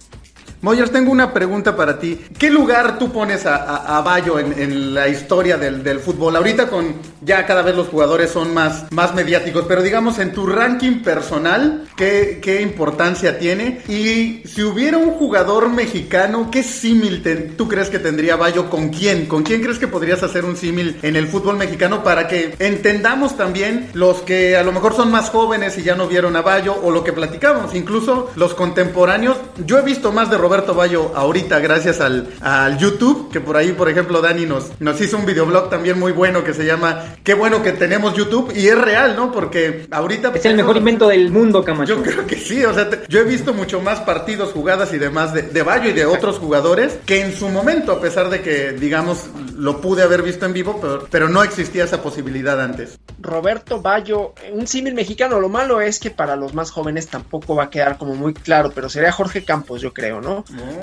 Moyers, 0.64 0.90
tengo 0.90 1.12
una 1.12 1.30
pregunta 1.34 1.76
para 1.76 1.98
ti. 1.98 2.18
¿Qué 2.38 2.48
lugar 2.48 2.98
tú 2.98 3.12
pones 3.12 3.44
a, 3.44 3.56
a- 3.56 3.98
a 3.98 4.00
Bayo 4.00 4.38
en, 4.38 4.58
en 4.58 4.94
la 4.94 5.08
historia 5.08 5.58
del, 5.58 5.82
del 5.84 6.00
fútbol? 6.00 6.36
Ahorita 6.36 6.68
con 6.70 6.94
ya 7.20 7.44
cada 7.44 7.60
vez 7.60 7.76
los 7.76 7.88
jugadores 7.88 8.30
son 8.30 8.54
más, 8.54 8.90
más 8.90 9.14
mediáticos, 9.14 9.66
pero 9.68 9.82
digamos 9.82 10.18
en 10.18 10.32
tu 10.32 10.46
ranking 10.46 11.02
personal, 11.02 11.86
¿qué, 11.98 12.38
qué 12.42 12.62
importancia 12.62 13.38
tiene? 13.38 13.82
Y 13.88 14.42
si 14.48 14.62
hubiera 14.62 14.96
un 14.96 15.10
jugador 15.10 15.68
mexicano, 15.68 16.48
¿qué 16.50 16.62
símil 16.62 17.22
tú 17.58 17.68
crees 17.68 17.90
que 17.90 17.98
tendría 17.98 18.36
Bayo? 18.36 18.70
¿Con 18.70 18.88
quién? 18.88 19.26
¿Con 19.26 19.42
quién 19.42 19.60
crees 19.60 19.78
que 19.78 19.86
podrías 19.88 20.22
hacer 20.22 20.46
un 20.46 20.56
símil 20.56 20.98
en 21.02 21.14
el 21.16 21.28
fútbol 21.28 21.58
mexicano 21.58 22.02
para 22.02 22.26
que 22.26 22.54
entendamos 22.58 23.36
también 23.36 23.90
los 23.92 24.22
que 24.22 24.56
a 24.56 24.62
lo 24.62 24.72
mejor 24.72 24.94
son 24.96 25.10
más 25.10 25.28
jóvenes 25.28 25.76
y 25.76 25.82
ya 25.82 25.94
no 25.94 26.06
vieron 26.06 26.36
a 26.36 26.40
Bayo 26.40 26.74
o 26.82 26.90
lo 26.90 27.04
que 27.04 27.12
platicamos, 27.12 27.74
incluso 27.74 28.30
los 28.36 28.54
contemporáneos? 28.54 29.36
Yo 29.66 29.78
he 29.78 29.82
visto 29.82 30.10
más 30.10 30.30
de 30.30 30.38
Roberto 30.38 30.53
Bayo 30.62 31.12
ahorita 31.14 31.58
gracias 31.58 32.00
al, 32.00 32.28
al 32.40 32.78
YouTube, 32.78 33.30
que 33.32 33.40
por 33.40 33.56
ahí, 33.56 33.72
por 33.72 33.88
ejemplo, 33.90 34.20
Dani 34.20 34.46
nos, 34.46 34.70
nos 34.80 35.00
hizo 35.00 35.16
un 35.16 35.26
videoblog 35.26 35.68
también 35.68 35.98
muy 35.98 36.12
bueno 36.12 36.44
que 36.44 36.54
se 36.54 36.64
llama 36.64 37.04
Qué 37.24 37.34
bueno 37.34 37.62
que 37.62 37.72
tenemos 37.72 38.14
YouTube 38.14 38.52
y 38.54 38.68
es 38.68 38.78
real, 38.78 39.16
¿no? 39.16 39.32
Porque 39.32 39.86
ahorita... 39.90 40.32
Es 40.34 40.44
el 40.44 40.56
mejor 40.56 40.76
invento 40.76 41.08
del 41.08 41.30
mundo, 41.30 41.64
Camacho. 41.64 41.96
Yo 41.96 42.02
creo 42.02 42.26
que 42.26 42.36
sí, 42.36 42.64
o 42.64 42.72
sea, 42.72 42.88
te- 42.88 43.00
yo 43.08 43.20
he 43.20 43.24
visto 43.24 43.52
mucho 43.52 43.80
más 43.80 44.00
partidos, 44.00 44.52
jugadas 44.52 44.92
y 44.92 44.98
demás 44.98 45.34
de, 45.34 45.42
de 45.42 45.62
Bayo 45.62 45.90
y 45.90 45.92
de 45.92 46.06
otros 46.06 46.38
jugadores 46.38 46.98
que 47.06 47.20
en 47.20 47.34
su 47.36 47.48
momento, 47.48 47.92
a 47.92 48.00
pesar 48.00 48.30
de 48.30 48.40
que, 48.42 48.72
digamos, 48.72 49.24
lo 49.56 49.80
pude 49.80 50.02
haber 50.02 50.22
visto 50.22 50.46
en 50.46 50.52
vivo, 50.52 50.78
pero, 50.80 51.06
pero 51.10 51.28
no 51.28 51.42
existía 51.42 51.84
esa 51.84 52.02
posibilidad 52.02 52.60
antes. 52.60 52.98
Roberto 53.20 53.80
Bayo, 53.80 54.34
un 54.52 54.66
símil 54.66 54.94
mexicano. 54.94 55.40
Lo 55.40 55.48
malo 55.48 55.80
es 55.80 55.98
que 55.98 56.10
para 56.10 56.36
los 56.36 56.54
más 56.54 56.70
jóvenes 56.70 57.06
tampoco 57.08 57.54
va 57.54 57.64
a 57.64 57.70
quedar 57.70 57.96
como 57.98 58.14
muy 58.14 58.34
claro, 58.34 58.72
pero 58.74 58.88
sería 58.88 59.12
Jorge 59.12 59.44
Campos, 59.44 59.80
yo 59.80 59.92
creo, 59.94 60.20
¿no? 60.20 60.33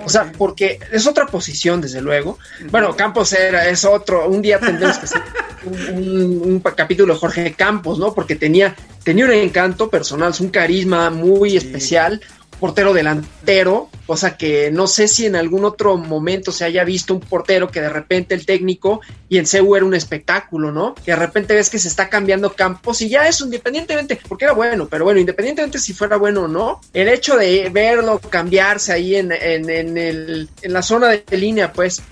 O 0.06 0.10
sea, 0.10 0.32
porque 0.38 0.80
es 0.91 1.08
otra 1.08 1.26
posición, 1.26 1.82
desde 1.82 2.02
luego. 2.02 2.38
Bueno, 2.70 2.95
Campos 2.95 3.34
era, 3.34 3.68
es 3.68 3.84
otro. 3.84 4.30
Un 4.30 4.41
día 4.41 4.60
tendremos 4.60 4.97
que 4.99 5.06
hacer 5.06 5.22
un, 5.66 5.97
un- 5.97 6.41
un 6.54 6.62
pa- 6.62 6.76
capítulo 6.76 7.14
de 7.14 7.20
Jorge 7.20 7.54
Campos, 7.54 7.97
¿no? 7.99 8.14
Porque 8.14 8.36
tenía, 8.36 8.76
tenía 9.04 9.26
un 9.26 9.32
encanto 9.32 9.89
personal, 9.89 10.34
un 10.39 10.49
carisma 10.49 11.10
muy 11.10 11.58
especial. 11.58 12.22
Portero 12.62 12.93
delantero, 12.93 13.89
cosa 14.05 14.38
que 14.38 14.70
no 14.70 14.86
sé 14.86 15.07
si 15.07 15.26
en 15.26 15.36
algún 15.36 15.66
otro 15.66 15.97
momento 15.97 16.51
se 16.51 16.64
haya 16.64 16.84
visto 16.84 17.16
un 17.16 17.20
portero 17.20 17.72
que 17.72 17.82
de 17.82 17.89
repente 17.89 18.36
el 18.36 18.45
técnico 18.45 19.01
y 19.30 19.39
en 19.39 19.47
CEU 19.47 19.76
era 19.76 19.84
un 19.84 19.95
espectáculo, 19.95 20.72
¿no? 20.72 20.93
Que 20.93 21.09
de 21.09 21.18
repente 21.18 21.55
ves 21.55 21.72
que 21.72 21.80
se 21.80 21.88
está 21.88 22.07
cambiando 22.07 22.53
campos 22.53 23.01
y 23.01 23.09
ya 23.09 23.28
eso, 23.28 23.45
independientemente, 23.45 24.20
porque 24.30 24.45
era 24.45 24.53
bueno, 24.53 24.88
pero 24.88 25.05
bueno, 25.05 25.20
independientemente 25.20 25.80
si 25.80 25.93
fuera 25.93 26.18
bueno 26.18 26.43
o 26.43 26.47
no, 26.47 26.82
el 26.93 27.07
hecho 27.07 27.36
de 27.36 27.72
verlo 27.74 28.20
cambiarse 28.20 28.93
ahí 28.93 29.16
en, 29.16 29.32
en, 29.32 29.68
en 29.68 29.97
el, 29.97 30.47
en 30.62 30.74
la 30.74 30.84
zona 30.84 31.07
de 31.07 31.38
línea, 31.38 31.74
pues, 31.74 32.03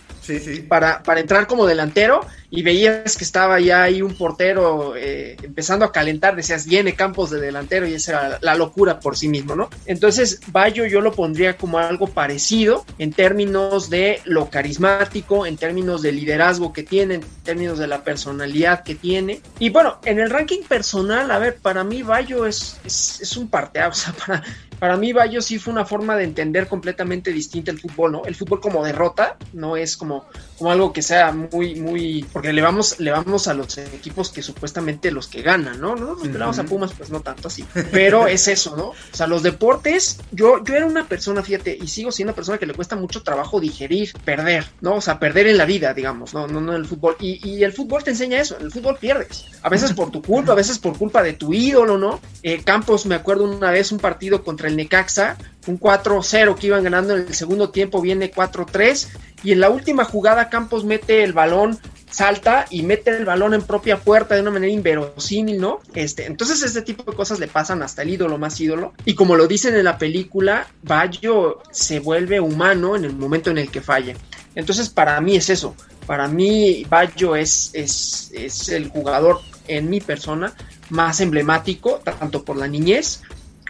Para, 0.68 1.04
para 1.04 1.20
entrar 1.20 1.48
como 1.48 1.66
delantero 1.66 2.22
y 2.52 2.64
veías 2.64 3.16
que 3.16 3.24
estaba 3.24 3.60
ya 3.60 3.84
ahí 3.84 4.02
un 4.02 4.16
portero 4.16 4.96
eh, 4.96 5.38
empezando 5.44 5.86
a 5.86 5.92
calentar, 5.92 6.36
decías, 6.36 6.66
viene 6.66 6.96
Campos 6.96 7.30
de 7.30 7.40
delantero 7.40 7.88
y 7.88 7.94
esa 7.94 8.12
era 8.12 8.40
la 8.42 8.56
locura 8.56 9.00
por 9.00 9.18
sí 9.18 9.28
mismo, 9.28 9.56
¿no? 9.56 9.70
Entonces, 9.86 10.42
Bayo 10.48 10.86
yo 10.86 11.02
lo 11.02 11.14
pondría 11.14 11.58
como 11.58 11.78
algo 11.78 12.08
parecido 12.08 12.86
en 12.98 13.14
términos 13.14 13.90
de 13.90 14.22
lo 14.26 14.50
carismático, 14.50 15.46
en 15.46 15.58
términos 15.58 16.02
de 16.02 16.12
liderazgo 16.12 16.74
que 16.74 16.84
tiene, 16.84 17.16
en 17.16 17.24
términos 17.44 17.78
de 17.78 17.88
la 17.88 18.04
personalidad 18.04 18.84
que 18.84 18.96
tiene. 18.96 19.42
Y 19.60 19.70
bueno, 19.70 20.00
en 20.06 20.20
el 20.20 20.30
ranking 20.30 20.64
personal, 20.68 21.30
a 21.32 21.40
ver, 21.40 21.58
para 21.58 21.84
mí 21.84 22.02
Bayo 22.02 22.46
es, 22.46 22.78
es, 22.84 23.22
es 23.22 23.38
un 23.38 23.48
parteado, 23.48 23.92
o 23.92 23.96
sea, 23.96 24.14
para, 24.14 24.44
para 24.80 24.98
mí 24.98 25.14
Bayo 25.14 25.42
sí 25.42 25.60
fue 25.60 25.74
una 25.74 25.86
forma 25.86 26.16
de 26.16 26.24
entender 26.24 26.68
completamente 26.68 27.32
distinta 27.32 27.72
el 27.72 27.80
fútbol, 27.80 28.14
¿no? 28.14 28.26
El 28.26 28.36
fútbol 28.36 28.62
como 28.62 28.84
derrota, 28.84 29.38
no 29.54 29.76
es 29.76 29.98
como, 29.98 30.26
como 30.60 30.72
algo 30.72 30.91
que 30.91 31.01
sea 31.01 31.32
muy, 31.32 31.76
muy, 31.76 32.26
porque 32.34 32.51
le 32.51 32.62
vamos, 32.62 32.99
le 32.99 33.12
vamos 33.12 33.47
a 33.47 33.53
los 33.53 33.78
equipos 33.78 34.30
que 34.30 34.43
supuestamente 34.43 35.10
los 35.10 35.28
que 35.28 35.41
ganan, 35.41 35.80
¿no? 35.80 36.18
Que 36.18 36.28
le 36.28 36.38
vamos 36.38 36.60
a 36.60 36.66
Pumas, 36.66 36.91
pues 36.95 37.10
no 37.10 37.22
tanto 37.22 37.47
así, 37.47 37.66
pero 37.91 38.28
es 38.28 38.47
eso, 38.49 38.76
¿no? 38.76 38.89
O 38.89 38.95
sea, 39.12 39.26
los 39.26 39.41
deportes, 39.41 40.20
yo, 40.32 40.62
yo 40.64 40.76
era 40.76 40.86
una 40.86 41.07
persona, 41.07 41.41
fíjate, 41.41 41.78
y 41.82 41.88
sigo 41.88 42.12
siendo 42.12 42.32
una 42.32 42.36
persona 42.36 42.57
que 42.57 42.66
le 42.66 42.74
cuesta 42.74 42.97
mucho 42.97 43.24
trabajo 43.24 43.60
digerir, 43.60 44.12
perder, 44.26 44.66
¿no? 44.82 44.95
O 44.95 45.01
sea, 45.01 45.18
perder 45.18 45.47
en 45.47 45.57
la 45.57 45.66
vida, 45.66 45.93
digamos, 45.93 46.34
no, 46.34 46.45
no, 46.45 46.60
no 46.60 46.74
en 46.74 46.82
el 46.82 46.86
fútbol. 46.86 47.16
Y, 47.22 47.39
y 47.47 47.64
el 47.64 47.72
fútbol 47.72 48.03
te 48.03 48.12
enseña 48.12 48.41
eso, 48.41 48.57
en 48.57 48.66
el 48.66 48.72
fútbol 48.72 48.97
pierdes. 48.99 49.45
A 49.64 49.70
veces 49.70 49.93
por 49.93 50.12
tu 50.12 50.22
culpa, 50.22 50.51
a 50.51 50.55
veces 50.55 50.78
por 50.78 50.97
culpa 50.97 51.24
de 51.24 51.34
tu 51.34 51.53
ídolo, 51.53 51.97
¿no? 51.97 52.20
Eh, 52.43 52.62
Campos, 52.64 53.05
me 53.05 53.16
acuerdo 53.16 53.45
una 53.45 53.72
vez 53.72 53.93
un 53.93 53.99
partido 53.99 54.43
contra 54.43 54.68
el 54.68 54.76
Necaxa, 54.76 55.38
un 55.70 55.80
4-0 55.80 56.56
que 56.56 56.68
iban 56.68 56.84
ganando 56.84 57.16
en 57.16 57.28
el 57.28 57.34
segundo 57.34 57.70
tiempo, 57.70 58.02
viene 58.02 58.32
4-3, 58.32 59.08
y 59.44 59.52
en 59.52 59.60
la 59.60 59.70
última 59.70 60.04
jugada 60.04 60.50
Campos 60.50 60.84
mete 60.84 61.24
el 61.24 61.34
balón 61.34 61.80
salta 62.12 62.66
y 62.72 62.82
mete 62.82 63.12
el 63.12 63.24
balón 63.24 63.54
en 63.54 63.62
propia 63.62 63.98
puerta 63.98 64.34
de 64.36 64.42
una 64.42 64.52
manera 64.52 64.74
inverosímil, 64.74 65.62
¿no? 65.62 65.80
Este, 65.94 66.26
entonces 66.26 66.64
este 66.64 66.82
tipo 66.82 67.10
de 67.10 67.16
cosas 67.16 67.40
le 67.40 67.48
pasan 67.48 67.84
hasta 67.84 68.02
el 68.02 68.10
ídolo 68.10 68.38
más 68.40 68.60
ídolo. 68.60 68.94
Y 69.06 69.14
como 69.14 69.36
lo 69.36 69.48
dicen 69.48 69.76
en 69.76 69.86
la 69.86 69.98
película, 69.98 70.68
Bayo 70.82 71.62
se 71.72 72.00
vuelve 72.00 72.40
humano 72.40 72.96
en 72.96 73.06
el 73.06 73.16
momento 73.16 73.52
en 73.52 73.60
el 73.60 73.70
que 73.70 73.82
falla. 73.82 74.16
Entonces 74.56 74.90
para 74.90 75.22
mí 75.22 75.36
es 75.36 75.50
eso. 75.50 75.76
Para 76.08 76.28
mí 76.28 76.84
Bayo 76.90 77.36
es, 77.36 77.70
es, 77.74 78.32
es 78.34 78.70
el 78.70 78.90
jugador 78.90 79.40
en 79.68 79.88
mi 79.88 80.02
persona 80.02 80.54
más 80.90 81.22
emblemático, 81.22 82.02
tanto 82.04 82.44
por 82.44 82.58
la 82.58 82.68
niñez 82.68 83.22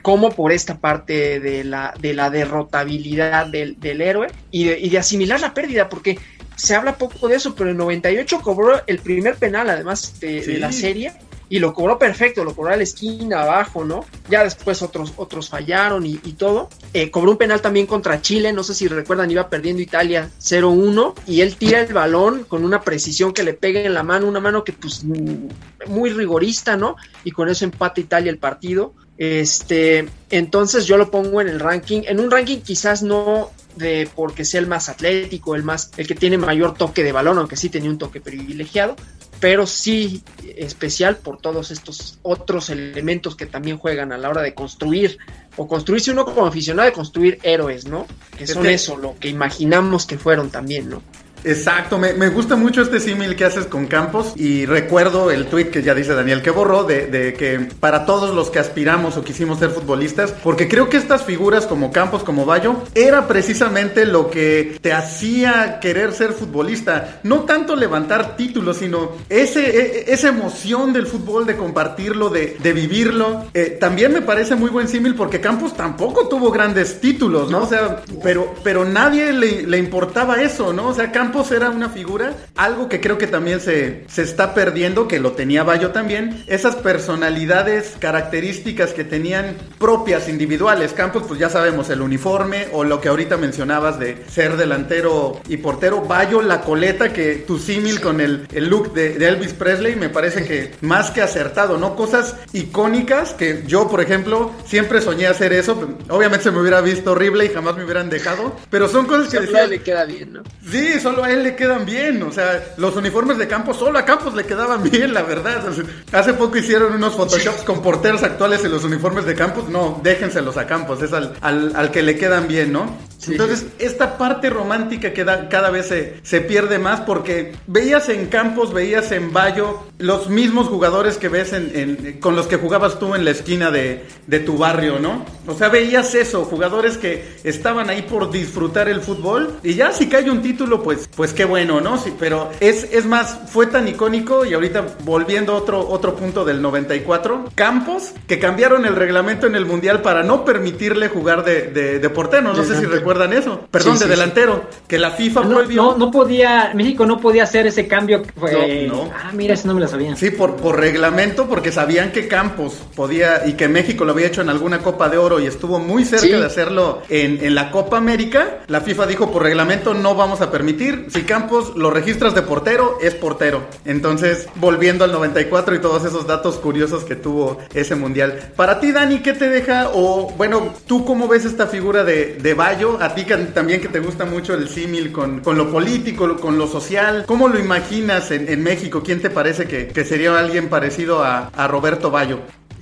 como 0.02 0.32
por 0.32 0.52
esta 0.52 0.78
parte 0.80 1.40
de 1.40 1.64
la, 1.64 1.94
de 2.00 2.14
la 2.14 2.30
derrotabilidad 2.30 3.48
del, 3.48 3.80
del 3.80 4.02
héroe 4.02 4.28
y 4.52 4.66
de, 4.66 4.80
y 4.80 4.90
de 4.90 4.98
asimilar 4.98 5.40
la 5.42 5.54
pérdida, 5.54 5.90
porque 5.90 6.18
se 6.56 6.76
habla 6.76 6.98
poco 6.98 7.28
de 7.28 7.36
eso, 7.36 7.56
pero 7.56 7.70
en 7.70 7.78
98 7.78 8.42
cobró 8.42 8.82
el 8.86 9.00
primer 9.00 9.36
penal, 9.36 9.70
además 9.70 10.20
de, 10.20 10.44
Sí. 10.44 10.54
de 10.54 10.60
la 10.60 10.72
serie, 10.72 11.14
y 11.52 11.58
lo 11.60 11.74
cobró 11.74 11.98
perfecto, 11.98 12.44
lo 12.44 12.54
cobró 12.54 12.74
a 12.74 12.78
la 12.78 12.84
esquina, 12.84 13.42
abajo, 13.42 13.84
¿no? 13.84 14.06
Ya 14.30 14.44
después 14.44 14.82
otros, 14.84 15.14
otros 15.16 15.50
fallaron 15.50 16.06
y, 16.06 16.20
y 16.24 16.34
todo. 16.34 16.70
Eh, 16.94 17.10
cobró 17.10 17.32
un 17.32 17.38
penal 17.38 17.60
también 17.62 17.88
contra 17.88 18.22
Chile, 18.22 18.54
no 18.54 18.62
sé 18.64 18.76
si 18.76 18.88
recuerdan, 18.88 19.32
iba 19.32 19.50
perdiendo 19.50 19.82
Italia 19.82 20.30
0-1, 20.40 21.16
y 21.26 21.42
él 21.42 21.56
tira 21.56 21.80
el 21.80 21.92
balón 21.94 22.44
con 22.44 22.64
una 22.64 22.82
precisión 22.82 23.34
que 23.34 23.44
le 23.44 23.54
pega 23.54 23.80
en 23.82 23.94
la 23.96 24.04
mano, 24.04 24.28
una 24.28 24.40
mano 24.40 24.64
que 24.64 24.74
pues 24.74 25.04
mm, 25.04 25.48
muy 25.88 26.12
rigorista, 26.12 26.78
¿no? 26.78 26.98
Y 27.24 27.32
con 27.32 27.50
eso 27.50 27.66
empata 27.66 28.00
Italia 28.00 28.30
el 28.30 28.38
partido. 28.38 28.94
Este, 29.20 30.08
entonces 30.30 30.86
yo 30.86 30.98
lo 30.98 31.12
pongo 31.12 31.42
en 31.42 31.50
el 31.50 31.60
ranking, 31.60 32.04
en 32.06 32.22
un 32.22 32.32
ranking 32.32 32.60
quizás 32.62 33.04
no 33.04 33.52
de 33.76 34.10
porque 34.16 34.46
sea 34.46 34.62
el 34.62 34.68
más 34.68 34.88
atlético, 34.88 35.56
el 35.56 35.64
más, 35.64 35.92
el 35.98 36.08
que 36.08 36.16
tiene 36.16 36.38
mayor 36.38 36.74
toque 36.74 37.04
de 37.04 37.12
balón, 37.12 37.38
aunque 37.38 37.58
sí 37.58 37.68
tenía 37.68 37.90
un 37.90 37.98
toque 37.98 38.22
privilegiado, 38.22 38.96
pero 39.42 39.68
sí 39.68 40.24
especial 40.56 41.18
por 41.18 41.38
todos 41.38 41.70
estos 41.70 42.18
otros 42.22 42.70
elementos 42.70 43.36
que 43.36 43.46
también 43.46 43.78
juegan 43.78 44.14
a 44.14 44.18
la 44.18 44.30
hora 44.30 44.42
de 44.42 44.54
construir 44.54 45.18
o 45.58 45.68
construirse 45.68 46.12
uno 46.12 46.24
como 46.24 46.46
aficionado 46.46 46.88
de 46.88 46.94
construir 46.94 47.40
héroes, 47.44 47.88
¿no? 47.88 48.08
Que 48.38 48.48
son 48.48 48.60
Este- 48.60 48.74
eso, 48.76 48.96
lo 48.96 49.20
que 49.20 49.28
imaginamos 49.28 50.06
que 50.06 50.18
fueron 50.18 50.50
también, 50.50 50.90
¿no? 50.90 51.04
Exacto, 51.44 51.98
me, 51.98 52.14
me 52.14 52.28
gusta 52.30 52.56
mucho 52.56 52.82
este 52.82 53.00
símil 53.00 53.36
que 53.36 53.46
haces 53.46 53.66
con 53.66 53.88
Campos 53.88 54.34
y 54.36 54.66
recuerdo 54.66 55.32
el 55.32 55.46
tweet 55.48 55.70
que 55.70 55.82
ya 55.82 55.96
dice 55.96 56.14
Daniel 56.14 56.42
que 56.42 56.50
borró 56.52 56.84
de, 56.84 57.08
de 57.08 57.34
que 57.34 57.60
para 57.80 58.06
todos 58.06 58.36
los 58.36 58.50
que 58.50 58.60
aspiramos 58.60 59.16
o 59.18 59.24
quisimos 59.24 59.60
ser 59.60 59.70
futbolistas, 59.70 60.32
porque 60.44 60.68
creo 60.68 60.90
que 60.90 60.98
estas 60.98 61.24
figuras 61.24 61.66
como 61.66 61.92
Campos, 61.92 62.24
como 62.24 62.46
Bayo, 62.46 62.76
era 62.94 63.28
precisamente 63.28 64.06
lo 64.06 64.30
que 64.30 64.78
te 64.82 64.92
hacía 64.94 65.80
querer 65.80 66.12
ser 66.14 66.34
futbolista, 66.34 67.20
no 67.24 67.42
tanto 67.42 67.76
levantar 67.76 68.36
títulos, 68.36 68.78
sino 68.78 69.12
ese, 69.30 69.70
e- 70.10 70.14
esa 70.14 70.28
emoción 70.30 70.92
del 70.94 71.08
fútbol, 71.08 71.46
de 71.46 71.56
compartirlo, 71.56 72.30
de, 72.30 72.58
de 72.62 72.74
vivirlo. 72.74 73.46
Eh, 73.54 73.78
también 73.80 74.12
me 74.14 74.22
parece 74.22 74.56
muy 74.56 74.70
buen 74.70 74.88
símil 74.88 75.16
porque 75.16 75.40
Campos 75.40 75.76
tampoco 75.76 76.28
tuvo 76.28 76.52
grandes 76.52 77.00
títulos, 77.00 77.50
¿no? 77.50 77.64
O 77.64 77.68
sea, 77.68 78.02
pero, 78.24 78.54
pero 78.64 78.84
nadie 78.86 79.32
le, 79.32 79.64
le 79.64 79.78
importaba 79.78 80.42
eso, 80.42 80.74
¿no? 80.74 80.88
O 80.90 80.94
sea, 80.94 81.12
Campos 81.12 81.29
era 81.52 81.70
una 81.70 81.90
figura, 81.90 82.34
algo 82.56 82.90
que 82.90 83.00
creo 83.00 83.18
que 83.18 83.28
también 83.28 83.60
se, 83.62 84.06
se 84.08 84.24
está 84.24 84.54
perdiendo, 84.54 85.08
que 85.08 85.20
lo 85.20 85.34
tenía 85.34 85.64
Bayo 85.64 85.92
también, 85.92 86.44
esas 86.48 86.76
personalidades, 86.76 87.96
características 88.00 88.94
que 88.94 89.04
tenían 89.04 89.56
propias, 89.78 90.28
individuales. 90.28 90.94
Campos, 90.94 91.24
pues 91.28 91.40
ya 91.40 91.50
sabemos, 91.50 91.90
el 91.90 92.02
uniforme 92.02 92.68
o 92.74 92.84
lo 92.84 93.00
que 93.00 93.10
ahorita 93.10 93.38
mencionabas 93.38 94.00
de 94.00 94.26
ser 94.28 94.58
delantero 94.58 95.40
y 95.48 95.58
portero. 95.58 96.02
Bayo, 96.02 96.42
la 96.42 96.62
coleta, 96.62 97.14
que 97.14 97.36
tu 97.48 97.58
símil 97.58 98.02
con 98.02 98.20
el, 98.20 98.48
el 98.52 98.70
look 98.70 98.94
de, 98.94 99.18
de 99.18 99.28
Elvis 99.28 99.54
Presley 99.54 99.96
me 99.96 100.10
parece 100.10 100.44
que 100.46 100.72
más 100.82 101.12
que 101.12 101.22
acertado, 101.22 101.78
¿no? 101.78 101.96
Cosas 101.96 102.36
icónicas 102.54 103.34
que 103.34 103.64
yo, 103.66 103.88
por 103.88 104.02
ejemplo, 104.02 104.52
siempre 104.66 105.02
soñé 105.02 105.28
hacer 105.28 105.54
eso. 105.54 105.80
Obviamente 106.10 106.46
se 106.46 106.52
me 106.52 106.60
hubiera 106.60 106.82
visto 106.82 107.12
horrible 107.12 107.46
y 107.46 107.50
jamás 107.50 107.76
me 107.78 107.86
hubieran 107.86 108.10
dejado, 108.10 108.56
pero 108.70 108.88
son 108.88 109.06
cosas 109.06 109.30
que 109.30 109.40
Solo 109.46 109.68
le 109.68 109.82
queda 109.82 110.06
bien, 110.06 110.34
¿no? 110.34 110.44
Sí, 110.70 111.00
solo 111.00 111.19
a 111.24 111.32
él 111.32 111.44
le 111.44 111.56
quedan 111.56 111.86
bien. 111.86 112.22
O 112.24 112.32
sea, 112.32 112.64
los 112.78 112.96
uniformes 112.96 113.38
de 113.38 113.48
Campos, 113.48 113.78
solo 113.78 113.98
a 114.00 114.06
Campos 114.06 114.34
le 114.36 114.44
quedaban 114.46 114.84
bien, 114.84 115.14
la 115.14 115.24
verdad. 115.24 115.68
O 115.68 115.74
sea, 115.74 115.84
hace 116.14 116.34
poco 116.34 116.58
hicieron 116.58 116.94
unos 116.94 117.16
photoshops 117.16 117.64
con 117.64 117.82
porteros 117.82 118.24
actuales 118.24 118.64
en 118.66 118.72
los 118.72 118.84
uniformes 118.84 119.26
de 119.26 119.36
Campos. 119.36 119.70
No, 119.70 120.00
déjenselos 120.04 120.58
a 120.58 120.68
Campos, 120.68 121.02
es 121.02 121.14
al, 121.14 121.34
al- 121.42 121.74
al 121.76 121.92
que 121.92 122.02
le 122.02 122.18
quedan 122.18 122.48
bien, 122.48 122.72
¿no? 122.72 123.10
Entonces, 123.28 123.66
esta 123.80 124.18
parte 124.18 124.50
romántica 124.50 125.12
que 125.14 125.26
da- 125.26 125.50
cada 125.50 125.70
vez 125.70 125.88
se, 125.88 126.16
se 126.24 126.40
pierde 126.42 126.80
más 126.80 127.02
porque 127.02 127.54
veías 127.68 128.08
en 128.10 128.28
Campos, 128.28 128.74
veías 128.74 129.12
en 129.12 129.34
Bayo 129.34 129.84
los 129.98 130.30
mismos 130.30 130.68
jugadores 130.70 131.18
que 131.18 131.28
ves 131.28 131.52
en, 131.52 131.72
en- 131.76 132.20
con 132.22 132.36
los 132.38 132.48
que 132.48 132.56
jugabas 132.56 132.98
tú 132.98 133.16
en 133.16 133.26
la 133.26 133.32
esquina 133.32 133.72
de, 133.72 134.06
de 134.28 134.40
tu 134.40 134.58
barrio, 134.58 135.00
¿no? 135.00 135.26
O 135.48 135.54
sea, 135.54 135.68
veías 135.68 136.16
eso, 136.16 136.46
jugadores 136.46 136.98
que 136.98 137.40
estaban 137.44 137.90
ahí 137.90 138.04
por 138.04 138.32
disfrutar 138.32 138.88
el 138.88 139.02
fútbol 139.02 139.58
y 139.64 139.74
ya 139.76 139.92
si 139.92 140.08
cae 140.08 140.30
un 140.32 140.42
título, 140.42 140.82
pues, 140.82 141.09
pues 141.16 141.34
qué 141.34 141.46
bueno, 141.46 141.82
¿no? 141.82 141.98
Sí, 141.98 142.14
pero 142.18 142.50
es, 142.60 142.86
es 142.94 143.06
más, 143.06 143.38
fue 143.52 143.68
tan 143.68 143.88
icónico 143.88 144.46
y 144.46 144.54
ahorita 144.54 144.86
volviendo 145.04 145.54
a 145.54 145.58
otro, 145.58 145.88
otro 145.90 146.16
punto 146.16 146.46
del 146.46 146.62
94, 146.62 147.50
Campos, 147.56 148.12
que 148.28 148.40
cambiaron 148.40 148.86
el 148.86 148.96
reglamento 148.96 149.48
en 149.48 149.56
el 149.56 149.66
Mundial 149.66 150.02
para 150.02 150.24
no 150.24 150.46
permitirle 150.46 151.10
jugar 151.10 151.44
de, 151.44 151.64
de, 151.64 152.00
de 152.00 152.10
portero, 152.10 152.54
no 152.54 152.64
sé 152.64 152.76
si 152.80 152.86
recuerdan 152.86 153.34
eso, 153.34 153.62
perdón, 153.72 153.94
Sí, 153.98 154.00
de 154.00 154.06
sí, 154.06 154.10
delantero, 154.12 154.64
que 154.88 154.98
la 154.98 155.12
FIFA 155.12 155.42
No, 155.42 155.50
prohibió. 155.50 155.82
no, 155.84 155.98
no 155.98 156.12
podía, 156.12 156.72
México 156.74 157.06
no 157.06 157.20
podía 157.20 157.44
hacer 157.44 157.68
ese 157.68 157.88
cambio. 157.88 158.24
eh, 158.48 158.86
No, 158.90 159.06
no. 159.06 159.12
Ah, 159.14 159.32
mira, 159.34 159.54
eso 159.56 159.68
no 159.68 159.74
me 159.74 159.82
lo 159.82 159.88
sabía. 159.88 160.16
Sí, 160.16 160.32
por, 160.32 160.56
por 160.56 160.80
reglamento, 160.80 161.48
porque 161.48 161.72
sabían 161.72 162.12
que 162.12 162.28
Campos 162.28 162.74
podía 162.96 163.46
y 163.46 163.54
que 163.54 163.68
México 163.68 164.06
lo 164.06 164.12
había 164.14 164.28
hecho 164.28 164.42
en 164.42 164.50
alguna 164.50 164.80
Copa 164.80 165.10
de 165.10 165.18
Oro 165.18 165.40
y 165.40 165.48
estuvo 165.48 165.80
muy 165.80 166.06
cerca 166.06 166.38
de 166.40 166.46
hacerlo 166.46 167.02
en, 167.10 167.44
en 167.44 167.56
la 167.56 167.72
Copa 167.72 167.98
América. 167.98 168.60
La 168.68 168.82
FIFA 168.82 169.06
dijo 169.08 169.32
por 169.32 169.44
reglamento 169.44 169.94
no 169.94 170.16
vamos 170.16 170.42
a 170.42 170.52
permitir. 170.52 170.99
Si 171.10 171.24
Campos 171.24 171.76
lo 171.76 171.90
registras 171.92 172.36
de 172.36 172.42
portero, 172.42 172.98
es 173.02 173.16
portero. 173.16 173.64
Entonces, 173.86 174.48
volviendo 174.56 175.04
al 175.04 175.12
94 175.12 175.76
y 175.76 175.80
todos 175.80 176.06
esos 176.06 176.28
datos 176.28 176.58
curiosos 176.58 177.04
que 177.04 177.16
tuvo 177.16 177.60
ese 177.74 177.96
mundial. 177.96 178.52
Para 178.56 178.80
ti, 178.80 178.92
Dani, 178.92 179.20
¿qué 179.20 179.34
te 179.34 179.50
deja? 179.50 179.90
O 179.94 180.32
bueno, 180.38 180.74
¿tú 180.88 181.06
cómo 181.06 181.28
ves 181.28 181.46
esta 181.46 181.68
figura 181.68 182.04
de, 182.04 182.36
de 182.36 182.54
Bayo? 182.54 182.98
A 183.02 183.16
ti 183.16 183.26
también 183.54 183.82
que 183.82 183.88
te 183.88 184.00
gusta 184.00 184.26
mucho 184.26 184.54
el 184.54 184.70
símil 184.70 185.12
con, 185.12 185.40
con 185.42 185.58
lo 185.58 185.72
político, 185.72 186.38
con 186.38 186.58
lo 186.58 186.68
social. 186.68 187.26
¿Cómo 187.26 187.48
lo 187.48 187.60
imaginas 187.60 188.32
en, 188.32 188.50
en 188.50 188.64
México? 188.64 189.02
¿Quién 189.04 189.22
te 189.22 189.30
parece 189.30 189.68
que, 189.68 189.88
que 189.88 190.06
sería 190.06 190.38
alguien 190.38 190.70
parecido 190.70 191.24
a, 191.24 191.48
a 191.48 191.68
Roberto 191.68 192.12
Bayo? 192.12 192.40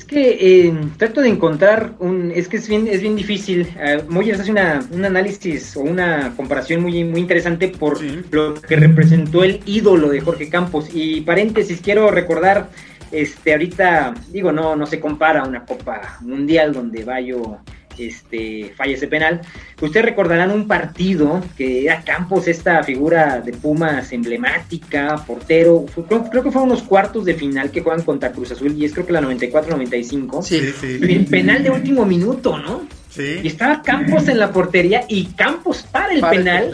Que 0.07 0.37
eh, 0.39 0.73
trato 0.97 1.21
de 1.21 1.27
encontrar 1.29 1.93
un, 1.99 2.31
es 2.31 2.47
que 2.47 2.57
es 2.57 2.69
bien, 2.69 2.87
es 2.87 3.01
bien 3.01 3.15
difícil. 3.15 3.67
Eh, 3.77 4.01
Moyers 4.07 4.39
hace 4.39 4.51
una, 4.51 4.87
un 4.91 5.03
análisis 5.03 5.75
o 5.75 5.81
una 5.81 6.33
comparación 6.37 6.81
muy, 6.81 7.03
muy 7.03 7.19
interesante 7.19 7.67
por 7.67 7.99
lo 8.31 8.55
que 8.55 8.75
representó 8.77 9.43
el 9.43 9.59
ídolo 9.65 10.09
de 10.09 10.21
Jorge 10.21 10.49
Campos. 10.49 10.89
Y 10.93 11.21
paréntesis, 11.21 11.81
quiero 11.81 12.09
recordar, 12.09 12.69
este, 13.11 13.51
ahorita, 13.51 14.13
digo, 14.29 14.53
no, 14.53 14.77
no 14.77 14.85
se 14.85 14.99
compara 15.01 15.41
a 15.41 15.47
una 15.47 15.65
Copa 15.65 16.17
Mundial 16.21 16.71
donde 16.71 17.03
Bayo 17.03 17.57
este, 17.99 18.73
falla 18.75 18.93
ese 18.95 19.07
penal. 19.07 19.41
Ustedes 19.81 20.05
recordarán 20.05 20.51
un 20.51 20.67
partido 20.67 21.41
que 21.57 21.85
era 21.85 22.01
Campos, 22.01 22.47
esta 22.47 22.83
figura 22.83 23.39
de 23.41 23.53
Pumas 23.53 24.11
emblemática, 24.11 25.15
portero. 25.25 25.85
Fue- 25.93 26.05
creo, 26.05 26.23
creo 26.29 26.43
que 26.43 26.51
fueron 26.51 26.69
unos 26.71 26.83
cuartos 26.83 27.25
de 27.25 27.33
final 27.33 27.71
que 27.71 27.81
juegan 27.81 28.03
contra 28.03 28.31
Cruz 28.31 28.51
Azul 28.51 28.73
y 28.77 28.85
es 28.85 28.93
creo 28.93 29.05
que 29.05 29.13
la 29.13 29.21
94-95. 29.21 30.41
Sí, 30.43 30.71
sí. 30.79 30.99
El 31.01 31.25
penal 31.25 31.63
de 31.63 31.69
último 31.69 32.05
minuto, 32.05 32.57
¿no? 32.57 32.81
Sí. 33.09 33.39
Y 33.41 33.47
estaba 33.47 33.81
Campos 33.81 34.27
en 34.27 34.37
la 34.37 34.51
portería 34.51 35.05
y 35.07 35.25
Campos 35.27 35.83
para 35.91 36.13
el 36.13 36.19
Para 36.21 36.33
el 36.35 36.43
penal. 36.43 36.71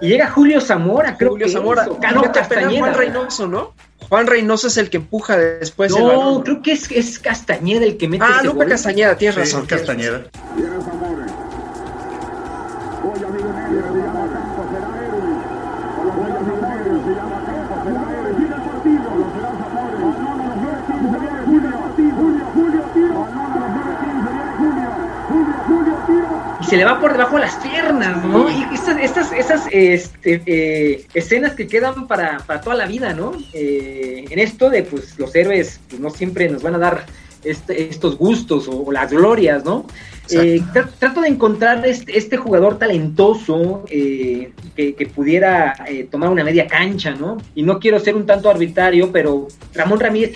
Y 0.00 0.08
llega 0.08 0.30
Julio 0.30 0.60
Zamora, 0.60 1.16
creo 1.16 1.32
Julio 1.32 1.46
que 1.46 1.52
Zamora. 1.52 1.86
Cano 2.00 2.22
Castañeda. 2.32 2.78
Juan 2.78 2.94
Reynoso, 2.94 3.46
¿no? 3.46 3.74
Juan 4.08 4.26
Reynoso 4.26 4.66
es 4.68 4.76
el 4.76 4.90
que 4.90 4.98
empuja 4.98 5.36
después 5.36 5.92
el 5.92 5.98
No, 6.02 6.06
balón. 6.08 6.42
creo 6.42 6.62
que 6.62 6.72
es, 6.72 6.90
es 6.90 7.18
Castañeda 7.18 7.84
el 7.84 7.96
que 7.96 8.08
mete 8.08 8.24
Ah, 8.26 8.38
ese 8.40 8.48
gol. 8.48 8.68
Castañeda, 8.68 9.16
tienes 9.16 9.34
Sí, 9.34 9.40
razón. 9.40 9.66
tienes 9.66 9.86
Castañeda. 9.86 10.24
Se 26.74 26.78
le 26.78 26.84
va 26.84 26.98
por 27.00 27.12
debajo 27.12 27.36
de 27.36 27.42
las 27.42 27.54
piernas, 27.56 28.24
¿no? 28.24 28.50
Y 28.50 28.74
estas, 28.74 28.98
estas, 28.98 29.32
esas 29.32 29.62
este, 29.70 30.42
eh, 30.44 31.06
escenas 31.14 31.52
que 31.54 31.68
quedan 31.68 32.08
para, 32.08 32.38
para 32.38 32.60
toda 32.60 32.74
la 32.74 32.86
vida, 32.86 33.14
¿no? 33.14 33.30
Eh, 33.52 34.24
en 34.28 34.38
esto 34.40 34.70
de, 34.70 34.82
pues, 34.82 35.16
los 35.16 35.32
héroes 35.36 35.78
pues, 35.88 36.00
no 36.00 36.10
siempre 36.10 36.48
nos 36.48 36.62
van 36.64 36.74
a 36.74 36.78
dar 36.78 37.06
este- 37.44 37.88
estos 37.88 38.18
gustos 38.18 38.66
o, 38.66 38.82
o 38.86 38.90
las 38.90 39.12
glorias, 39.12 39.64
¿no? 39.64 39.86
Eh, 40.30 40.60
tra- 40.72 40.88
trato 40.98 41.20
de 41.20 41.28
encontrar 41.28 41.86
este, 41.86 42.18
este 42.18 42.36
jugador 42.38 42.76
talentoso 42.78 43.84
eh, 43.88 44.50
que, 44.74 44.94
que 44.96 45.06
pudiera 45.06 45.74
eh, 45.86 46.08
tomar 46.10 46.30
una 46.30 46.42
media 46.42 46.66
cancha, 46.66 47.12
¿no? 47.12 47.36
Y 47.54 47.62
no 47.62 47.78
quiero 47.78 48.00
ser 48.00 48.16
un 48.16 48.26
tanto 48.26 48.50
arbitrario, 48.50 49.12
pero 49.12 49.46
Ramón 49.74 50.00
Ramírez 50.00 50.32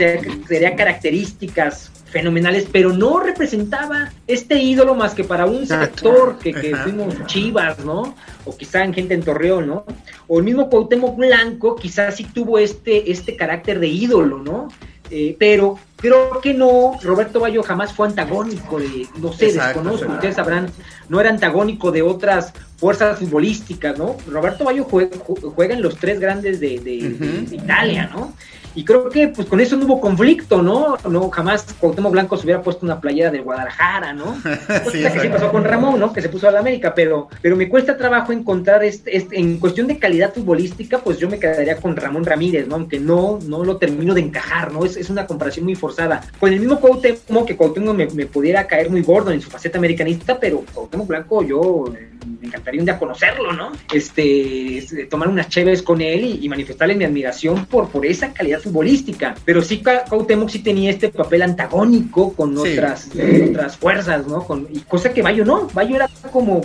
tenía 0.46 0.76
características 0.76 1.90
fenomenales, 2.10 2.66
pero 2.70 2.92
no 2.92 3.20
representaba 3.20 4.10
este 4.26 4.58
ídolo 4.58 4.94
más 4.94 5.14
que 5.14 5.24
para 5.24 5.46
un 5.46 5.66
sector 5.66 6.38
que, 6.38 6.52
que 6.52 6.74
fuimos 6.74 7.14
chivas, 7.26 7.78
¿no? 7.84 8.14
O 8.44 8.56
quizá 8.56 8.84
en 8.84 8.94
gente 8.94 9.14
en 9.14 9.22
Torreón, 9.22 9.66
¿no? 9.66 9.84
O 10.26 10.38
el 10.38 10.44
mismo 10.44 10.70
Cuauhtémoc 10.70 11.16
Blanco 11.16 11.76
quizás 11.76 12.16
sí 12.16 12.24
tuvo 12.24 12.58
este, 12.58 13.10
este 13.10 13.36
carácter 13.36 13.78
de 13.78 13.88
ídolo, 13.88 14.38
¿no? 14.38 14.68
Eh, 15.10 15.36
pero 15.38 15.78
creo 15.98 16.40
que 16.40 16.54
no, 16.54 16.92
Roberto 17.02 17.40
Bayo 17.40 17.62
jamás 17.62 17.92
fue 17.92 18.06
antagónico 18.08 18.78
de, 18.78 19.06
no 19.20 19.32
sé, 19.32 19.46
Exacto, 19.48 19.80
desconozco, 19.82 20.12
ustedes 20.12 20.36
sabrán, 20.36 20.70
no 21.08 21.20
era 21.20 21.30
antagónico 21.30 21.90
de 21.92 22.02
otras 22.02 22.52
fuerzas 22.76 23.18
futbolísticas, 23.18 23.98
¿no? 23.98 24.16
Roberto 24.30 24.64
Bayo 24.64 24.86
jue- 24.86 25.10
ju- 25.10 25.52
juega 25.54 25.74
en 25.74 25.82
los 25.82 25.96
tres 25.96 26.20
grandes 26.20 26.60
de, 26.60 26.78
de- 26.78 27.46
Italia, 27.54 28.10
¿no? 28.14 28.32
Y 28.74 28.84
creo 28.84 29.08
que 29.08 29.26
pues 29.28 29.48
con 29.48 29.58
eso 29.60 29.76
no 29.76 29.86
hubo 29.86 30.00
conflicto, 30.00 30.62
¿no? 30.62 30.96
No, 31.10 31.30
jamás 31.30 31.66
Cuauhtémoc 31.80 32.12
Blanco 32.12 32.36
se 32.36 32.44
hubiera 32.44 32.62
puesto 32.62 32.86
una 32.86 33.00
playera 33.00 33.30
de 33.32 33.40
Guadalajara, 33.40 34.12
¿no? 34.12 34.36
Sí, 34.92 35.02
Cosa 35.02 35.12
que 35.14 35.20
sí 35.20 35.28
pasó 35.28 35.50
con 35.50 35.64
Ramón, 35.64 35.98
¿no? 35.98 36.12
Que 36.12 36.22
se 36.22 36.28
puso 36.28 36.46
a 36.48 36.52
la 36.52 36.60
América, 36.60 36.94
pero, 36.94 37.28
pero 37.42 37.56
me 37.56 37.68
cuesta 37.68 37.96
trabajo 37.96 38.30
encontrar 38.30 38.84
este, 38.84 39.16
este- 39.16 39.40
en 39.40 39.58
cuestión 39.58 39.88
de 39.88 39.98
calidad 39.98 40.32
futbolística, 40.32 40.98
pues 40.98 41.18
yo 41.18 41.28
me 41.28 41.40
quedaría 41.40 41.78
con 41.78 41.96
Ramón 41.96 42.24
Ramírez, 42.24 42.68
¿no? 42.68 42.76
Aunque 42.76 43.00
no, 43.00 43.40
no 43.42 43.64
lo 43.64 43.78
termino 43.78 44.14
de 44.14 44.20
encajar, 44.20 44.70
¿no? 44.70 44.84
Es, 44.84 44.96
es 44.96 45.10
una 45.10 45.26
comparación 45.26 45.64
muy 45.64 45.74
forzada. 45.88 46.20
Con 46.38 46.52
el 46.52 46.60
mismo 46.60 46.78
Cuauhtémoc, 46.80 47.46
que 47.46 47.56
Cuauhtémoc 47.56 47.96
me, 47.96 48.06
me 48.08 48.26
pudiera 48.26 48.66
caer 48.66 48.90
muy 48.90 49.02
gordo 49.02 49.30
en 49.30 49.40
su 49.40 49.48
faceta 49.50 49.78
americanista, 49.78 50.38
pero 50.38 50.62
Cuauhtémoc 50.74 51.06
Blanco 51.08 51.42
yo 51.42 51.92
eh, 51.96 52.08
me 52.40 52.48
encantaría 52.48 52.80
un 52.80 52.84
día 52.84 52.98
conocerlo, 52.98 53.52
¿no? 53.52 53.72
Este, 53.92 54.78
este, 54.78 55.06
tomar 55.06 55.28
unas 55.28 55.48
chéves 55.48 55.82
con 55.82 56.00
él 56.00 56.24
y, 56.24 56.44
y 56.44 56.48
manifestarle 56.48 56.94
mi 56.94 57.04
admiración 57.04 57.64
por, 57.66 57.88
por 57.88 58.04
esa 58.04 58.32
calidad 58.32 58.60
futbolística. 58.60 59.34
Pero 59.44 59.62
sí, 59.62 59.82
Cuauhtémoc 59.82 60.50
sí 60.50 60.58
tenía 60.60 60.90
este 60.90 61.08
papel 61.08 61.42
antagónico 61.42 62.32
con 62.34 62.56
Sí. 62.58 62.72
otras, 62.72 63.08
eh, 63.16 63.46
otras 63.50 63.76
fuerzas, 63.76 64.26
¿no? 64.26 64.44
Con, 64.44 64.66
y 64.72 64.80
cosa 64.80 65.12
que 65.12 65.22
Bayo 65.22 65.44
no, 65.44 65.68
Bayo 65.72 65.96
era 65.96 66.08
como 66.32 66.60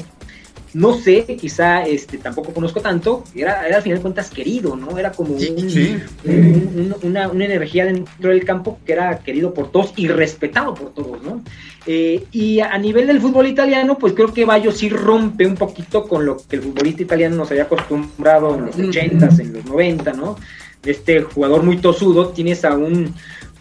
no 0.73 0.93
sé, 0.95 1.23
quizá 1.39 1.83
este, 1.85 2.17
tampoco 2.17 2.51
conozco 2.53 2.81
tanto, 2.81 3.23
era, 3.35 3.67
era 3.67 3.77
al 3.77 3.83
final 3.83 3.99
de 3.99 4.01
cuentas 4.01 4.29
querido, 4.29 4.75
¿no? 4.75 4.97
Era 4.97 5.11
como 5.11 5.33
un- 5.33 5.39
Sí. 5.39 5.97
un- 6.25 6.33
un- 6.33 6.95
una, 7.03 7.27
una 7.29 7.45
energía 7.45 7.85
dentro 7.85 8.29
del 8.31 8.43
campo 8.43 8.79
que 8.85 8.93
era 8.93 9.19
querido 9.19 9.53
por 9.53 9.71
todos 9.71 9.93
y 9.97 10.07
respetado 10.07 10.73
por 10.73 10.93
todos, 10.93 11.21
¿no? 11.21 11.43
Eh, 11.85 12.23
y 12.31 12.59
a, 12.59 12.73
a 12.73 12.77
nivel 12.77 13.07
del 13.07 13.19
fútbol 13.21 13.45
italiano, 13.47 13.97
pues 13.97 14.13
creo 14.13 14.33
que 14.33 14.45
Bayo 14.45 14.71
sí 14.71 14.89
rompe 14.89 15.45
un 15.45 15.55
poquito 15.55 16.07
con 16.07 16.25
lo 16.25 16.37
que 16.37 16.55
el 16.55 16.61
futbolista 16.63 17.03
italiano 17.03 17.35
nos 17.35 17.51
había 17.51 17.63
acostumbrado 17.63 18.55
en 18.55 18.65
los 18.67 18.75
80s, 18.77 19.39
en 19.41 19.53
los 19.53 19.65
90, 19.65 20.13
¿no? 20.13 20.37
De 20.81 20.91
este 20.91 21.21
jugador 21.21 21.63
muy 21.63 21.77
tosudo, 21.77 22.29
tienes 22.29 22.65
a 22.65 22.73
un 22.75 23.13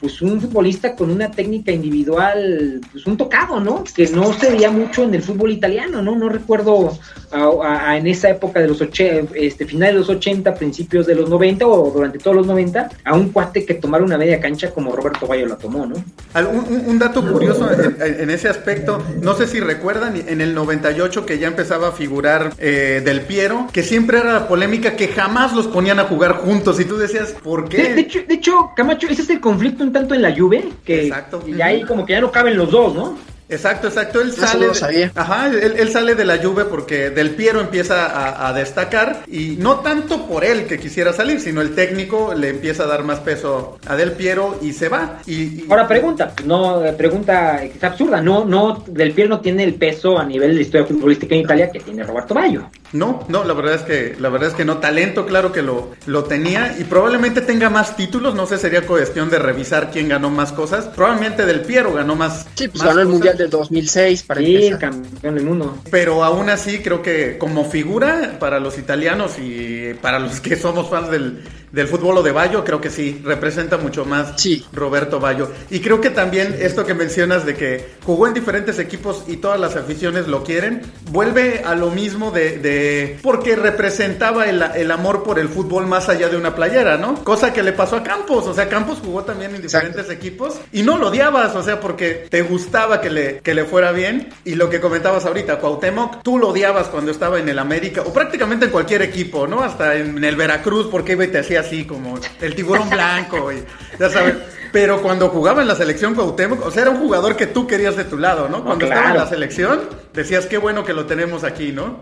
pues 0.02 0.20
un 0.20 0.40
futbolista 0.40 0.94
con 0.96 1.10
una 1.10 1.30
técnica 1.30 1.70
individual, 1.72 2.80
pues 2.90 3.06
un 3.06 3.16
tocado, 3.16 3.60
¿no? 3.60 3.84
Que 3.94 4.08
no 4.08 4.32
se 4.32 4.50
veía 4.50 4.70
mucho 4.70 5.04
en 5.04 5.14
el 5.14 5.22
fútbol 5.22 5.52
italiano, 5.52 6.02
¿no? 6.02 6.16
No 6.16 6.28
recuerdo 6.28 6.98
a- 7.30 7.36
a- 7.38 7.90
a 7.90 7.96
en 7.96 8.06
esa 8.08 8.28
época 8.28 8.60
de 8.60 8.68
los 8.68 8.80
oche- 8.82 9.24
este, 9.34 9.64
finales 9.64 9.94
de 9.94 10.00
los 10.00 10.08
80, 10.10 10.54
principios 10.54 11.06
de 11.06 11.14
los 11.14 11.30
90 11.30 11.66
o 11.66 11.90
durante 11.90 12.18
todos 12.18 12.36
los 12.36 12.46
90, 12.46 12.90
a 13.04 13.14
un 13.14 13.30
cuate 13.30 13.64
que 13.64 13.74
tomara 13.74 14.04
una 14.04 14.18
media 14.18 14.40
cancha 14.40 14.70
como 14.72 14.94
Roberto 14.94 15.26
Bayo 15.26 15.46
la 15.46 15.56
tomó, 15.56 15.86
¿no? 15.86 15.94
Un, 16.34 16.84
un- 16.86 16.98
dato 16.98 17.24
curioso 17.32 17.68
en, 17.72 17.96
en 18.20 18.30
ese 18.30 18.48
aspecto, 18.48 19.02
no 19.22 19.34
sé 19.34 19.46
si 19.46 19.60
recuerdan, 19.60 20.16
en 20.28 20.40
el 20.40 20.54
98 20.54 21.24
que 21.26 21.38
ya 21.38 21.46
empezaba 21.48 21.88
a 21.88 21.92
figurar 21.92 22.52
eh, 22.58 23.02
Del 23.04 23.22
Piero, 23.22 23.68
que 23.72 23.82
siempre 23.82 24.18
era 24.18 24.32
la 24.32 24.48
polémica 24.48 24.94
que 24.96 25.08
jamás 25.08 25.52
los 25.54 25.66
ponían 25.68 25.98
a 26.00 26.04
jugar 26.04 26.32
juntos 26.38 26.78
y 26.80 26.84
tú 26.84 26.96
decías, 26.96 27.34
¿por 27.42 27.68
De, 27.68 27.76
de 27.82 27.94
qué? 27.94 28.00
hecho, 28.00 28.18
de 28.28 28.34
hecho, 28.34 28.70
Camacho, 28.76 29.06
ese 29.08 29.22
es 29.22 29.30
el 29.30 29.40
conflicto 29.40 29.82
tanto 29.92 30.14
en 30.14 30.22
la 30.22 30.34
Juve, 30.36 30.72
que 30.84 31.12
ya 31.56 31.66
ahí 31.66 31.82
como 31.82 32.04
que 32.04 32.14
ya 32.14 32.20
no 32.20 32.30
caben 32.30 32.56
los 32.56 32.70
dos, 32.70 32.94
¿no? 32.94 33.31
Exacto, 33.52 33.88
exacto. 33.88 34.20
Él 34.20 34.30
Eso 34.30 34.40
sale, 34.46 34.60
no 34.60 34.66
lo 34.68 34.72
de- 34.72 34.78
sabía. 34.78 35.12
ajá, 35.14 35.46
él, 35.48 35.74
él 35.78 35.90
sale 35.92 36.14
de 36.14 36.24
la 36.24 36.38
Juve 36.38 36.64
porque 36.64 37.10
Del 37.10 37.30
Piero 37.30 37.60
empieza 37.60 38.06
a, 38.06 38.48
a 38.48 38.52
destacar 38.52 39.22
y 39.28 39.56
no 39.58 39.80
tanto 39.80 40.26
por 40.26 40.44
él 40.44 40.66
que 40.66 40.78
quisiera 40.78 41.12
salir, 41.12 41.40
sino 41.40 41.60
el 41.60 41.74
técnico 41.74 42.34
le 42.34 42.48
empieza 42.50 42.84
a 42.84 42.86
dar 42.86 43.04
más 43.04 43.20
peso 43.20 43.78
a 43.86 43.96
Del 43.96 44.12
Piero 44.12 44.58
y 44.62 44.72
se 44.72 44.88
va. 44.88 45.18
Y, 45.26 45.34
y- 45.34 45.66
Ahora 45.70 45.86
pregunta, 45.86 46.32
no, 46.44 46.82
pregunta 46.96 47.58
que 47.60 47.76
es 47.78 47.84
absurda, 47.84 48.20
no, 48.20 48.44
no, 48.44 48.82
Del 48.86 49.12
Piero 49.12 49.30
no 49.30 49.40
tiene 49.40 49.64
el 49.64 49.74
peso 49.74 50.18
a 50.18 50.24
nivel 50.24 50.54
de 50.56 50.62
historia 50.62 50.86
futbolística 50.86 51.34
en 51.34 51.42
Italia 51.42 51.70
que 51.70 51.80
tiene 51.80 52.02
Roberto 52.02 52.34
Bayo. 52.34 52.68
No, 52.92 53.24
no, 53.28 53.42
la 53.44 53.54
verdad 53.54 53.74
es 53.76 53.82
que 53.82 54.16
la 54.20 54.28
verdad 54.28 54.50
es 54.50 54.54
que 54.54 54.64
no 54.66 54.76
talento, 54.78 55.24
claro 55.24 55.50
que 55.50 55.62
lo, 55.62 55.92
lo 56.06 56.24
tenía 56.24 56.76
y 56.78 56.84
probablemente 56.84 57.40
tenga 57.40 57.70
más 57.70 57.96
títulos, 57.96 58.34
no 58.34 58.46
sé, 58.46 58.58
sería 58.58 58.86
cuestión 58.86 59.30
de 59.30 59.38
revisar 59.38 59.90
quién 59.90 60.08
ganó 60.08 60.28
más 60.30 60.52
cosas. 60.52 60.84
Probablemente 60.86 61.46
Del 61.46 61.60
Piero 61.62 61.92
ganó 61.94 62.16
más. 62.16 62.46
Sí, 62.54 62.68
pues 62.68 62.82
más 62.84 62.88
ganó 62.88 63.00
el 63.00 63.06
cosas. 63.06 63.12
Mundial 63.12 63.38
del 63.42 63.50
2006 63.50 64.22
para 64.22 64.40
Sí, 64.40 64.54
empezar. 64.54 64.78
campeón 64.78 65.34
del 65.34 65.44
mundo. 65.44 65.78
Pero 65.90 66.24
aún 66.24 66.48
así 66.50 66.78
creo 66.78 67.02
que 67.02 67.38
como 67.38 67.64
figura 67.64 68.36
para 68.40 68.60
los 68.60 68.78
italianos 68.78 69.38
y 69.38 69.81
para 69.94 70.18
los 70.18 70.40
que 70.40 70.56
somos 70.56 70.88
fans 70.90 71.10
del, 71.10 71.42
del 71.72 71.88
fútbol 71.88 72.18
o 72.18 72.22
de 72.22 72.32
Bayo, 72.32 72.64
creo 72.64 72.80
que 72.80 72.90
sí, 72.90 73.20
representa 73.24 73.76
mucho 73.78 74.04
más 74.04 74.34
Roberto 74.72 75.20
Bayo. 75.20 75.50
Y 75.70 75.80
creo 75.80 76.00
que 76.00 76.10
también 76.10 76.56
esto 76.60 76.84
que 76.84 76.94
mencionas 76.94 77.46
de 77.46 77.54
que 77.56 77.88
jugó 78.04 78.26
en 78.26 78.34
diferentes 78.34 78.78
equipos 78.78 79.24
y 79.26 79.36
todas 79.38 79.58
las 79.58 79.76
aficiones 79.76 80.28
lo 80.28 80.44
quieren, 80.44 80.82
vuelve 81.10 81.62
a 81.64 81.74
lo 81.74 81.90
mismo 81.90 82.30
de... 82.30 82.58
de- 82.58 83.18
porque 83.22 83.56
representaba 83.56 84.46
el, 84.46 84.62
el 84.62 84.90
amor 84.90 85.22
por 85.22 85.38
el 85.38 85.48
fútbol 85.48 85.86
más 85.86 86.08
allá 86.08 86.28
de 86.28 86.36
una 86.36 86.54
playera, 86.54 86.96
¿no? 86.96 87.22
Cosa 87.24 87.52
que 87.52 87.62
le 87.62 87.72
pasó 87.72 87.96
a 87.96 88.02
Campos, 88.02 88.46
o 88.46 88.54
sea, 88.54 88.68
Campos 88.68 88.98
jugó 89.04 89.24
también 89.24 89.54
en 89.54 89.62
diferentes 89.62 90.08
equipos 90.10 90.60
y 90.72 90.82
no 90.82 90.98
lo 90.98 91.08
odiabas, 91.08 91.54
o 91.56 91.62
sea, 91.62 91.80
porque 91.80 92.26
te 92.30 92.42
gustaba 92.42 93.00
que 93.00 93.10
le, 93.10 93.38
que 93.40 93.54
le 93.54 93.64
fuera 93.64 93.92
bien. 93.92 94.28
Y 94.44 94.54
lo 94.54 94.68
que 94.70 94.80
comentabas 94.80 95.24
ahorita, 95.24 95.58
Cuauhtémoc, 95.58 96.22
tú 96.22 96.38
lo 96.38 96.48
odiabas 96.48 96.88
cuando 96.88 97.10
estaba 97.10 97.38
en 97.38 97.48
el 97.48 97.58
América 97.58 98.02
o 98.06 98.12
prácticamente 98.12 98.66
en 98.66 98.70
cualquier 98.70 99.02
equipo, 99.02 99.46
¿no? 99.46 99.62
Hasta 99.62 99.81
en 99.94 100.22
el 100.22 100.36
Veracruz, 100.36 100.88
porque 100.90 101.12
iba 101.12 101.24
y 101.24 101.28
te 101.28 101.38
hacía 101.38 101.60
así 101.60 101.84
como 101.84 102.18
el 102.40 102.54
tiburón 102.54 102.88
blanco 102.90 103.52
y 103.52 103.64
ya 103.98 104.10
sabes. 104.10 104.36
Pero 104.72 105.02
cuando 105.02 105.28
jugaba 105.28 105.60
en 105.60 105.68
la 105.68 105.74
selección 105.74 106.14
Cuauhtémoc, 106.14 106.64
o 106.64 106.70
sea, 106.70 106.82
era 106.82 106.90
un 106.90 106.98
jugador 106.98 107.36
que 107.36 107.46
tú 107.46 107.66
querías 107.66 107.94
de 107.94 108.04
tu 108.04 108.16
lado, 108.16 108.48
¿no? 108.48 108.64
Cuando 108.64 108.86
estaba 108.86 109.10
en 109.10 109.16
la 109.18 109.26
selección, 109.26 109.80
decías, 110.14 110.46
qué 110.46 110.56
bueno 110.56 110.84
que 110.84 110.94
lo 110.94 111.04
tenemos 111.04 111.44
aquí, 111.44 111.72
¿no? 111.72 112.00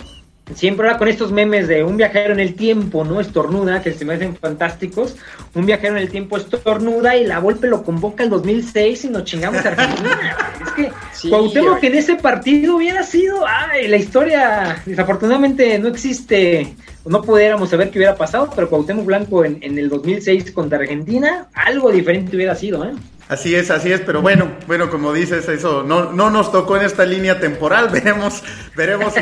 Siempre 0.55 0.87
ahora 0.87 0.99
con 0.99 1.09
estos 1.09 1.33
memes 1.33 1.69
de 1.69 1.85
un 1.85 1.97
viajero 1.97 2.33
en 2.33 2.41
el 2.41 2.55
tiempo, 2.55 3.05
¿no? 3.05 3.21
Estornuda, 3.21 3.83
que 3.83 3.93
se 3.93 4.05
me 4.05 4.15
hacen 4.15 4.37
fantásticos. 4.37 5.17
Un 5.55 5.67
viajero 5.67 5.97
en 5.97 6.03
el 6.03 6.11
tiempo 6.11 6.37
estornuda 6.37 7.17
y 7.17 7.27
la 7.27 7.39
Volpe 7.39 7.67
lo 7.67 7.83
convoca 7.83 8.25
el 8.25 8.31
2006 8.31 9.05
y 9.05 9.09
nos 9.09 9.25
chingamos 9.25 9.65
a 9.65 9.69
Argentina. 9.69 10.37
es 10.67 10.73
que 10.73 11.29
Cuauhtémoc 11.29 11.79
oye. 11.79 11.87
en 11.89 11.95
ese 11.95 12.17
partido 12.17 12.77
hubiera 12.77 13.03
sido, 13.03 13.45
ay, 13.47 13.89
la 13.89 13.97
historia 13.97 14.83
desafortunadamente 14.85 15.79
no 15.79 15.89
existe. 15.89 16.75
No 17.07 17.23
pudiéramos 17.23 17.71
saber 17.71 17.91
qué 17.91 17.99
hubiera 17.99 18.17
pasado, 18.17 18.51
pero 18.55 18.69
Cuauhtémoc 18.69 19.07
Blanco 19.07 19.45
en, 19.45 19.59
en 19.63 19.79
el 19.79 19.89
2006 19.89 20.53
contra 20.53 20.79
Argentina, 20.79 21.49
algo 21.55 21.91
diferente 21.91 22.37
hubiera 22.37 22.55
sido, 22.55 22.85
¿eh? 22.85 22.93
Así 23.31 23.55
es, 23.55 23.71
así 23.71 23.93
es, 23.93 24.01
pero 24.01 24.21
bueno, 24.23 24.51
bueno, 24.67 24.91
como 24.91 25.13
dices, 25.13 25.49
eso 25.49 25.85
no, 25.85 26.13
no 26.13 26.31
nos 26.31 26.51
tocó 26.51 26.77
en 26.77 26.83
esta 26.85 27.07
línea 27.07 27.39
temporal, 27.39 27.89
veremos, 27.93 28.43
veremos 28.75 29.15
si, 29.15 29.21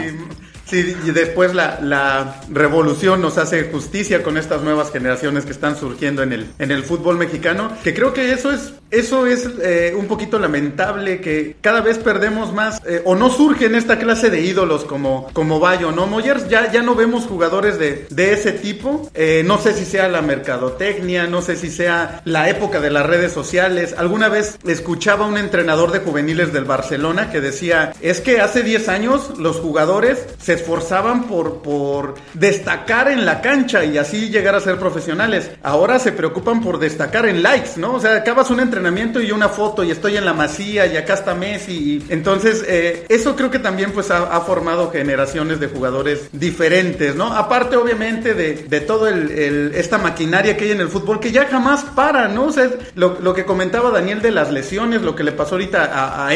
si 0.68 0.82
después 1.12 1.54
la, 1.54 1.78
la 1.82 2.40
revolución 2.50 3.22
nos 3.22 3.38
hace 3.38 3.64
justicia 3.64 4.22
con 4.22 4.36
estas 4.36 4.62
nuevas 4.62 4.90
generaciones 4.90 5.44
que 5.44 5.52
están 5.52 5.76
surgiendo 5.76 6.22
en 6.22 6.32
el, 6.32 6.46
en 6.58 6.70
el 6.70 6.82
fútbol 6.82 7.16
mexicano, 7.16 7.72
que 7.82 7.94
creo 7.94 8.12
que 8.12 8.32
eso 8.32 8.52
es, 8.52 8.74
eso 8.90 9.26
es 9.26 9.48
eh, 9.62 9.94
un 9.96 10.06
poquito 10.06 10.38
lamentable, 10.38 11.20
que 11.20 11.56
cada 11.60 11.80
vez 11.80 11.98
perdemos 11.98 12.52
más, 12.52 12.82
eh, 12.86 13.02
o 13.04 13.14
no 13.14 13.30
surgen 13.30 13.74
esta 13.74 13.98
clase 13.98 14.28
de 14.28 14.42
ídolos 14.42 14.84
como, 14.84 15.28
como 15.32 15.58
Bayo, 15.58 15.90
¿no? 15.90 16.06
Moyers, 16.06 16.48
ya, 16.48 16.70
ya 16.70 16.82
no 16.82 16.94
vemos 16.94 17.24
jugadores 17.24 17.78
de, 17.78 18.06
de 18.10 18.32
ese 18.34 18.52
tipo, 18.52 19.10
eh, 19.14 19.42
no 19.46 19.58
sé 19.58 19.72
si 19.72 19.86
sea 19.86 20.08
la 20.08 20.20
mercadotecnia, 20.20 21.26
no 21.26 21.40
sé 21.40 21.56
si 21.56 21.70
sea 21.70 22.20
la 22.24 22.50
época 22.50 22.80
de 22.80 22.90
las 22.90 23.06
redes 23.06 23.32
sociales, 23.32 23.94
alguna 23.96 24.28
vez 24.28 24.58
escuchaba 24.66 25.26
un 25.26 25.38
entrenador 25.38 25.92
de 25.92 26.00
juveniles 26.00 26.52
del 26.52 26.64
Barcelona 26.64 27.30
que 27.30 27.40
decía, 27.40 27.94
es 28.02 28.20
que 28.20 28.40
hace 28.40 28.62
10 28.62 28.88
años 28.88 29.38
los 29.38 29.56
jugadores 29.56 30.26
se 30.40 30.57
esforzaban 30.58 31.24
por, 31.24 31.62
por 31.62 32.14
destacar 32.34 33.08
en 33.08 33.24
la 33.24 33.40
cancha 33.40 33.84
y 33.84 33.98
así 33.98 34.28
llegar 34.28 34.54
a 34.54 34.60
ser 34.60 34.78
profesionales. 34.78 35.50
Ahora 35.62 35.98
se 35.98 36.12
preocupan 36.12 36.60
por 36.60 36.78
destacar 36.78 37.26
en 37.26 37.42
likes, 37.42 37.70
¿no? 37.76 37.94
O 37.94 38.00
sea, 38.00 38.16
acabas 38.16 38.50
un 38.50 38.60
entrenamiento 38.60 39.20
y 39.20 39.32
una 39.32 39.48
foto 39.48 39.84
y 39.84 39.90
estoy 39.90 40.16
en 40.16 40.24
la 40.24 40.34
masía 40.34 40.86
y 40.86 40.96
acá 40.96 41.14
está 41.14 41.34
Messi. 41.34 42.04
entonces, 42.08 42.64
eh, 42.66 43.06
eso 43.08 43.36
creo 43.36 43.50
que 43.50 43.58
también 43.58 43.92
pues 43.92 44.10
ha, 44.10 44.38
formado 44.48 44.90
generaciones 44.90 45.60
de 45.60 45.66
jugadores 45.66 46.28
diferentes, 46.32 47.14
¿no? 47.14 47.34
Aparte, 47.34 47.76
obviamente, 47.76 48.34
de, 48.34 48.54
de 48.54 48.80
todo 48.80 49.08
el, 49.08 49.72
esta 49.74 49.98
maquinaria 49.98 50.56
que 50.56 50.64
hay 50.64 50.70
en 50.70 50.80
el 50.80 50.88
fútbol 50.88 51.20
que 51.20 51.32
ya 51.32 51.46
jamás 51.46 51.82
para, 51.82 52.28
¿no? 52.28 52.46
O 52.46 52.52
sea, 52.52 52.70
lo, 52.94 53.18
lo 53.20 53.34
que 53.34 53.44
comentaba 53.44 53.90
Daniel 53.90 54.22
de 54.22 54.30
las 54.30 54.50
lesiones, 54.52 55.02
lo 55.02 55.14
que 55.14 55.24
le 55.24 55.32
pasó 55.32 55.56
ahorita 55.56 55.84
a, 55.84 56.28
a 56.28 56.32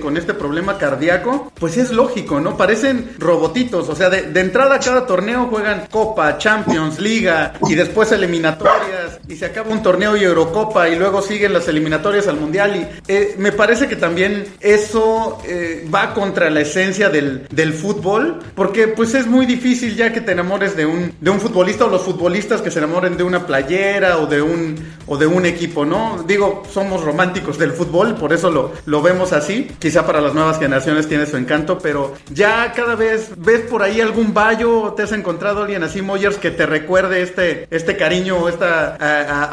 con 0.00 0.16
este 0.16 0.34
problema 0.34 0.78
cardíaco, 0.78 1.52
pues 1.58 1.76
es 1.76 1.90
lógico, 1.92 2.40
¿no? 2.40 2.56
Parecen 2.56 3.10
robotitos, 3.18 3.61
o 3.72 3.94
sea, 3.94 4.10
de, 4.10 4.22
de 4.22 4.40
entrada 4.40 4.78
cada 4.78 5.06
torneo 5.06 5.46
juegan 5.46 5.86
Copa, 5.90 6.38
Champions, 6.38 6.98
Liga 6.98 7.54
y 7.68 7.74
después 7.74 8.10
eliminatorias 8.12 9.20
y 9.28 9.36
se 9.36 9.46
acaba 9.46 9.70
un 9.70 9.82
torneo 9.82 10.16
y 10.16 10.24
Eurocopa 10.24 10.88
y 10.88 10.96
luego 10.96 11.22
siguen 11.22 11.52
las 11.52 11.68
eliminatorias 11.68 12.26
al 12.26 12.36
Mundial 12.36 12.76
y 12.76 13.12
eh, 13.12 13.34
me 13.38 13.52
parece 13.52 13.88
que 13.88 13.96
también 13.96 14.44
eso 14.60 15.38
eh, 15.46 15.88
va 15.92 16.14
contra 16.14 16.50
la 16.50 16.60
esencia 16.60 17.08
del, 17.08 17.46
del 17.50 17.72
fútbol 17.72 18.40
porque 18.54 18.88
pues 18.88 19.14
es 19.14 19.26
muy 19.26 19.46
difícil 19.46 19.96
ya 19.96 20.12
que 20.12 20.20
te 20.20 20.32
enamores 20.32 20.76
de 20.76 20.86
un, 20.86 21.14
de 21.20 21.30
un 21.30 21.40
futbolista 21.40 21.84
o 21.84 21.88
los 21.88 22.02
futbolistas 22.02 22.60
que 22.60 22.70
se 22.70 22.78
enamoren 22.78 23.16
de 23.16 23.22
una 23.22 23.46
playera 23.46 24.18
o 24.18 24.26
de 24.26 24.42
un, 24.42 24.76
o 25.06 25.16
de 25.16 25.26
un 25.26 25.46
equipo, 25.46 25.84
¿no? 25.84 26.24
Digo, 26.26 26.62
somos 26.70 27.02
románticos 27.04 27.58
del 27.58 27.72
fútbol, 27.72 28.14
por 28.14 28.32
eso 28.32 28.50
lo, 28.50 28.72
lo 28.86 29.02
vemos 29.02 29.32
así. 29.32 29.70
Quizá 29.78 30.06
para 30.06 30.20
las 30.20 30.34
nuevas 30.34 30.58
generaciones 30.58 31.08
tiene 31.08 31.26
su 31.26 31.36
encanto, 31.36 31.78
pero 31.78 32.14
ya 32.30 32.72
cada 32.74 32.94
vez 32.94 33.30
ves 33.52 33.60
por 33.62 33.82
ahí 33.82 34.00
algún 34.00 34.32
vallo, 34.32 34.94
te 34.94 35.02
has 35.02 35.12
encontrado 35.12 35.62
alguien 35.62 35.82
así, 35.82 36.00
Moyers, 36.00 36.38
que 36.38 36.50
te 36.50 36.66
recuerde 36.66 37.22
este, 37.22 37.66
este 37.70 37.96
cariño 37.96 38.38
o 38.38 38.48
esta 38.48 38.96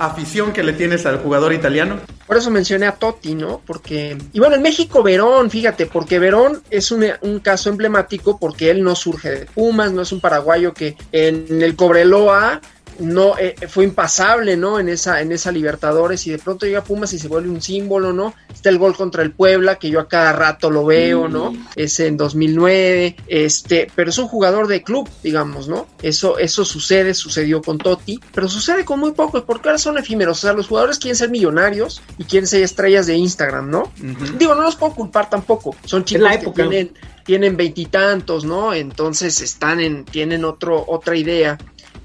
afición 0.05 0.53
que 0.53 0.63
le 0.63 0.73
tienes 0.73 1.05
al 1.05 1.19
jugador 1.19 1.53
italiano. 1.53 1.97
Por 2.25 2.37
eso 2.37 2.51
mencioné 2.51 2.85
a 2.85 2.93
Totti, 2.93 3.35
¿no? 3.35 3.61
Porque. 3.65 4.17
Y 4.33 4.39
bueno, 4.39 4.55
en 4.55 4.61
México, 4.61 5.03
Verón, 5.03 5.49
fíjate, 5.49 5.87
porque 5.87 6.19
Verón 6.19 6.61
es 6.69 6.91
un, 6.91 7.05
un 7.21 7.39
caso 7.39 7.69
emblemático 7.69 8.39
porque 8.39 8.69
él 8.69 8.83
no 8.83 8.95
surge 8.95 9.29
de 9.31 9.45
Pumas, 9.45 9.91
no 9.91 10.03
es 10.03 10.11
un 10.11 10.21
paraguayo 10.21 10.73
que 10.73 10.95
en 11.11 11.61
el 11.61 11.75
Cobreloa 11.75 12.61
no 12.99 13.37
eh, 13.37 13.55
fue 13.67 13.83
impasable, 13.85 14.57
¿no? 14.57 14.79
En 14.79 14.89
esa, 14.89 15.21
en 15.21 15.31
esa 15.31 15.51
Libertadores 15.51 16.25
y 16.27 16.31
de 16.31 16.37
pronto 16.37 16.65
llega 16.65 16.83
Pumas 16.83 17.13
y 17.13 17.19
se 17.19 17.27
vuelve 17.27 17.49
un 17.49 17.61
símbolo, 17.61 18.13
¿no? 18.13 18.33
Está 18.53 18.69
el 18.69 18.77
gol 18.77 18.95
contra 18.95 19.23
el 19.23 19.31
Puebla, 19.31 19.77
que 19.77 19.89
yo 19.89 19.99
a 19.99 20.07
cada 20.07 20.33
rato 20.33 20.69
lo 20.69 20.85
veo, 20.85 21.27
¿no? 21.27 21.53
Es 21.75 21.99
en 21.99 22.17
2009, 22.17 23.15
este, 23.27 23.91
pero 23.95 24.09
es 24.09 24.17
un 24.17 24.27
jugador 24.27 24.67
de 24.67 24.83
club, 24.83 25.09
digamos, 25.23 25.67
¿no? 25.67 25.87
Eso, 26.01 26.37
eso 26.37 26.65
sucede, 26.65 27.13
sucedió 27.13 27.61
con 27.61 27.77
Totti, 27.77 28.19
pero 28.33 28.47
sucede 28.47 28.85
con 28.85 28.99
muy 28.99 29.11
pocos, 29.11 29.43
porque 29.43 29.69
ahora 29.69 29.79
son 29.79 29.97
efímeros, 29.97 30.39
o 30.39 30.41
sea, 30.41 30.53
los 30.53 30.67
jugadores 30.67 30.99
quieren 30.99 31.15
ser 31.15 31.29
millonarios 31.29 32.01
y 32.17 32.25
quieren 32.25 32.47
ser 32.47 32.63
estrellas 32.63 33.07
de 33.07 33.15
Instagram, 33.15 33.69
¿no? 33.69 33.91
Digo, 34.37 34.55
no 34.55 34.61
los 34.63 34.75
puedo 34.75 34.93
culpar 34.93 35.29
tampoco, 35.29 35.75
son 35.85 36.03
chicos 36.03 36.23
la 36.23 36.31
que 36.31 36.43
época. 36.43 36.67
tienen 36.67 36.93
tienen 37.29 37.57
veintitantos, 37.57 38.43
¿no? 38.43 38.73
Entonces 38.73 39.39
están 39.41 39.79
en, 39.79 40.03
tienen 40.03 40.43
otro, 40.43 40.83
otra 40.87 41.15
idea, 41.15 41.59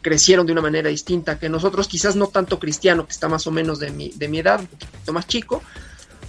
crecieron 0.04 0.44
de 0.46 0.52
una 0.52 0.60
manera 0.60 0.90
distinta 0.90 1.38
que 1.38 1.48
nosotros, 1.48 1.88
quizás 1.88 2.14
no 2.14 2.26
tanto 2.26 2.60
Cristiano, 2.60 3.06
que 3.06 3.12
está 3.12 3.26
más 3.26 3.46
o 3.46 3.50
menos 3.50 3.78
de 3.78 3.90
mi, 3.90 4.10
de 4.10 4.28
mi 4.28 4.38
edad, 4.38 4.60
un 4.60 4.66
poquito 4.66 5.12
más 5.14 5.26
chico, 5.26 5.62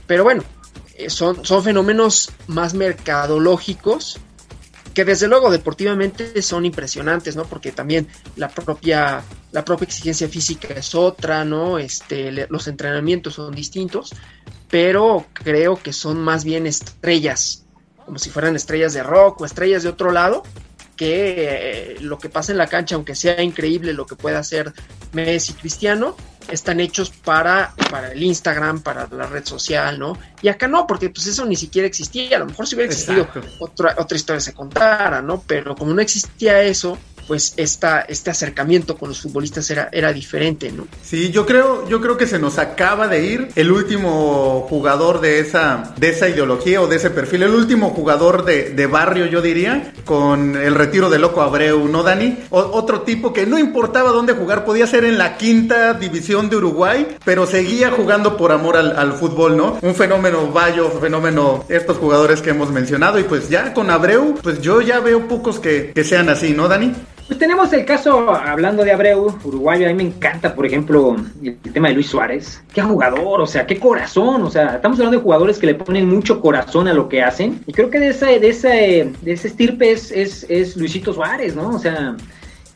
pero 0.07 0.23
bueno, 0.23 0.43
eh, 0.95 1.09
son, 1.09 1.45
son 1.45 1.61
fenómenos 1.61 2.31
más 2.47 2.73
mercadológicos 2.73 4.17
que 4.93 5.03
desde 5.03 5.27
luego 5.27 5.51
deportivamente 5.51 6.41
son 6.41 6.65
impresionantes, 6.65 7.35
¿no? 7.35 7.43
Porque 7.43 7.73
también 7.73 8.07
la 8.37 8.47
propia, 8.47 9.21
la 9.51 9.65
propia 9.65 9.87
exigencia 9.87 10.29
física 10.29 10.69
es 10.73 10.95
otra, 10.95 11.43
¿no? 11.43 11.77
Este, 11.77 12.47
los 12.49 12.69
entrenamientos 12.69 13.33
son 13.33 13.53
distintos, 13.53 14.15
pero 14.69 15.25
creo 15.33 15.75
que 15.75 15.91
son 15.91 16.23
más 16.23 16.45
bien 16.45 16.65
estrellas, 16.65 17.65
como 18.05 18.19
si 18.19 18.29
fueran 18.29 18.55
estrellas 18.55 18.93
de 18.93 19.03
rock 19.03 19.41
o 19.41 19.45
estrellas 19.45 19.83
de 19.83 19.89
otro 19.89 20.13
lado, 20.13 20.43
que 20.95 21.95
eh, 21.95 21.97
lo 22.01 22.17
que 22.17 22.29
pasa 22.29 22.51
en 22.51 22.57
la 22.57 22.67
cancha, 22.67 22.95
aunque 22.95 23.15
sea 23.15 23.41
increíble 23.41 23.93
lo 23.93 24.05
que 24.05 24.15
pueda 24.15 24.39
hacer 24.39 24.73
Messi 25.13 25.53
Cristiano, 25.53 26.15
están 26.49 26.79
hechos 26.79 27.09
para, 27.09 27.73
para 27.89 28.11
el 28.11 28.21
Instagram, 28.23 28.81
para 28.81 29.07
la 29.07 29.25
red 29.25 29.45
social, 29.45 29.97
¿no? 29.99 30.17
Y 30.41 30.47
acá 30.47 30.67
no, 30.67 30.85
porque 30.85 31.09
pues 31.09 31.27
eso 31.27 31.45
ni 31.45 31.55
siquiera 31.55 31.87
existía. 31.87 32.37
A 32.37 32.39
lo 32.39 32.45
mejor 32.45 32.67
si 32.67 32.75
hubiera 32.75 32.91
existido 32.91 33.27
otra, 33.59 33.95
otra 33.97 34.15
historia 34.15 34.39
se 34.39 34.53
contara, 34.53 35.21
¿no? 35.21 35.43
Pero 35.45 35.75
como 35.75 35.93
no 35.93 36.01
existía 36.01 36.61
eso, 36.61 36.97
pues 37.27 37.53
esta, 37.57 38.01
este 38.01 38.29
acercamiento 38.29 38.97
con 38.97 39.09
los 39.09 39.21
futbolistas 39.21 39.69
era, 39.69 39.89
era 39.91 40.13
diferente, 40.13 40.71
¿no? 40.71 40.87
Sí, 41.01 41.31
yo 41.31 41.45
creo, 41.45 41.87
yo 41.87 42.01
creo 42.01 42.17
que 42.17 42.27
se 42.27 42.39
nos 42.39 42.57
acaba 42.57 43.07
de 43.07 43.25
ir 43.25 43.47
el 43.55 43.71
último 43.71 44.65
jugador 44.69 45.21
de 45.21 45.39
esa, 45.39 45.93
de 45.97 46.09
esa 46.09 46.29
ideología 46.29 46.81
o 46.81 46.87
de 46.87 46.97
ese 46.97 47.09
perfil, 47.09 47.43
el 47.43 47.51
último 47.51 47.89
jugador 47.91 48.45
de, 48.45 48.71
de 48.71 48.87
barrio, 48.87 49.25
yo 49.25 49.41
diría, 49.41 49.93
con 50.05 50.55
el 50.55 50.75
retiro 50.75 51.09
de 51.09 51.19
Loco 51.19 51.41
Abreu, 51.41 51.87
¿no, 51.87 52.03
Dani? 52.03 52.37
O- 52.49 52.59
otro 52.59 53.01
tipo 53.01 53.33
que 53.33 53.45
no 53.45 53.57
importaba 53.59 54.11
dónde 54.11 54.33
jugar, 54.33 54.65
podía 54.65 54.87
ser 54.87 55.03
en 55.05 55.17
la 55.17 55.37
quinta 55.37 55.93
división 55.93 56.49
de 56.49 56.57
Uruguay, 56.57 57.17
pero 57.23 57.45
seguía 57.47 57.91
jugando 57.91 58.37
por 58.37 58.51
amor 58.51 58.77
al, 58.77 59.13
fútbol, 59.13 59.55
¿no? 59.57 59.77
Un 59.81 59.95
fenómeno 59.95 60.51
Bayo, 60.51 60.89
fenómeno 61.01 61.63
estos 61.69 61.97
jugadores 61.97 62.41
que 62.41 62.49
hemos 62.51 62.71
mencionado, 62.71 63.19
y 63.19 63.23
pues 63.23 63.49
ya 63.49 63.73
con 63.73 63.89
Abreu, 63.89 64.35
pues 64.43 64.61
yo 64.61 64.81
ya 64.81 64.99
veo 64.99 65.27
pocos 65.27 65.59
que, 65.59 65.91
que 65.95 66.03
sean 66.03 66.29
así, 66.29 66.53
¿no, 66.53 66.67
Dani? 66.67 66.93
Pues 67.27 67.39
tenemos 67.39 67.73
el 67.73 67.85
caso, 67.85 68.29
hablando 68.29 68.83
de 68.83 68.91
Abreu, 68.91 69.35
uruguayo, 69.43 69.87
a 69.87 69.89
mí 69.89 69.95
me 69.95 70.03
encanta, 70.03 70.53
por 70.53 70.65
ejemplo, 70.65 71.15
el, 71.41 71.57
tema 71.57 71.87
de 71.87 71.95
Luis 71.95 72.07
Suárez. 72.07 72.61
Qué 72.71 72.83
jugador, 72.83 73.41
o 73.41 73.47
sea, 73.47 73.65
qué 73.65 73.79
corazón, 73.79 74.43
o 74.43 74.51
sea, 74.51 74.75
estamos 74.75 74.99
hablando 74.99 75.17
de 75.17 75.23
jugadores 75.23 75.57
que 75.57 75.65
le 75.65 75.73
ponen 75.73 76.07
mucho 76.07 76.39
corazón 76.39 76.87
a 76.87 76.93
lo 76.93 77.09
que 77.09 77.23
hacen. 77.23 77.63
Y 77.65 77.73
creo 77.73 77.89
que 77.89 77.99
de 77.99 78.09
esa, 78.09 78.27
de 78.27 78.47
esa, 78.47 78.69
de 78.69 79.13
ese 79.25 79.47
estirpe 79.47 79.91
es, 79.91 80.11
es, 80.11 80.45
es 80.49 80.77
Luisito 80.77 81.13
Suárez, 81.13 81.55
¿no? 81.55 81.69
O 81.69 81.79
sea, 81.79 82.15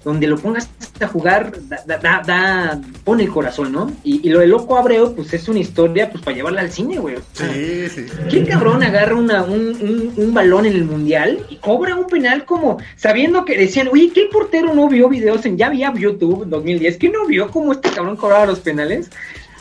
donde 0.04 0.28
lo 0.28 0.38
pongas 0.38 0.70
a 1.02 1.08
jugar, 1.08 1.52
da, 1.68 1.98
da, 1.98 2.22
da- 2.26 2.82
pone 3.04 3.24
el 3.24 3.30
corazón, 3.30 3.72
¿no? 3.74 3.92
Y, 4.04 4.26
y 4.28 4.30
lo 4.32 4.40
de 4.40 4.48
Loco 4.48 4.78
Abreu, 4.78 5.14
pues 5.14 5.34
es 5.34 5.48
una 5.50 5.60
historia, 5.60 6.10
pues 6.10 6.24
para 6.24 6.38
llevarla 6.38 6.62
al 6.62 6.72
cine, 6.72 6.98
güey. 7.00 7.16
O 7.16 7.22
sea, 7.34 7.52
Sí, 7.54 7.90
sí. 7.90 8.06
¿Qué 8.30 8.46
cabrón 8.46 8.82
agarra 8.84 9.16
una, 9.16 9.44
un, 9.44 9.60
un- 9.82 10.14
un 10.16 10.34
balón 10.34 10.66
en 10.66 10.74
el 10.74 10.86
mundial 10.86 11.46
y 11.50 11.58
cobra 11.58 11.96
un 11.96 12.08
penal 12.08 12.46
como 12.46 12.78
sabiendo 12.96 13.44
que 13.44 13.58
decían, 13.58 13.90
oye, 13.92 14.12
¿qué 14.14 14.28
portero 14.32 14.74
no 14.74 14.88
vio 14.88 15.10
videos 15.10 15.46
en 15.46 15.58
ya 15.58 15.68
había 15.68 15.94
YouTube 15.94 16.44
en 16.44 16.50
2010? 16.50 16.98
¿Qué 16.98 17.10
no 17.10 17.26
vio 17.26 17.50
cómo 17.52 17.74
este 17.74 17.90
cabrón 17.90 18.16
cobraba 18.16 18.46
los 18.46 18.60
penales? 18.62 19.10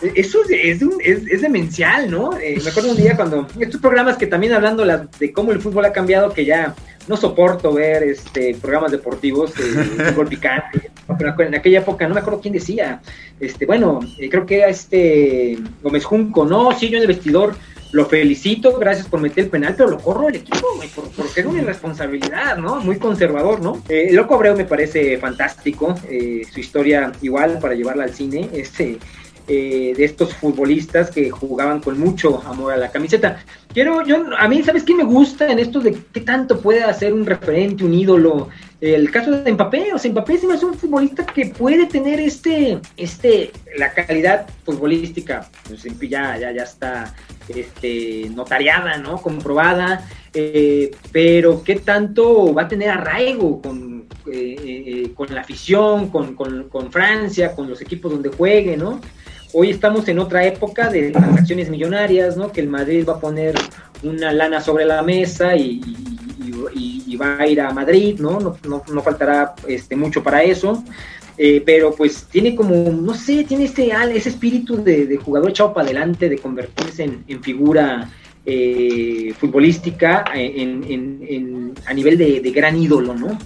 Eh, 0.02 0.12
Eso 0.14 0.38
es, 0.44 0.50
es, 0.76 0.82
un- 0.82 1.00
es- 1.02 1.26
es 1.26 1.40
demencial, 1.42 2.08
¿no? 2.10 2.36
Eh, 2.38 2.60
me 2.62 2.70
acuerdo 2.70 2.90
un 2.92 2.96
día 2.96 3.16
cuando 3.16 3.48
estos 3.58 3.80
programas 3.80 4.16
que 4.16 4.28
también 4.28 4.52
hablando 4.52 4.84
la- 4.84 5.08
de 5.18 5.32
cómo 5.32 5.50
el 5.50 5.60
fútbol 5.60 5.84
ha 5.84 5.92
cambiado, 5.92 6.32
que 6.32 6.44
ya 6.44 6.76
no 7.08 7.16
soporto 7.16 7.72
ver 7.72 8.02
este 8.04 8.54
programas 8.60 8.92
deportivos, 8.92 9.52
eh, 9.58 9.62
fútbol 10.12 10.28
picante, 10.28 10.90
en 11.38 11.54
aquella 11.54 11.78
época 11.80 12.06
no 12.06 12.14
me 12.14 12.20
acuerdo 12.20 12.40
quién 12.40 12.54
decía, 12.54 13.00
este, 13.40 13.66
bueno, 13.66 14.00
eh, 14.18 14.28
creo 14.28 14.44
que 14.46 14.56
era 14.58 14.68
este 14.68 15.58
Gómez 15.82 16.04
Junco, 16.04 16.44
no, 16.44 16.70
sí, 16.78 16.88
yo 16.88 16.96
en 16.96 17.02
el 17.02 17.08
vestidor 17.08 17.54
lo 17.92 18.04
felicito, 18.04 18.76
gracias 18.78 19.06
por 19.06 19.18
meter 19.18 19.44
el 19.44 19.50
penal, 19.50 19.74
pero 19.74 19.88
lo 19.88 19.98
corro 19.98 20.28
el 20.28 20.36
equipo, 20.36 20.66
güey, 20.76 20.90
por- 20.90 21.08
porque 21.12 21.40
era 21.40 21.48
una 21.48 21.62
irresponsabilidad, 21.62 22.58
¿no? 22.58 22.76
Muy 22.82 22.98
conservador, 22.98 23.62
¿no? 23.62 23.82
Eh, 23.88 24.08
el 24.10 24.16
Loco 24.16 24.34
Abreu 24.34 24.54
me 24.54 24.66
parece 24.66 25.16
fantástico, 25.16 25.94
eh, 26.10 26.42
su 26.52 26.60
historia 26.60 27.10
igual 27.22 27.58
para 27.58 27.74
llevarla 27.74 28.04
al 28.04 28.12
cine, 28.12 28.50
este, 28.52 28.98
eh, 29.50 29.94
de 29.96 30.04
estos 30.04 30.34
futbolistas 30.34 31.10
que 31.10 31.30
jugaban 31.30 31.80
con 31.80 31.98
mucho 31.98 32.42
amor 32.46 32.74
a 32.74 32.76
la 32.76 32.90
camiseta. 32.90 33.42
Quiero, 33.72 34.04
yo, 34.04 34.26
a 34.36 34.46
mí, 34.46 34.62
¿sabes 34.62 34.82
qué 34.82 34.94
me 34.94 35.04
gusta 35.04 35.50
en 35.50 35.58
esto 35.58 35.80
de 35.80 35.96
qué 36.12 36.20
tanto 36.20 36.60
puede 36.60 36.82
hacer 36.82 37.14
un 37.14 37.24
referente, 37.24 37.82
un 37.82 37.94
ídolo? 37.94 38.50
El 38.78 39.10
caso 39.10 39.30
de 39.30 39.50
Mbappé, 39.50 39.94
o 39.94 39.98
sea, 39.98 40.10
Mbappé 40.10 40.38
me 40.46 40.54
un 40.54 40.74
futbolista 40.74 41.24
que 41.24 41.46
puede 41.46 41.86
tener 41.86 42.20
este, 42.20 42.78
este, 42.98 43.50
la 43.78 43.90
calidad 43.92 44.46
futbolística, 44.66 45.48
pues 45.66 45.82
ya, 46.10 46.36
ya, 46.38 46.52
ya 46.52 46.62
está 46.62 47.14
este, 47.48 48.28
notariada, 48.28 48.98
¿no? 48.98 49.16
Comprobada, 49.22 50.06
eh, 50.34 50.90
pero 51.10 51.62
qué 51.64 51.76
tanto 51.76 52.52
va 52.52 52.62
a 52.62 52.68
tener 52.68 52.90
arraigo 52.90 53.62
con, 53.62 54.06
eh, 54.30 54.56
eh, 54.62 55.10
con 55.14 55.34
la 55.34 55.40
afición, 55.40 56.10
con, 56.10 56.34
con 56.34 56.92
Francia, 56.92 57.54
con 57.56 57.68
los 57.68 57.80
equipos 57.80 58.12
donde 58.12 58.28
juegue, 58.28 58.76
¿no? 58.76 59.00
Hoy 59.52 59.70
estamos 59.70 60.06
en 60.08 60.18
otra 60.18 60.44
época 60.44 60.90
de 60.90 61.10
transacciones 61.10 61.70
millonarias, 61.70 62.36
¿no? 62.36 62.52
Que 62.52 62.60
el 62.60 62.68
Madrid 62.68 63.04
va 63.08 63.14
a 63.14 63.20
poner 63.20 63.54
una 64.02 64.30
lana 64.32 64.60
sobre 64.60 64.84
la 64.84 65.02
mesa 65.02 65.56
y, 65.56 65.80
va 67.20 67.36
a 67.40 67.48
ir 67.48 67.60
a 67.60 67.72
Madrid, 67.72 68.20
¿no? 68.20 68.38
No, 68.38 69.02
faltará 69.02 69.54
este, 69.66 69.96
mucho 69.96 70.22
para 70.22 70.42
eso. 70.42 70.84
Eh, 71.36 71.62
pero 71.64 71.94
pues 71.94 72.24
tiene 72.30 72.54
como, 72.54 72.92
no 72.92 73.14
sé, 73.14 73.44
tiene 73.44 73.64
este, 73.64 73.90
ese 74.14 74.28
espíritu 74.28 74.82
de, 74.82 75.16
jugador 75.16 75.50
echado 75.50 75.72
para 75.72 75.86
adelante, 75.86 76.28
de 76.28 76.38
convertirse 76.38 77.04
en, 77.04 77.42
figura 77.42 78.10
eh, 78.44 79.32
futbolística 79.38 80.24
eh, 80.34 80.52
en- 80.62 81.74
a 81.86 81.94
nivel 81.94 82.18
de, 82.18 82.40
de 82.40 82.50
gran 82.50 82.76
ídolo, 82.76 83.14
¿no? 83.14 83.38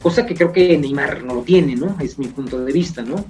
Cosa 0.00 0.24
que 0.24 0.34
creo 0.34 0.52
que 0.52 0.78
Neymar 0.78 1.24
no 1.24 1.34
lo 1.34 1.42
tiene, 1.42 1.76
¿no? 1.76 1.96
Es 2.00 2.18
mi 2.18 2.28
punto 2.28 2.58
de 2.64 2.72
vista, 2.72 3.02
¿no? 3.02 3.24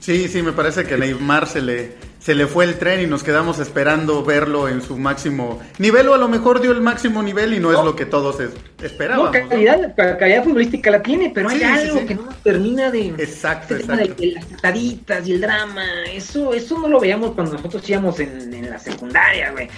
Sí, 0.00 0.28
sí, 0.28 0.42
me 0.42 0.52
parece 0.52 0.84
que 0.84 0.94
a 0.94 0.96
Neymar 0.96 1.46
se 1.46 1.60
le, 1.60 1.92
se 2.18 2.34
le 2.34 2.46
fue 2.46 2.64
el 2.64 2.76
tren 2.78 3.02
y 3.02 3.06
nos 3.06 3.22
quedamos 3.22 3.58
esperando 3.58 4.24
verlo 4.24 4.66
en 4.66 4.80
su 4.80 4.96
máximo 4.96 5.60
nivel 5.78 6.08
o 6.08 6.14
a 6.14 6.18
lo 6.18 6.26
mejor 6.26 6.60
dio 6.62 6.72
el 6.72 6.80
máximo 6.80 7.22
nivel 7.22 7.52
y 7.52 7.60
no, 7.60 7.70
es 7.70 7.84
lo 7.84 7.94
que 7.94 8.06
todos 8.06 8.36
esperábamos. 8.82 9.34
¿no? 9.38 9.48
calidad, 9.50 9.94
ca- 9.94 10.16
calidad 10.16 10.42
futbolística 10.42 10.90
la 10.90 11.02
tiene, 11.02 11.30
pero 11.34 11.50
hay 11.50 11.58
Sí, 11.58 11.64
algo 11.64 12.00
sí. 12.00 12.06
que 12.06 12.14
no 12.14 12.28
termina 12.42 12.90
de... 12.90 13.08
Exacto, 13.18 13.76
este 13.76 13.94
de, 13.94 14.02
exacto. 14.04 14.22
de 14.22 14.32
las 14.32 14.44
pataditas 14.46 15.28
y 15.28 15.32
el 15.34 15.40
drama, 15.42 15.84
eso, 16.12 16.54
eso 16.54 16.78
no 16.78 16.88
lo 16.88 16.98
veíamos 16.98 17.32
cuando 17.32 17.52
nosotros 17.52 17.88
íbamos 17.90 18.18
en, 18.20 18.54
en 18.54 18.70
la 18.70 18.78
secundaria, 18.78 19.52
güey. 19.52 19.68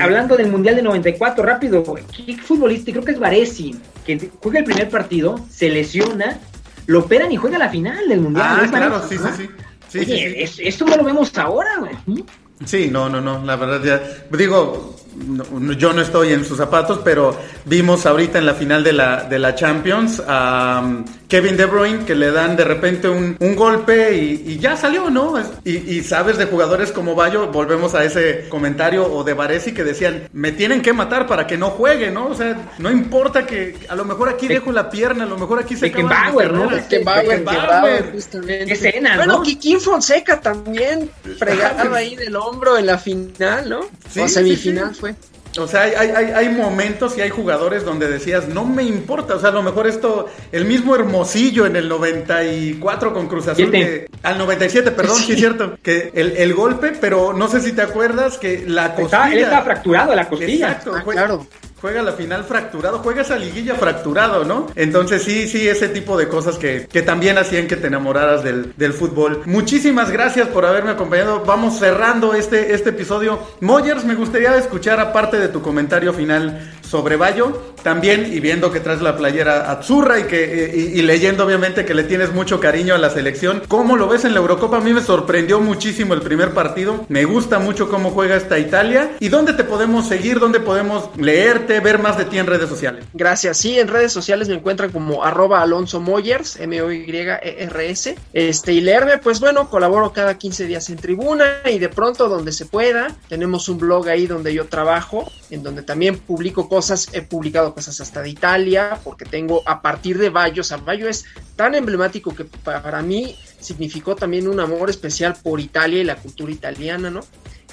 Hablando 0.00 0.36
del 0.36 0.48
Mundial 0.50 0.74
de 0.74 0.82
94, 0.82 1.44
rápido, 1.44 1.84
güey, 1.84 2.02
¿qué 2.26 2.36
futbolista? 2.38 2.90
Creo 2.90 3.04
que 3.04 3.12
es 3.12 3.18
Varesi, 3.20 3.76
que 4.04 4.30
juega 4.42 4.58
el 4.58 4.64
primer 4.64 4.88
partido, 4.88 5.38
se 5.48 5.68
lesiona, 5.68 6.40
lo 6.86 7.00
operan 7.00 7.30
y 7.32 7.36
juega 7.36 7.58
la 7.58 7.68
final 7.68 8.08
del 8.08 8.20
Mundial. 8.20 8.46
Ah, 8.48 8.60
¿es 8.64 8.70
claro, 8.70 9.02
sí, 9.08 9.16
sí, 9.18 9.24
sí. 9.36 9.50
Sí, 9.88 9.98
Oye, 9.98 10.06
sí, 10.06 10.18
sí. 10.18 10.34
es- 10.42 10.58
esto 10.74 10.84
no 10.84 10.96
lo 10.96 11.04
vemos 11.04 11.36
ahora, 11.38 11.78
güey. 11.78 12.24
Sí, 12.64 12.88
no, 12.90 13.08
no, 13.08 13.20
no, 13.20 13.44
la 13.44 13.56
verdad 13.56 13.82
ya, 13.82 14.02
digo, 14.36 14.94
no- 15.16 15.72
yo 15.72 15.92
no 15.92 16.02
estoy 16.02 16.32
en 16.32 16.44
sus 16.44 16.56
zapatos, 16.58 17.00
pero 17.04 17.36
vimos 17.64 18.06
ahorita 18.06 18.38
en 18.38 18.46
la 18.46 18.54
final 18.54 18.82
de 18.84 18.92
la, 18.92 19.24
de 19.24 19.38
la 19.38 19.54
Champions 19.54 20.22
a 20.26 20.82
um, 20.84 21.04
Kevin 21.28 21.56
De 21.56 21.64
Bruyne 21.66 22.04
que 22.04 22.14
le 22.14 22.30
dan 22.32 22.56
de 22.56 22.64
repente 22.64 23.08
un, 23.08 23.36
un 23.38 23.56
golpe 23.56 24.16
y, 24.16 24.42
y 24.46 24.58
ya 24.58 24.76
salió, 24.76 25.10
¿no? 25.10 25.34
Y, 25.64 25.76
y 25.76 26.02
sabes 26.02 26.38
de 26.38 26.46
jugadores 26.46 26.90
como 26.92 27.14
Bayo, 27.14 27.48
volvemos 27.48 27.94
a 27.94 28.04
ese 28.04 28.46
comentario 28.48 29.04
o 29.12 29.22
de 29.24 29.34
Varesi 29.34 29.72
que 29.72 29.84
decían, 29.84 30.28
me 30.32 30.52
tienen 30.52 30.82
que 30.82 30.92
matar 30.92 31.26
para 31.26 31.46
que 31.46 31.56
no 31.56 31.70
juegue, 31.70 32.10
¿no? 32.10 32.26
O 32.26 32.34
sea, 32.34 32.56
no 32.78 32.90
importa 32.90 33.46
que 33.46 33.76
a 33.88 33.94
lo 33.94 34.04
mejor 34.04 34.28
aquí 34.28 34.48
dejo 34.48 34.72
la 34.72 34.90
pierna, 34.90 35.24
a 35.24 35.26
lo 35.26 35.38
mejor 35.38 35.60
aquí 35.60 35.76
se 35.76 35.86
acaba 35.86 36.08
Beckenbauer, 36.08 36.52
¿no? 36.52 36.68
Beckenbauer, 36.68 38.12
justamente. 38.12 38.66
Qué 38.66 38.72
escenas, 38.72 39.16
bueno, 39.16 39.36
¿no? 39.38 39.42
Kikín 39.42 39.80
Fonseca 39.80 40.40
también 40.40 41.10
fregado 41.38 41.94
ahí 41.94 42.16
del 42.16 42.34
hombro 42.36 42.76
en 42.76 42.86
la 42.86 42.98
final, 42.98 43.68
¿no? 43.68 43.80
Sí, 44.08 44.20
o 44.20 44.28
sí, 44.28 44.34
semifinal 44.34 44.94
sí. 44.94 44.99
Fue. 45.00 45.14
O 45.58 45.66
sea, 45.66 45.82
hay, 45.82 45.94
hay, 45.94 46.26
hay, 46.26 46.48
momentos 46.50 47.18
y 47.18 47.22
hay 47.22 47.30
jugadores 47.30 47.84
donde 47.84 48.06
decías, 48.06 48.46
no 48.46 48.64
me 48.64 48.84
importa. 48.84 49.34
O 49.34 49.40
sea, 49.40 49.48
a 49.48 49.52
lo 49.52 49.64
mejor 49.64 49.88
esto, 49.88 50.26
el 50.52 50.64
mismo 50.64 50.94
Hermosillo 50.94 51.66
en 51.66 51.74
el 51.74 51.88
94 51.88 53.12
con 53.12 53.26
Cruz 53.26 53.48
Azul, 53.48 53.68
que, 53.72 54.06
al 54.22 54.38
97, 54.38 54.92
perdón, 54.92 55.16
sí. 55.16 55.32
es 55.32 55.38
cierto, 55.38 55.76
que 55.82 56.12
el, 56.14 56.36
el, 56.36 56.54
golpe, 56.54 56.92
pero 57.00 57.32
no 57.32 57.48
sé 57.48 57.60
si 57.60 57.72
te 57.72 57.82
acuerdas 57.82 58.38
que 58.38 58.64
la 58.64 58.94
costilla. 58.94 59.24
Está, 59.24 59.32
él 59.32 59.38
está 59.40 59.62
fracturado 59.62 60.14
la 60.14 60.28
costilla. 60.28 60.68
Exacto, 60.68 60.92
ah, 60.94 61.02
claro 61.02 61.46
juega 61.80 62.02
la 62.02 62.12
final 62.12 62.44
fracturado, 62.44 62.98
juega 62.98 63.22
esa 63.22 63.36
liguilla 63.36 63.74
fracturado, 63.74 64.44
¿no? 64.44 64.68
Entonces 64.74 65.22
sí, 65.22 65.48
sí, 65.48 65.68
ese 65.68 65.88
tipo 65.88 66.16
de 66.16 66.28
cosas 66.28 66.58
que, 66.58 66.86
que 66.90 67.02
también 67.02 67.38
hacían 67.38 67.66
que 67.66 67.76
te 67.76 67.86
enamoraras 67.86 68.44
del, 68.44 68.74
del, 68.76 68.92
fútbol. 68.92 69.42
Muchísimas 69.46 70.10
gracias 70.10 70.48
por 70.48 70.66
haberme 70.66 70.90
acompañado. 70.90 71.44
Vamos 71.44 71.78
cerrando 71.78 72.34
este, 72.34 72.74
este 72.74 72.90
episodio. 72.90 73.40
Moyers, 73.60 74.04
me 74.04 74.14
gustaría 74.14 74.56
escuchar 74.56 75.00
aparte 75.00 75.38
de 75.38 75.48
tu 75.48 75.62
comentario 75.62 76.12
final 76.12 76.70
sobre 76.90 77.16
Bayo, 77.16 77.56
también 77.82 78.32
y 78.32 78.40
viendo 78.40 78.72
que 78.72 78.80
traes 78.80 79.00
la 79.00 79.16
playera 79.16 79.70
azurra 79.70 80.18
y 80.18 80.24
que 80.24 80.72
y, 80.74 80.98
y, 80.98 81.02
leyendo 81.02 81.44
obviamente 81.44 81.84
que 81.84 81.94
le 81.94 82.02
tienes 82.02 82.32
mucho 82.32 82.58
cariño 82.58 82.94
a 82.94 82.98
la 82.98 83.10
selección, 83.10 83.62
¿cómo 83.68 83.96
lo 83.96 84.08
ves 84.08 84.24
en 84.24 84.34
la 84.34 84.40
Eurocopa? 84.40 84.78
A 84.78 84.80
mí 84.80 84.92
me 84.92 85.00
sorprendió 85.00 85.60
muchísimo 85.60 86.14
el 86.14 86.20
primer 86.20 86.52
partido, 86.52 87.06
me 87.08 87.24
gusta 87.24 87.60
mucho 87.60 87.88
cómo 87.88 88.10
juega 88.10 88.36
esta 88.36 88.58
Italia. 88.58 89.12
Y 89.20 89.28
dónde 89.28 89.52
te 89.52 89.62
podemos 89.62 90.08
seguir, 90.08 90.40
dónde 90.40 90.58
podemos 90.58 91.10
leerte, 91.16 91.78
ver 91.80 92.00
más 92.00 92.18
de 92.18 92.24
ti 92.24 92.38
en 92.38 92.46
redes 92.46 92.68
sociales. 92.68 93.04
Gracias, 93.14 93.56
sí, 93.58 93.78
en 93.78 93.88
redes 93.88 94.12
sociales 94.12 94.48
me 94.48 94.56
encuentran 94.56 94.90
como 94.90 95.22
arroba 95.22 95.62
Alonso 95.62 96.00
Moyers, 96.00 96.56
M-O-Y-E-R-S, 96.56 98.16
este, 98.32 98.72
y 98.72 98.80
leerme, 98.80 99.18
pues 99.18 99.38
bueno, 99.38 99.70
colaboro 99.70 100.12
cada 100.12 100.36
15 100.36 100.66
días 100.66 100.90
en 100.90 100.96
tribuna 100.96 101.60
y 101.70 101.78
de 101.78 101.88
pronto 101.88 102.28
donde 102.28 102.52
se 102.52 102.66
pueda, 102.66 103.14
tenemos 103.28 103.68
un 103.68 103.78
blog 103.78 104.08
ahí 104.08 104.26
donde 104.26 104.52
yo 104.52 104.66
trabajo, 104.66 105.30
en 105.50 105.62
donde 105.62 105.82
también 105.82 106.18
publico 106.18 106.68
cosas 106.68 106.79
cosas, 106.80 107.10
he 107.12 107.20
publicado 107.20 107.74
cosas 107.74 108.00
hasta 108.00 108.22
de 108.22 108.30
Italia, 108.30 108.98
porque 109.04 109.26
tengo 109.26 109.62
a 109.66 109.82
partir 109.82 110.16
de 110.16 110.30
Bayo, 110.30 110.62
o 110.62 110.64
sea, 110.64 110.78
Bayo 110.78 111.10
es 111.10 111.26
tan 111.54 111.74
emblemático 111.74 112.34
que 112.34 112.44
para 112.46 113.02
mí 113.02 113.36
significó 113.60 114.16
también 114.16 114.48
un 114.48 114.60
amor 114.60 114.88
especial 114.88 115.36
por 115.42 115.60
Italia 115.60 116.00
y 116.00 116.04
la 116.04 116.16
cultura 116.16 116.50
italiana, 116.50 117.10
¿no? 117.10 117.20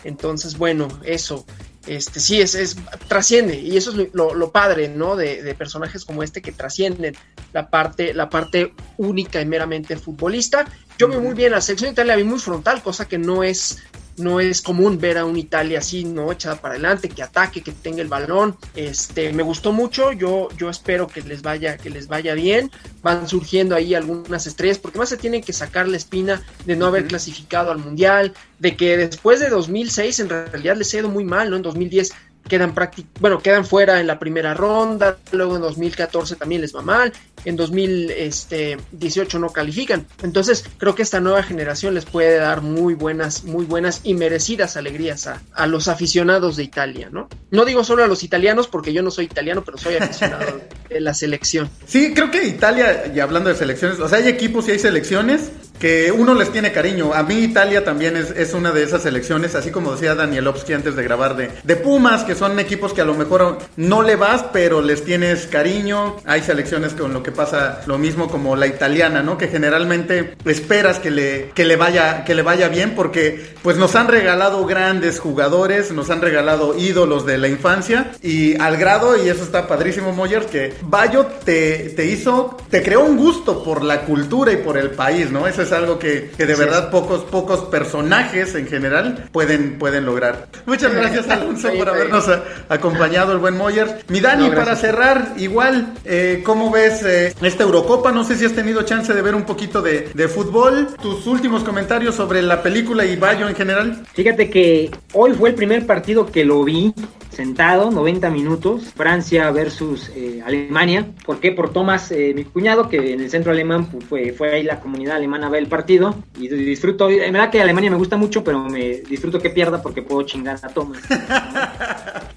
Entonces, 0.03 0.57
bueno, 0.57 0.89
eso, 1.05 1.45
este 1.87 2.19
sí 2.19 2.41
es, 2.41 2.53
es 2.53 2.75
trasciende, 3.07 3.55
y 3.61 3.77
eso 3.77 3.91
es 3.91 4.09
lo, 4.11 4.33
lo 4.33 4.51
padre, 4.51 4.89
¿no? 4.89 5.15
De, 5.15 5.41
de, 5.41 5.55
personajes 5.55 6.03
como 6.03 6.21
este 6.21 6.41
que 6.41 6.51
trascienden 6.51 7.15
la 7.53 7.69
parte, 7.69 8.13
la 8.13 8.29
parte 8.29 8.73
única 8.97 9.39
y 9.39 9.45
meramente 9.45 9.95
futbolista. 9.95 10.65
Yo 10.97 11.07
vi 11.07 11.15
muy 11.15 11.33
bien 11.33 11.53
la 11.53 11.61
selección 11.61 11.91
de 11.91 11.93
Italia, 11.93 12.17
vi 12.17 12.25
muy 12.25 12.39
frontal, 12.39 12.83
cosa 12.83 13.07
que 13.07 13.17
no 13.17 13.41
es 13.41 13.77
no 14.17 14.39
es 14.39 14.61
común 14.61 14.99
ver 14.99 15.17
a 15.17 15.25
un 15.25 15.37
Italia 15.37 15.79
así, 15.79 16.03
no 16.03 16.31
echada 16.31 16.55
para 16.55 16.73
adelante, 16.73 17.09
que 17.09 17.23
ataque, 17.23 17.61
que 17.61 17.71
tenga 17.71 18.01
el 18.01 18.07
balón. 18.07 18.57
Este, 18.75 19.31
me 19.33 19.43
gustó 19.43 19.71
mucho, 19.71 20.11
yo, 20.11 20.49
yo 20.57 20.69
espero 20.69 21.07
que 21.07 21.21
les 21.21 21.41
vaya, 21.41 21.77
que 21.77 21.89
les 21.89 22.07
vaya 22.07 22.33
bien. 22.33 22.71
Van 23.01 23.27
surgiendo 23.27 23.75
ahí 23.75 23.93
algunas 23.93 24.47
estrellas, 24.47 24.79
porque 24.79 24.99
más 24.99 25.09
se 25.09 25.17
tienen 25.17 25.41
que 25.41 25.53
sacar 25.53 25.87
la 25.87 25.97
espina 25.97 26.41
de 26.65 26.75
no 26.75 26.87
haber 26.87 27.07
clasificado 27.07 27.71
al 27.71 27.77
Mundial, 27.77 28.33
de 28.59 28.75
que 28.75 28.97
después 28.97 29.39
de 29.39 29.49
2006 29.49 30.19
en 30.19 30.29
realidad 30.29 30.75
les 30.75 30.93
ha 30.93 30.97
ido 30.99 31.09
muy 31.09 31.23
mal, 31.23 31.49
¿no? 31.49 31.55
En 31.55 31.61
2010 31.61 32.13
quedan 32.47 32.73
bueno, 33.19 33.39
quedan 33.39 33.65
fuera 33.65 33.99
en 33.99 34.07
la 34.07 34.19
primera 34.19 34.53
ronda, 34.53 35.17
luego 35.31 35.55
en 35.55 35.61
2014 35.61 36.35
también 36.35 36.61
les 36.61 36.75
va 36.75 36.81
mal, 36.81 37.13
en 37.45 37.55
2018 37.55 39.39
no 39.39 39.49
califican. 39.49 40.05
Entonces, 40.23 40.65
creo 40.77 40.95
que 40.95 41.03
esta 41.03 41.19
nueva 41.19 41.43
generación 41.43 41.93
les 41.93 42.05
puede 42.05 42.37
dar 42.37 42.61
muy 42.61 42.93
buenas, 42.93 43.43
muy 43.43 43.65
buenas 43.65 44.01
y 44.03 44.13
merecidas 44.13 44.77
alegrías 44.77 45.27
a, 45.27 45.41
a 45.53 45.67
los 45.67 45.87
aficionados 45.87 46.55
de 46.55 46.63
Italia, 46.63 47.09
¿no? 47.11 47.29
No 47.51 47.65
digo 47.65 47.83
solo 47.83 48.03
a 48.03 48.07
los 48.07 48.23
italianos, 48.23 48.67
porque 48.67 48.93
yo 48.93 49.01
no 49.01 49.11
soy 49.11 49.25
italiano, 49.25 49.63
pero 49.63 49.77
soy 49.77 49.95
aficionado 49.95 50.61
de 50.89 51.01
la 51.01 51.13
selección. 51.13 51.69
Sí, 51.85 52.13
creo 52.13 52.31
que 52.31 52.45
Italia, 52.45 53.11
y 53.13 53.19
hablando 53.19 53.49
de 53.49 53.55
selecciones, 53.55 53.99
o 53.99 54.09
sea, 54.09 54.19
hay 54.19 54.27
equipos 54.27 54.67
y 54.67 54.71
hay 54.71 54.79
selecciones 54.79 55.51
que 55.79 56.11
uno 56.11 56.33
les 56.33 56.51
tiene 56.51 56.71
cariño. 56.71 57.13
A 57.13 57.23
mí 57.23 57.35
Italia 57.35 57.83
también 57.83 58.17
es, 58.17 58.31
es 58.31 58.53
una 58.53 58.71
de 58.71 58.83
esas 58.83 59.03
selecciones, 59.03 59.55
así 59.55 59.71
como 59.71 59.93
decía 59.93 60.15
Danielovsky 60.15 60.73
antes 60.73 60.95
de 60.95 61.03
grabar, 61.03 61.35
de, 61.35 61.51
de 61.63 61.75
Pumas, 61.75 62.23
que 62.23 62.35
son 62.35 62.59
equipos 62.59 62.93
que 62.93 63.01
a 63.01 63.05
lo 63.05 63.13
mejor 63.13 63.59
no 63.75 64.01
le 64.01 64.15
vas, 64.15 64.45
pero 64.51 64.81
les 64.81 65.03
tienes 65.03 65.45
cariño. 65.47 66.17
Hay 66.25 66.41
selecciones 66.41 66.93
con 66.93 67.13
lo 67.13 67.23
que 67.23 67.26
pasa 67.31 67.81
lo 67.85 67.97
mismo 67.97 68.29
como 68.29 68.55
la 68.55 68.67
italiana, 68.67 69.21
¿no? 69.23 69.37
Que 69.37 69.47
generalmente 69.47 70.35
esperas 70.45 70.99
que 70.99 71.11
le, 71.11 71.51
que 71.53 71.65
le, 71.65 71.75
vaya, 71.75 72.23
que 72.25 72.35
le 72.35 72.41
vaya 72.41 72.67
bien 72.69 72.93
porque 72.95 73.53
pues 73.61 73.77
nos 73.77 73.95
han 73.95 74.07
regalado 74.07 74.65
grandes 74.65 75.19
jugadores, 75.19 75.91
nos 75.91 76.09
han 76.09 76.21
regalado 76.21 76.77
ídolos 76.77 77.25
de 77.25 77.37
la 77.37 77.47
infancia 77.47 78.11
y 78.21 78.59
al 78.61 78.77
grado, 78.77 79.23
y 79.23 79.29
eso 79.29 79.43
está 79.43 79.67
padrísimo 79.67 80.11
Moyer, 80.13 80.45
que 80.45 80.73
Bayo 80.81 81.25
te, 81.45 81.93
te 81.95 82.05
hizo, 82.05 82.57
te 82.69 82.81
creó 82.83 83.03
un 83.03 83.17
gusto 83.17 83.63
por 83.63 83.83
la 83.83 84.01
cultura 84.01 84.51
y 84.51 84.57
por 84.57 84.77
el 84.77 84.91
país, 84.91 85.31
¿no? 85.31 85.47
Eso 85.47 85.61
es 85.61 85.71
algo 85.71 85.99
que, 85.99 86.31
que 86.37 86.45
de 86.45 86.55
verdad 86.55 86.89
pocos, 86.89 87.23
pocos 87.25 87.61
personajes 87.65 88.55
en 88.55 88.67
general 88.67 89.25
pueden, 89.31 89.77
pueden 89.77 90.05
lograr. 90.05 90.47
Muchas 90.65 90.93
gracias 90.93 91.27
Alonso 91.29 91.69
por 91.77 91.89
habernos 91.89 92.27
a- 92.29 92.43
acompañado, 92.69 93.31
el 93.33 93.39
buen 93.39 93.57
Moyer. 93.57 94.03
Mi 94.07 94.19
Dani, 94.19 94.49
No, 94.49 94.55
para 94.55 94.75
cerrar, 94.75 95.33
igual, 95.37 95.93
eh, 96.05 96.41
¿cómo 96.45 96.71
ves 96.71 97.03
eh, 97.03 97.16
esta 97.25 97.63
Eurocopa? 97.63 98.11
No 98.11 98.23
sé 98.23 98.35
si 98.35 98.45
has 98.45 98.53
tenido 98.53 98.81
chance 98.83 99.13
de 99.13 99.21
ver 99.21 99.35
un 99.35 99.43
poquito 99.43 99.81
de, 99.81 100.09
de 100.13 100.27
fútbol. 100.27 100.95
Tus 101.01 101.27
últimos 101.27 101.63
comentarios 101.63 102.15
sobre 102.15 102.41
la 102.41 102.61
película 102.61 103.05
y 103.05 103.15
Bayo 103.15 103.47
en 103.47 103.55
general. 103.55 104.03
Fíjate 104.13 104.49
que 104.49 104.91
hoy 105.13 105.33
fue 105.33 105.49
el 105.49 105.55
primer 105.55 105.85
partido 105.85 106.25
que 106.25 106.45
lo 106.45 106.63
vi 106.63 106.93
sentado, 107.37 107.91
90 107.91 108.31
minutos, 108.31 108.93
Francia 108.95 109.51
versus 109.51 110.11
eh, 110.15 110.41
Alemania. 110.43 111.05
¿Por 111.23 111.39
qué? 111.39 111.51
Por 111.51 111.71
Tomás, 111.71 112.11
eh, 112.11 112.33
mi 112.35 112.43
cuñado, 112.45 112.89
que 112.89 113.13
en 113.13 113.21
el 113.21 113.29
centro 113.29 113.51
alemán 113.51 113.91
pues, 113.91 114.05
fue, 114.05 114.33
fue 114.33 114.55
ahí 114.55 114.63
la 114.63 114.79
comunidad 114.79 115.17
alemana 115.17 115.45
a 115.45 115.49
ver 115.51 115.61
el 115.61 115.69
partido. 115.69 116.15
Y 116.35 116.47
disfruto, 116.47 117.11
en 117.11 117.31
verdad 117.31 117.51
que 117.51 117.61
Alemania 117.61 117.91
me 117.91 117.97
gusta 117.97 118.17
mucho, 118.17 118.43
pero 118.43 118.63
me 118.63 119.01
disfruto 119.07 119.39
que 119.39 119.51
pierda 119.51 119.83
porque 119.83 120.01
puedo 120.01 120.23
chingar 120.23 120.57
a 120.61 120.69
Tomás. 120.69 121.03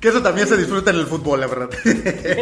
Que 0.01 0.09
eso 0.09 0.22
también 0.22 0.47
se 0.47 0.57
disfruta 0.57 0.91
en 0.93 0.97
el 0.97 1.05
fútbol, 1.05 1.41
la 1.41 1.47
verdad. 1.47 1.68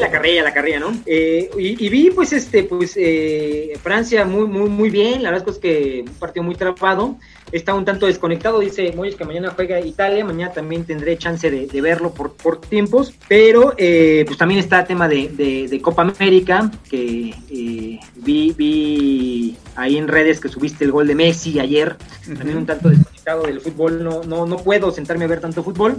la 0.00 0.10
carrilla, 0.12 0.44
la 0.44 0.54
carrilla, 0.54 0.78
¿no? 0.78 0.92
Eh, 1.04 1.50
y, 1.58 1.86
y 1.86 1.88
vi, 1.88 2.10
pues, 2.12 2.27
este, 2.32 2.64
pues, 2.64 2.94
eh, 2.96 3.78
Francia 3.82 4.24
muy, 4.24 4.46
muy, 4.46 4.68
muy 4.68 4.90
bien. 4.90 5.22
La 5.22 5.30
verdad 5.30 5.48
es 5.48 5.58
que 5.58 6.04
un 6.06 6.14
partido 6.14 6.44
muy 6.44 6.54
trabado. 6.54 7.16
Está 7.52 7.74
un 7.74 7.84
tanto 7.84 8.06
desconectado. 8.06 8.60
Dice 8.60 8.92
Moyes 8.94 9.14
que 9.16 9.24
mañana 9.24 9.52
juega 9.54 9.80
Italia. 9.80 10.24
Mañana 10.24 10.52
también 10.52 10.84
tendré 10.84 11.16
chance 11.16 11.50
de, 11.50 11.66
de 11.66 11.80
verlo 11.80 12.12
por, 12.12 12.32
por 12.34 12.60
tiempos. 12.60 13.14
Pero, 13.28 13.74
eh, 13.78 14.24
pues, 14.26 14.38
también 14.38 14.60
está 14.60 14.80
el 14.80 14.86
tema 14.86 15.08
de, 15.08 15.28
de- 15.28 15.68
de 15.68 15.80
Copa 15.80 16.02
América. 16.02 16.70
Que 16.90 17.34
eh, 17.50 18.00
vi, 18.16 18.54
vi 18.56 19.56
ahí 19.76 19.96
en 19.96 20.08
redes 20.08 20.40
que 20.40 20.48
subiste 20.48 20.84
el 20.84 20.92
gol 20.92 21.06
de 21.06 21.14
Messi 21.14 21.58
ayer. 21.58 21.96
También 22.26 22.58
un 22.58 22.66
tanto 22.66 22.88
desconectado 22.90 23.42
del 23.44 23.60
fútbol. 23.60 24.02
No, 24.04 24.22
no, 24.24 24.46
no 24.46 24.56
puedo 24.58 24.90
sentarme 24.90 25.24
a 25.24 25.28
ver 25.28 25.40
tanto 25.40 25.62
fútbol. 25.62 25.96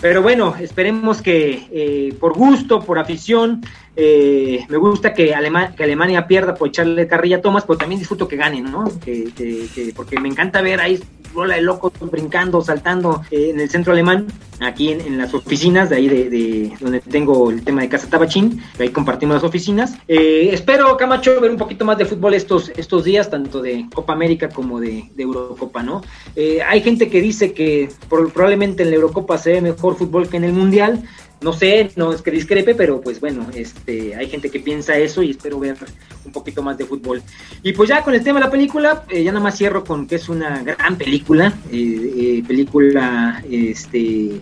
Pero 0.00 0.20
bueno, 0.22 0.54
esperemos 0.58 1.22
que 1.22 1.66
eh, 1.72 2.14
por 2.18 2.32
gusto, 2.36 2.80
por 2.80 2.98
afición, 2.98 3.62
eh, 3.94 4.64
me 4.68 4.76
gusta 4.76 5.14
que, 5.14 5.32
Alema- 5.32 5.76
que 5.76 5.84
Alemania 5.84 6.26
pierda 6.26 6.56
por 6.56 6.68
echarle 6.68 7.06
carrilla 7.06 7.36
a 7.36 7.40
Thomas, 7.40 7.62
pero 7.64 7.78
también 7.78 8.00
disfruto 8.00 8.26
que 8.26 8.34
gane, 8.36 8.62
¿no? 8.62 8.90
Que, 9.04 9.26
que- 9.36 9.68
que- 9.72 9.92
porque 9.94 10.18
me 10.18 10.28
encanta 10.28 10.60
ver 10.60 10.80
ahí 10.80 10.91
bola 11.32 11.54
de 11.54 11.62
locos 11.62 11.92
brincando, 12.10 12.60
saltando 12.62 13.22
eh, 13.30 13.50
en 13.50 13.60
el 13.60 13.70
centro 13.70 13.92
alemán, 13.92 14.26
aquí 14.60 14.90
en, 14.90 15.18
las 15.18 15.34
oficinas 15.34 15.90
de 15.90 15.96
ahí 15.96 16.08
de, 16.08 16.30
de 16.30 16.72
donde 16.80 17.00
tengo 17.00 17.50
el 17.50 17.64
tema 17.64 17.82
de 17.82 17.88
Casa 17.88 18.08
Tabachín, 18.08 18.62
ahí 18.78 18.90
compartimos 18.90 19.34
las 19.34 19.44
oficinas. 19.44 19.94
Eh, 20.08 20.50
espero, 20.52 20.96
Camacho, 20.96 21.40
ver 21.40 21.50
un 21.50 21.56
poquito 21.56 21.84
más 21.84 21.98
de 21.98 22.04
fútbol 22.04 22.34
estos, 22.34 22.70
estos 22.76 23.04
días, 23.04 23.30
tanto 23.30 23.62
de 23.62 23.86
Copa 23.92 24.12
América 24.12 24.48
como 24.48 24.80
de, 24.80 25.10
Eurocopa, 25.16 25.82
¿no? 25.82 26.02
Eh, 26.36 26.60
hay 26.62 26.82
gente 26.82 27.08
que 27.08 27.20
dice 27.20 27.52
que 27.52 27.90
probablemente 28.08 28.82
en 28.82 28.90
la 28.90 28.96
Eurocopa 28.96 29.38
se 29.38 29.52
ve 29.52 29.60
mejor 29.60 29.96
fútbol 29.96 30.28
que 30.28 30.36
en 30.36 30.44
el 30.44 30.52
Mundial. 30.52 31.02
No 31.42 31.52
sé, 31.52 31.90
no 31.96 32.12
es 32.12 32.22
que 32.22 32.30
discrepe, 32.30 32.74
pero 32.74 33.00
pues 33.00 33.20
bueno, 33.20 33.48
este, 33.54 34.14
hay 34.14 34.28
gente 34.28 34.50
que 34.50 34.60
piensa 34.60 34.96
eso 34.96 35.22
y 35.22 35.30
espero 35.30 35.58
ver 35.58 35.76
un 36.24 36.32
poquito 36.32 36.62
más 36.62 36.78
de 36.78 36.84
fútbol. 36.84 37.22
Y 37.62 37.72
pues 37.72 37.88
ya 37.88 38.02
con 38.02 38.14
el 38.14 38.22
tema 38.22 38.38
de 38.38 38.46
la 38.46 38.50
película, 38.50 39.04
eh, 39.08 39.22
ya 39.24 39.32
nada 39.32 39.42
más 39.42 39.56
cierro 39.56 39.84
con 39.84 40.06
que 40.06 40.16
es 40.16 40.28
una 40.28 40.62
gran 40.62 40.96
película, 40.96 41.52
eh, 41.70 42.12
eh, 42.16 42.44
película 42.46 43.42
este, 43.50 44.40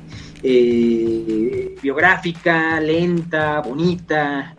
biográfica, 1.82 2.80
lenta, 2.80 3.60
bonita, 3.60 4.54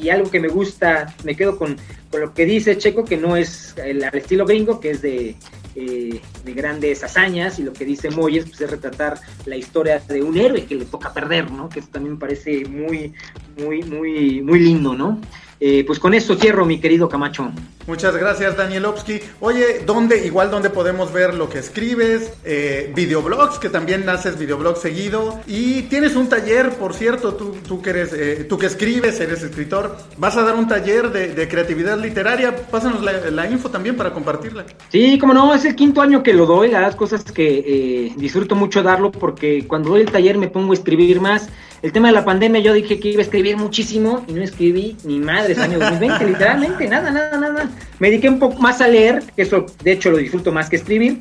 y 0.00 0.08
algo 0.08 0.30
que 0.30 0.40
me 0.40 0.48
gusta, 0.48 1.14
me 1.24 1.36
quedo 1.36 1.56
con, 1.56 1.76
con 2.10 2.20
lo 2.20 2.34
que 2.34 2.44
dice 2.44 2.78
Checo, 2.78 3.04
que 3.04 3.16
no 3.16 3.36
es 3.36 3.74
el, 3.78 4.02
al 4.04 4.16
estilo 4.16 4.44
gringo, 4.44 4.80
que 4.80 4.90
es 4.90 5.02
de, 5.02 5.36
eh, 5.76 6.20
de 6.44 6.52
grandes 6.52 7.02
hazañas, 7.02 7.58
y 7.58 7.62
lo 7.62 7.72
que 7.72 7.84
dice 7.84 8.10
Moyes 8.10 8.46
pues, 8.46 8.60
es 8.60 8.70
retratar 8.70 9.18
la 9.46 9.56
historia 9.56 9.98
de 9.98 10.22
un 10.22 10.36
héroe 10.36 10.64
que 10.66 10.74
le 10.74 10.84
toca 10.84 11.12
perder, 11.12 11.50
¿no? 11.50 11.68
Que 11.68 11.80
eso 11.80 11.88
también 11.90 12.14
me 12.14 12.20
parece 12.20 12.64
muy, 12.64 13.12
muy, 13.56 13.82
muy, 13.82 14.42
muy 14.42 14.58
lindo, 14.58 14.94
¿no? 14.94 15.20
Eh, 15.60 15.84
pues 15.86 15.98
con 15.98 16.14
esto 16.14 16.34
cierro, 16.36 16.66
mi 16.66 16.78
querido 16.78 17.08
Camacho. 17.08 17.50
Muchas 17.86 18.16
gracias, 18.16 18.56
Danielovsky. 18.56 19.20
Oye, 19.40 19.82
¿dónde, 19.86 20.26
igual 20.26 20.50
dónde 20.50 20.70
podemos 20.70 21.12
ver 21.12 21.34
lo 21.34 21.50
que 21.50 21.58
escribes? 21.58 22.32
Eh, 22.44 22.92
videoblogs, 22.94 23.58
que 23.58 23.68
también 23.68 24.08
haces 24.08 24.38
videoblogs 24.38 24.80
seguido. 24.80 25.40
Y 25.46 25.82
tienes 25.82 26.16
un 26.16 26.28
taller, 26.28 26.70
por 26.70 26.94
cierto, 26.94 27.34
tú, 27.34 27.56
tú 27.66 27.82
que 27.82 27.90
eres, 27.90 28.12
eh, 28.14 28.46
tú 28.48 28.58
que 28.58 28.66
escribes, 28.66 29.20
eres 29.20 29.42
escritor. 29.42 29.98
Vas 30.16 30.36
a 30.36 30.42
dar 30.42 30.54
un 30.54 30.66
taller 30.66 31.10
de, 31.12 31.48
creatividad 31.48 31.98
literaria. 31.98 32.56
Pásanos 32.56 33.02
la, 33.02 33.50
info 33.50 33.70
también 33.70 33.96
para 33.96 34.12
compartirla. 34.12 34.64
Sí, 34.88 35.18
como 35.18 35.34
no, 35.34 35.54
es 35.54 35.64
el 35.66 35.76
quinto 35.76 36.00
año 36.00 36.22
que 36.22 36.32
lo 36.32 36.46
doy. 36.46 36.70
Las 36.70 36.96
cosas 36.96 37.22
que 37.22 37.58
eh, 37.66 38.12
disfruto 38.16 38.54
mucho 38.54 38.82
darlo 38.82 39.12
porque 39.12 39.66
cuando 39.66 39.90
doy 39.90 40.00
el 40.00 40.10
taller 40.10 40.38
me 40.38 40.48
pongo 40.48 40.72
a 40.72 40.74
escribir 40.74 41.20
más. 41.20 41.50
El 41.82 41.92
tema 41.92 42.08
de 42.08 42.14
la 42.14 42.24
pandemia 42.24 42.60
yo 42.60 42.72
dije 42.72 42.98
que 42.98 43.08
iba 43.10 43.20
a 43.20 43.24
escribir 43.24 43.56
muchísimo 43.56 44.24
y 44.26 44.32
no 44.32 44.42
escribí 44.42 44.96
ni 45.04 45.18
madres 45.18 45.58
año 45.58 45.78
2020, 45.78 46.26
literalmente, 46.26 46.88
nada, 46.88 47.10
nada, 47.10 47.38
nada. 47.38 47.70
Me 47.98 48.08
dediqué 48.08 48.28
un 48.28 48.38
poco 48.38 48.60
más 48.60 48.80
a 48.80 48.88
leer, 48.88 49.22
que 49.36 49.42
eso 49.42 49.66
de 49.82 49.92
hecho 49.92 50.10
lo 50.10 50.16
disfruto 50.16 50.50
más 50.50 50.70
que 50.70 50.76
escribir, 50.76 51.20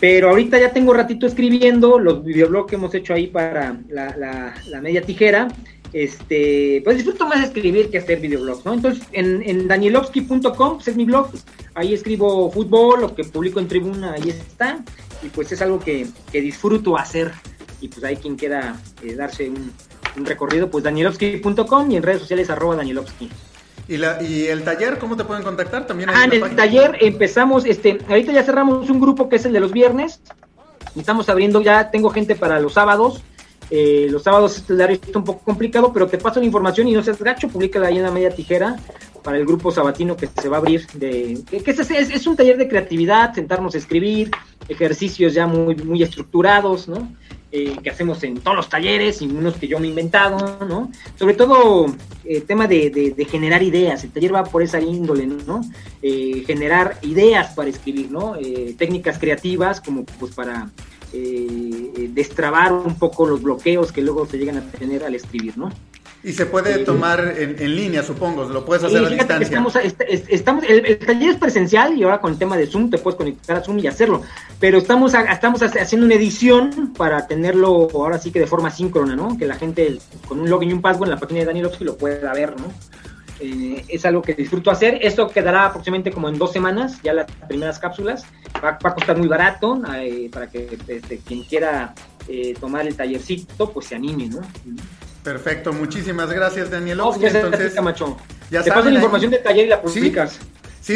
pero 0.00 0.30
ahorita 0.30 0.58
ya 0.58 0.72
tengo 0.72 0.92
ratito 0.92 1.26
escribiendo 1.26 1.98
los 1.98 2.24
videoblogs 2.24 2.70
que 2.70 2.76
hemos 2.76 2.94
hecho 2.94 3.14
ahí 3.14 3.26
para 3.26 3.78
la, 3.88 4.54
media 4.82 5.02
tijera. 5.02 5.48
Este, 5.92 6.80
pues 6.82 6.96
disfruto 6.96 7.28
más 7.28 7.44
escribir 7.44 7.88
que 7.88 7.98
hacer 7.98 8.18
videoblogs, 8.18 8.64
¿no? 8.64 8.74
Entonces, 8.74 9.04
en, 9.12 9.42
en 9.48 9.68
danielovsky.com, 9.68 10.74
pues 10.74 10.88
es 10.88 10.96
mi 10.96 11.04
blog, 11.04 11.30
ahí 11.74 11.94
escribo 11.94 12.50
fútbol, 12.50 13.02
lo 13.02 13.14
que 13.14 13.24
publico 13.24 13.60
en 13.60 13.68
tribuna, 13.68 14.12
ahí 14.14 14.30
está, 14.30 14.82
y 15.22 15.28
pues 15.28 15.52
es 15.52 15.62
algo 15.62 15.78
que, 15.78 16.08
disfruto 16.32 16.96
hacer, 16.96 17.32
y 17.80 17.88
pues 17.88 18.04
hay 18.04 18.16
quien 18.16 18.36
quiera 18.36 18.76
eh, 19.02 19.14
darse 19.14 19.48
un, 19.48 19.72
un 20.16 20.24
recorrido, 20.24 20.70
pues 20.70 20.84
danielovsky.com 20.84 21.90
y 21.90 21.96
en 21.96 22.02
redes 22.02 22.20
sociales 22.20 22.50
arroba 22.50 22.76
danielovsky. 22.76 23.30
¿Y, 23.86 23.96
la, 23.98 24.22
¿Y 24.22 24.46
el 24.46 24.64
taller 24.64 24.98
cómo 24.98 25.16
te 25.16 25.24
pueden 25.24 25.42
contactar? 25.42 25.86
También 25.86 26.10
ah, 26.10 26.24
en 26.24 26.32
el 26.32 26.56
taller 26.56 26.96
empezamos, 27.00 27.66
este, 27.66 27.98
ahorita 28.08 28.32
ya 28.32 28.42
cerramos 28.42 28.88
un 28.88 29.00
grupo 29.00 29.28
que 29.28 29.36
es 29.36 29.44
el 29.44 29.52
de 29.52 29.60
los 29.60 29.72
viernes, 29.72 30.20
y 30.94 31.00
estamos 31.00 31.28
abriendo 31.28 31.60
ya, 31.60 31.90
tengo 31.90 32.10
gente 32.10 32.34
para 32.34 32.60
los 32.60 32.74
sábados, 32.74 33.22
eh, 33.70 34.08
los 34.10 34.22
sábados 34.22 34.56
este 34.56 34.74
horario 34.74 34.98
está 35.02 35.18
un 35.18 35.24
poco 35.24 35.40
complicado, 35.42 35.92
pero 35.92 36.06
te 36.06 36.18
paso 36.18 36.40
la 36.40 36.46
información 36.46 36.88
y 36.88 36.92
no 36.92 37.02
seas 37.02 37.20
gacho, 37.22 37.48
públicala 37.48 37.88
ahí 37.88 37.96
en 37.96 38.02
la 38.02 38.10
media 38.10 38.30
tijera 38.30 38.76
para 39.22 39.38
el 39.38 39.46
grupo 39.46 39.70
sabatino 39.70 40.16
que 40.16 40.26
se 40.26 40.48
va 40.48 40.58
a 40.58 40.60
abrir. 40.60 40.86
De, 40.92 41.40
que, 41.50 41.70
es, 41.70 41.90
es, 41.90 42.26
un 42.26 42.36
taller 42.36 42.58
de 42.58 42.68
creatividad, 42.68 43.34
sentarnos 43.34 43.74
a 43.74 43.78
escribir, 43.78 44.30
ejercicios 44.68 45.32
ya 45.32 45.46
muy, 45.46 45.76
muy 45.76 46.02
estructurados, 46.02 46.88
¿no? 46.88 47.10
Eh, 47.50 47.76
que 47.82 47.88
hacemos 47.88 48.22
en 48.24 48.40
todos 48.40 48.56
los 48.56 48.68
talleres 48.68 49.22
y 49.22 49.26
unos 49.26 49.54
que 49.54 49.68
yo 49.68 49.78
me 49.78 49.86
he 49.86 49.90
inventado, 49.90 50.58
¿no? 50.66 50.90
Sobre 51.16 51.34
todo 51.34 51.86
el 52.24 52.36
eh, 52.36 52.40
tema 52.40 52.66
de, 52.66 53.26
generar 53.30 53.62
ideas, 53.62 54.02
el 54.04 54.10
taller 54.10 54.34
va 54.34 54.44
por 54.44 54.62
esa 54.62 54.80
índole, 54.80 55.26
¿no? 55.26 55.62
Generar 56.02 56.98
ideas 57.02 57.54
para 57.54 57.70
escribir, 57.70 58.10
¿no? 58.10 58.34
técnicas 58.76 59.18
creativas 59.18 59.80
como 59.80 60.04
pues 60.04 60.34
para 60.34 60.68
destrabar 62.12 62.72
un 62.72 62.98
poco 62.98 63.26
los 63.26 63.42
bloqueos 63.42 63.92
que 63.92 64.02
luego 64.02 64.26
se 64.26 64.38
llegan 64.38 64.58
a 64.58 64.62
tener 64.62 65.04
al 65.04 65.14
escribir, 65.14 65.56
¿no? 65.58 65.70
Y 66.24 66.32
se 66.32 66.46
puede 66.46 66.78
tomar 66.86 67.34
en, 67.36 67.76
línea, 67.76 68.02
supongo, 68.02 68.44
lo 68.44 68.64
puedes 68.64 68.82
hacer 68.82 69.04
a 69.04 69.10
distancia. 69.10 69.44
Estamos, 69.44 69.76
estamos, 70.08 70.64
el, 70.66 70.98
taller 70.98 71.30
es 71.32 71.36
presencial 71.36 71.98
y 71.98 72.02
ahora 72.02 72.22
con 72.22 72.32
el 72.32 72.38
tema 72.38 72.56
de 72.56 72.66
Zoom 72.66 72.88
te 72.88 72.96
puedes 72.96 73.18
conectar 73.18 73.58
a 73.58 73.60
Zoom 73.60 73.78
y 73.80 73.88
hacerlo. 73.88 74.22
Pero 74.58 74.78
estamos, 74.78 75.12
estamos 75.12 75.62
haciendo 75.62 76.06
una 76.06 76.14
edición 76.14 76.94
para 76.96 77.26
tenerlo 77.26 77.90
ahora 77.92 78.18
sí 78.18 78.30
que 78.32 78.40
de 78.40 78.46
forma 78.46 78.70
síncrona, 78.70 79.14
¿no? 79.14 79.36
Que 79.36 79.44
la 79.44 79.56
gente 79.56 79.98
con 80.26 80.40
un 80.40 80.48
login 80.48 80.70
y 80.70 80.72
un 80.72 80.80
password 80.80 81.08
en 81.08 81.14
la 81.14 81.20
página 81.20 81.40
de 81.40 81.46
Danielowski 81.46 81.84
lo 81.84 81.98
pueda 81.98 82.32
ver, 82.32 82.58
¿no? 82.58 82.72
Eh, 83.40 83.84
es 83.88 84.04
algo 84.04 84.22
que 84.22 84.34
disfruto 84.34 84.70
hacer. 84.70 84.98
Esto 85.02 85.28
quedará 85.28 85.66
aproximadamente 85.66 86.12
como 86.12 86.28
en 86.28 86.38
dos 86.38 86.52
semanas, 86.52 87.00
ya 87.02 87.12
las 87.12 87.26
primeras 87.48 87.78
cápsulas. 87.78 88.24
Va, 88.62 88.78
a 88.80 88.94
costar 88.94 89.16
muy 89.16 89.28
barato 89.28 89.82
eh, 89.96 90.30
para 90.32 90.48
que 90.48 90.78
este, 90.88 91.18
quien 91.18 91.42
quiera 91.44 91.94
eh, 92.28 92.54
tomar 92.58 92.86
el 92.86 92.96
tallercito, 92.96 93.70
pues 93.70 93.86
se 93.86 93.96
anime, 93.96 94.28
¿no? 94.28 94.40
Perfecto, 95.22 95.72
muchísimas 95.72 96.30
gracias, 96.30 96.70
Daniel. 96.70 97.00
Entonces, 97.20 97.74
Camacho. 97.74 98.16
Ya 98.50 98.62
Te 98.62 98.70
paso 98.70 98.90
la 98.90 98.96
información 98.96 99.30
del 99.30 99.42
taller 99.42 99.66
y 99.66 99.68
la 99.68 99.82
publicas. 99.82 100.32
Sí, 100.32 100.38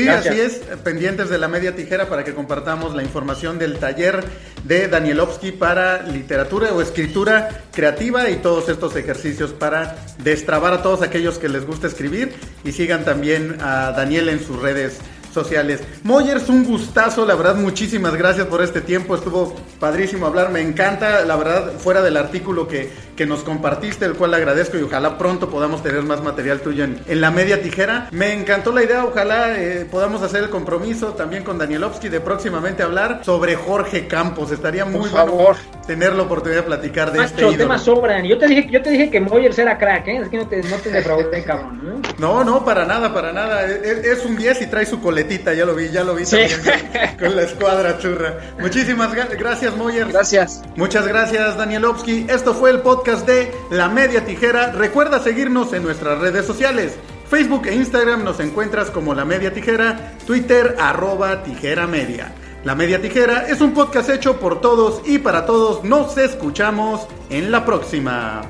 así 0.09 0.39
es, 0.39 0.61
pendientes 0.85 1.31
de 1.31 1.39
la 1.39 1.49
media 1.49 1.75
tijera 1.75 2.11
para 2.11 2.23
que 2.23 2.35
compartamos 2.35 2.95
la 2.95 3.03
información 3.03 3.59
del 3.59 3.79
taller 3.79 4.23
de 4.65 4.87
Danielovsky 4.87 5.53
para 5.53 6.03
literatura 6.03 6.75
o 6.75 6.83
escritura 6.83 7.63
creativa 7.73 8.29
y 8.29 8.37
todos 8.37 8.69
estos 8.69 8.95
ejercicios 8.97 9.53
para 9.53 9.97
destrabar 10.23 10.75
a 10.75 10.83
todos 10.83 11.01
aquellos 11.01 11.39
que 11.39 11.49
les 11.49 11.67
gusta 11.67 11.87
escribir. 11.87 12.35
Y 12.65 12.73
sigan 12.73 13.05
también 13.05 13.57
a 13.63 13.93
Daniel 13.93 14.29
en 14.29 14.45
sus 14.45 14.61
redes 14.61 14.99
sociales. 15.39 15.81
Moyers, 16.03 16.49
un 16.49 16.65
gustazo, 16.65 17.25
la 17.25 17.35
verdad, 17.35 17.55
muchísimas 17.55 18.15
gracias 18.17 18.47
por 18.47 18.63
este 18.63 18.81
tiempo, 18.81 19.15
estuvo 19.15 19.55
padrísimo 19.79 20.27
hablar, 20.27 20.51
me 20.51 20.61
encanta, 20.61 21.25
la 21.25 21.37
verdad, 21.37 21.73
fuera 21.79 22.03
del 22.03 22.17
artículo 22.17 22.67
que, 22.67 22.91
que 23.17 23.27
nos 23.27 23.41
compartiste, 23.41 24.05
el 24.05 24.15
cual 24.15 24.35
agradezco 24.35 24.79
y 24.79 24.83
ojalá 24.83 25.19
pronto 25.19 25.51
podamos 25.51 25.83
tener 25.83 26.03
más 26.03 26.23
material 26.23 26.61
tuyo 26.61 26.85
en, 26.85 27.21
la 27.21 27.31
media 27.31 27.63
tijera. 27.63 28.09
Me 28.11 28.33
encantó 28.33 28.73
la 28.73 28.83
idea, 28.83 29.05
ojalá 29.05 29.59
eh, 29.59 29.87
podamos 29.91 30.23
hacer 30.23 30.45
el 30.45 30.51
compromiso 30.51 31.15
también 31.15 31.45
con 31.45 31.59
Danielovsky 31.59 32.09
de 32.09 32.21
próximamente 32.21 32.83
hablar 32.83 33.21
sobre 33.25 33.57
Jorge 33.57 34.07
Campos, 34.07 34.51
estaría 34.51 34.85
muy 34.85 35.09
bueno 35.09 35.57
tener 35.87 36.15
la 36.15 36.25
oportunidad 36.25 36.61
de 36.61 36.67
platicar 36.67 37.13
de 37.13 37.25
este 37.25 37.41
ídolo. 37.41 37.57
temas 37.57 37.83
sobran, 37.83 38.25
yo 38.25 38.39
te 38.39 38.47
dije, 38.47 38.69
yo 38.71 38.83
te 38.83 38.91
dije 38.91 39.11
que 39.11 39.21
Moyers 39.21 39.59
era 39.59 39.79
crack, 39.79 40.07
¿eh? 40.07 40.17
es 40.19 40.29
que 40.29 40.37
no 40.37 40.47
te, 40.47 40.63
no 40.63 40.77
te 40.77 40.91
defraudé, 40.91 41.43
cabrón. 41.45 42.03
No, 42.19 42.43
no, 42.43 42.65
para 42.65 42.85
nada, 42.85 43.15
para 43.15 43.33
nada, 43.33 43.65
es, 43.65 44.05
es 44.05 44.25
un 44.25 44.37
10 44.37 44.63
y 44.63 44.67
trae 44.67 44.85
su 44.85 45.01
ya 45.29 45.65
lo 45.65 45.75
vi, 45.75 45.91
ya 45.91 46.05
lo 46.05 46.15
vi 46.15 46.25
también 46.25 46.61
con, 47.19 47.37
la 47.37 47.43
escuadra 47.43 47.99
churra. 47.99 48.39
Muchísimas 48.59 49.13
gracias, 49.15 49.77
Moyer. 49.77 50.09
Gracias. 50.09 50.63
Muchas 50.77 51.07
gracias, 51.07 51.57
Danielovsky. 51.57 52.27
Esto 52.29 52.55
fue 52.55 52.71
el 52.71 52.81
podcast 52.81 53.27
de 53.27 53.53
La 53.71 53.89
Media 53.89 54.25
Tijera. 54.25 54.73
Recuerda 54.73 55.23
seguirnos 55.23 55.73
en 55.73 55.83
nuestras 55.83 56.19
redes 56.19 56.47
sociales. 56.47 56.95
Facebook 57.29 57.67
e 57.67 57.75
Instagram 57.75 58.25
nos 58.25 58.41
encuentras 58.41 58.91
como 58.91 59.15
La 59.15 59.25
Media 59.25 59.53
Tijera, 59.53 60.15
Twitter 60.27 60.77
arroba 60.79 61.43
Tijera 61.43 61.87
Media. 61.87 62.33
La 62.65 62.75
Media 62.75 63.01
Tijera 63.01 63.47
es 63.49 63.61
un 63.61 63.73
podcast 63.73 64.11
hecho 64.11 64.41
por 64.41 64.61
todos 64.61 65.03
y 65.05 65.19
para 65.19 65.47
todos. 65.47 65.85
Nos 65.85 66.17
escuchamos 66.17 67.07
en 67.31 67.51
la 67.51 67.65
próxima. 67.65 68.43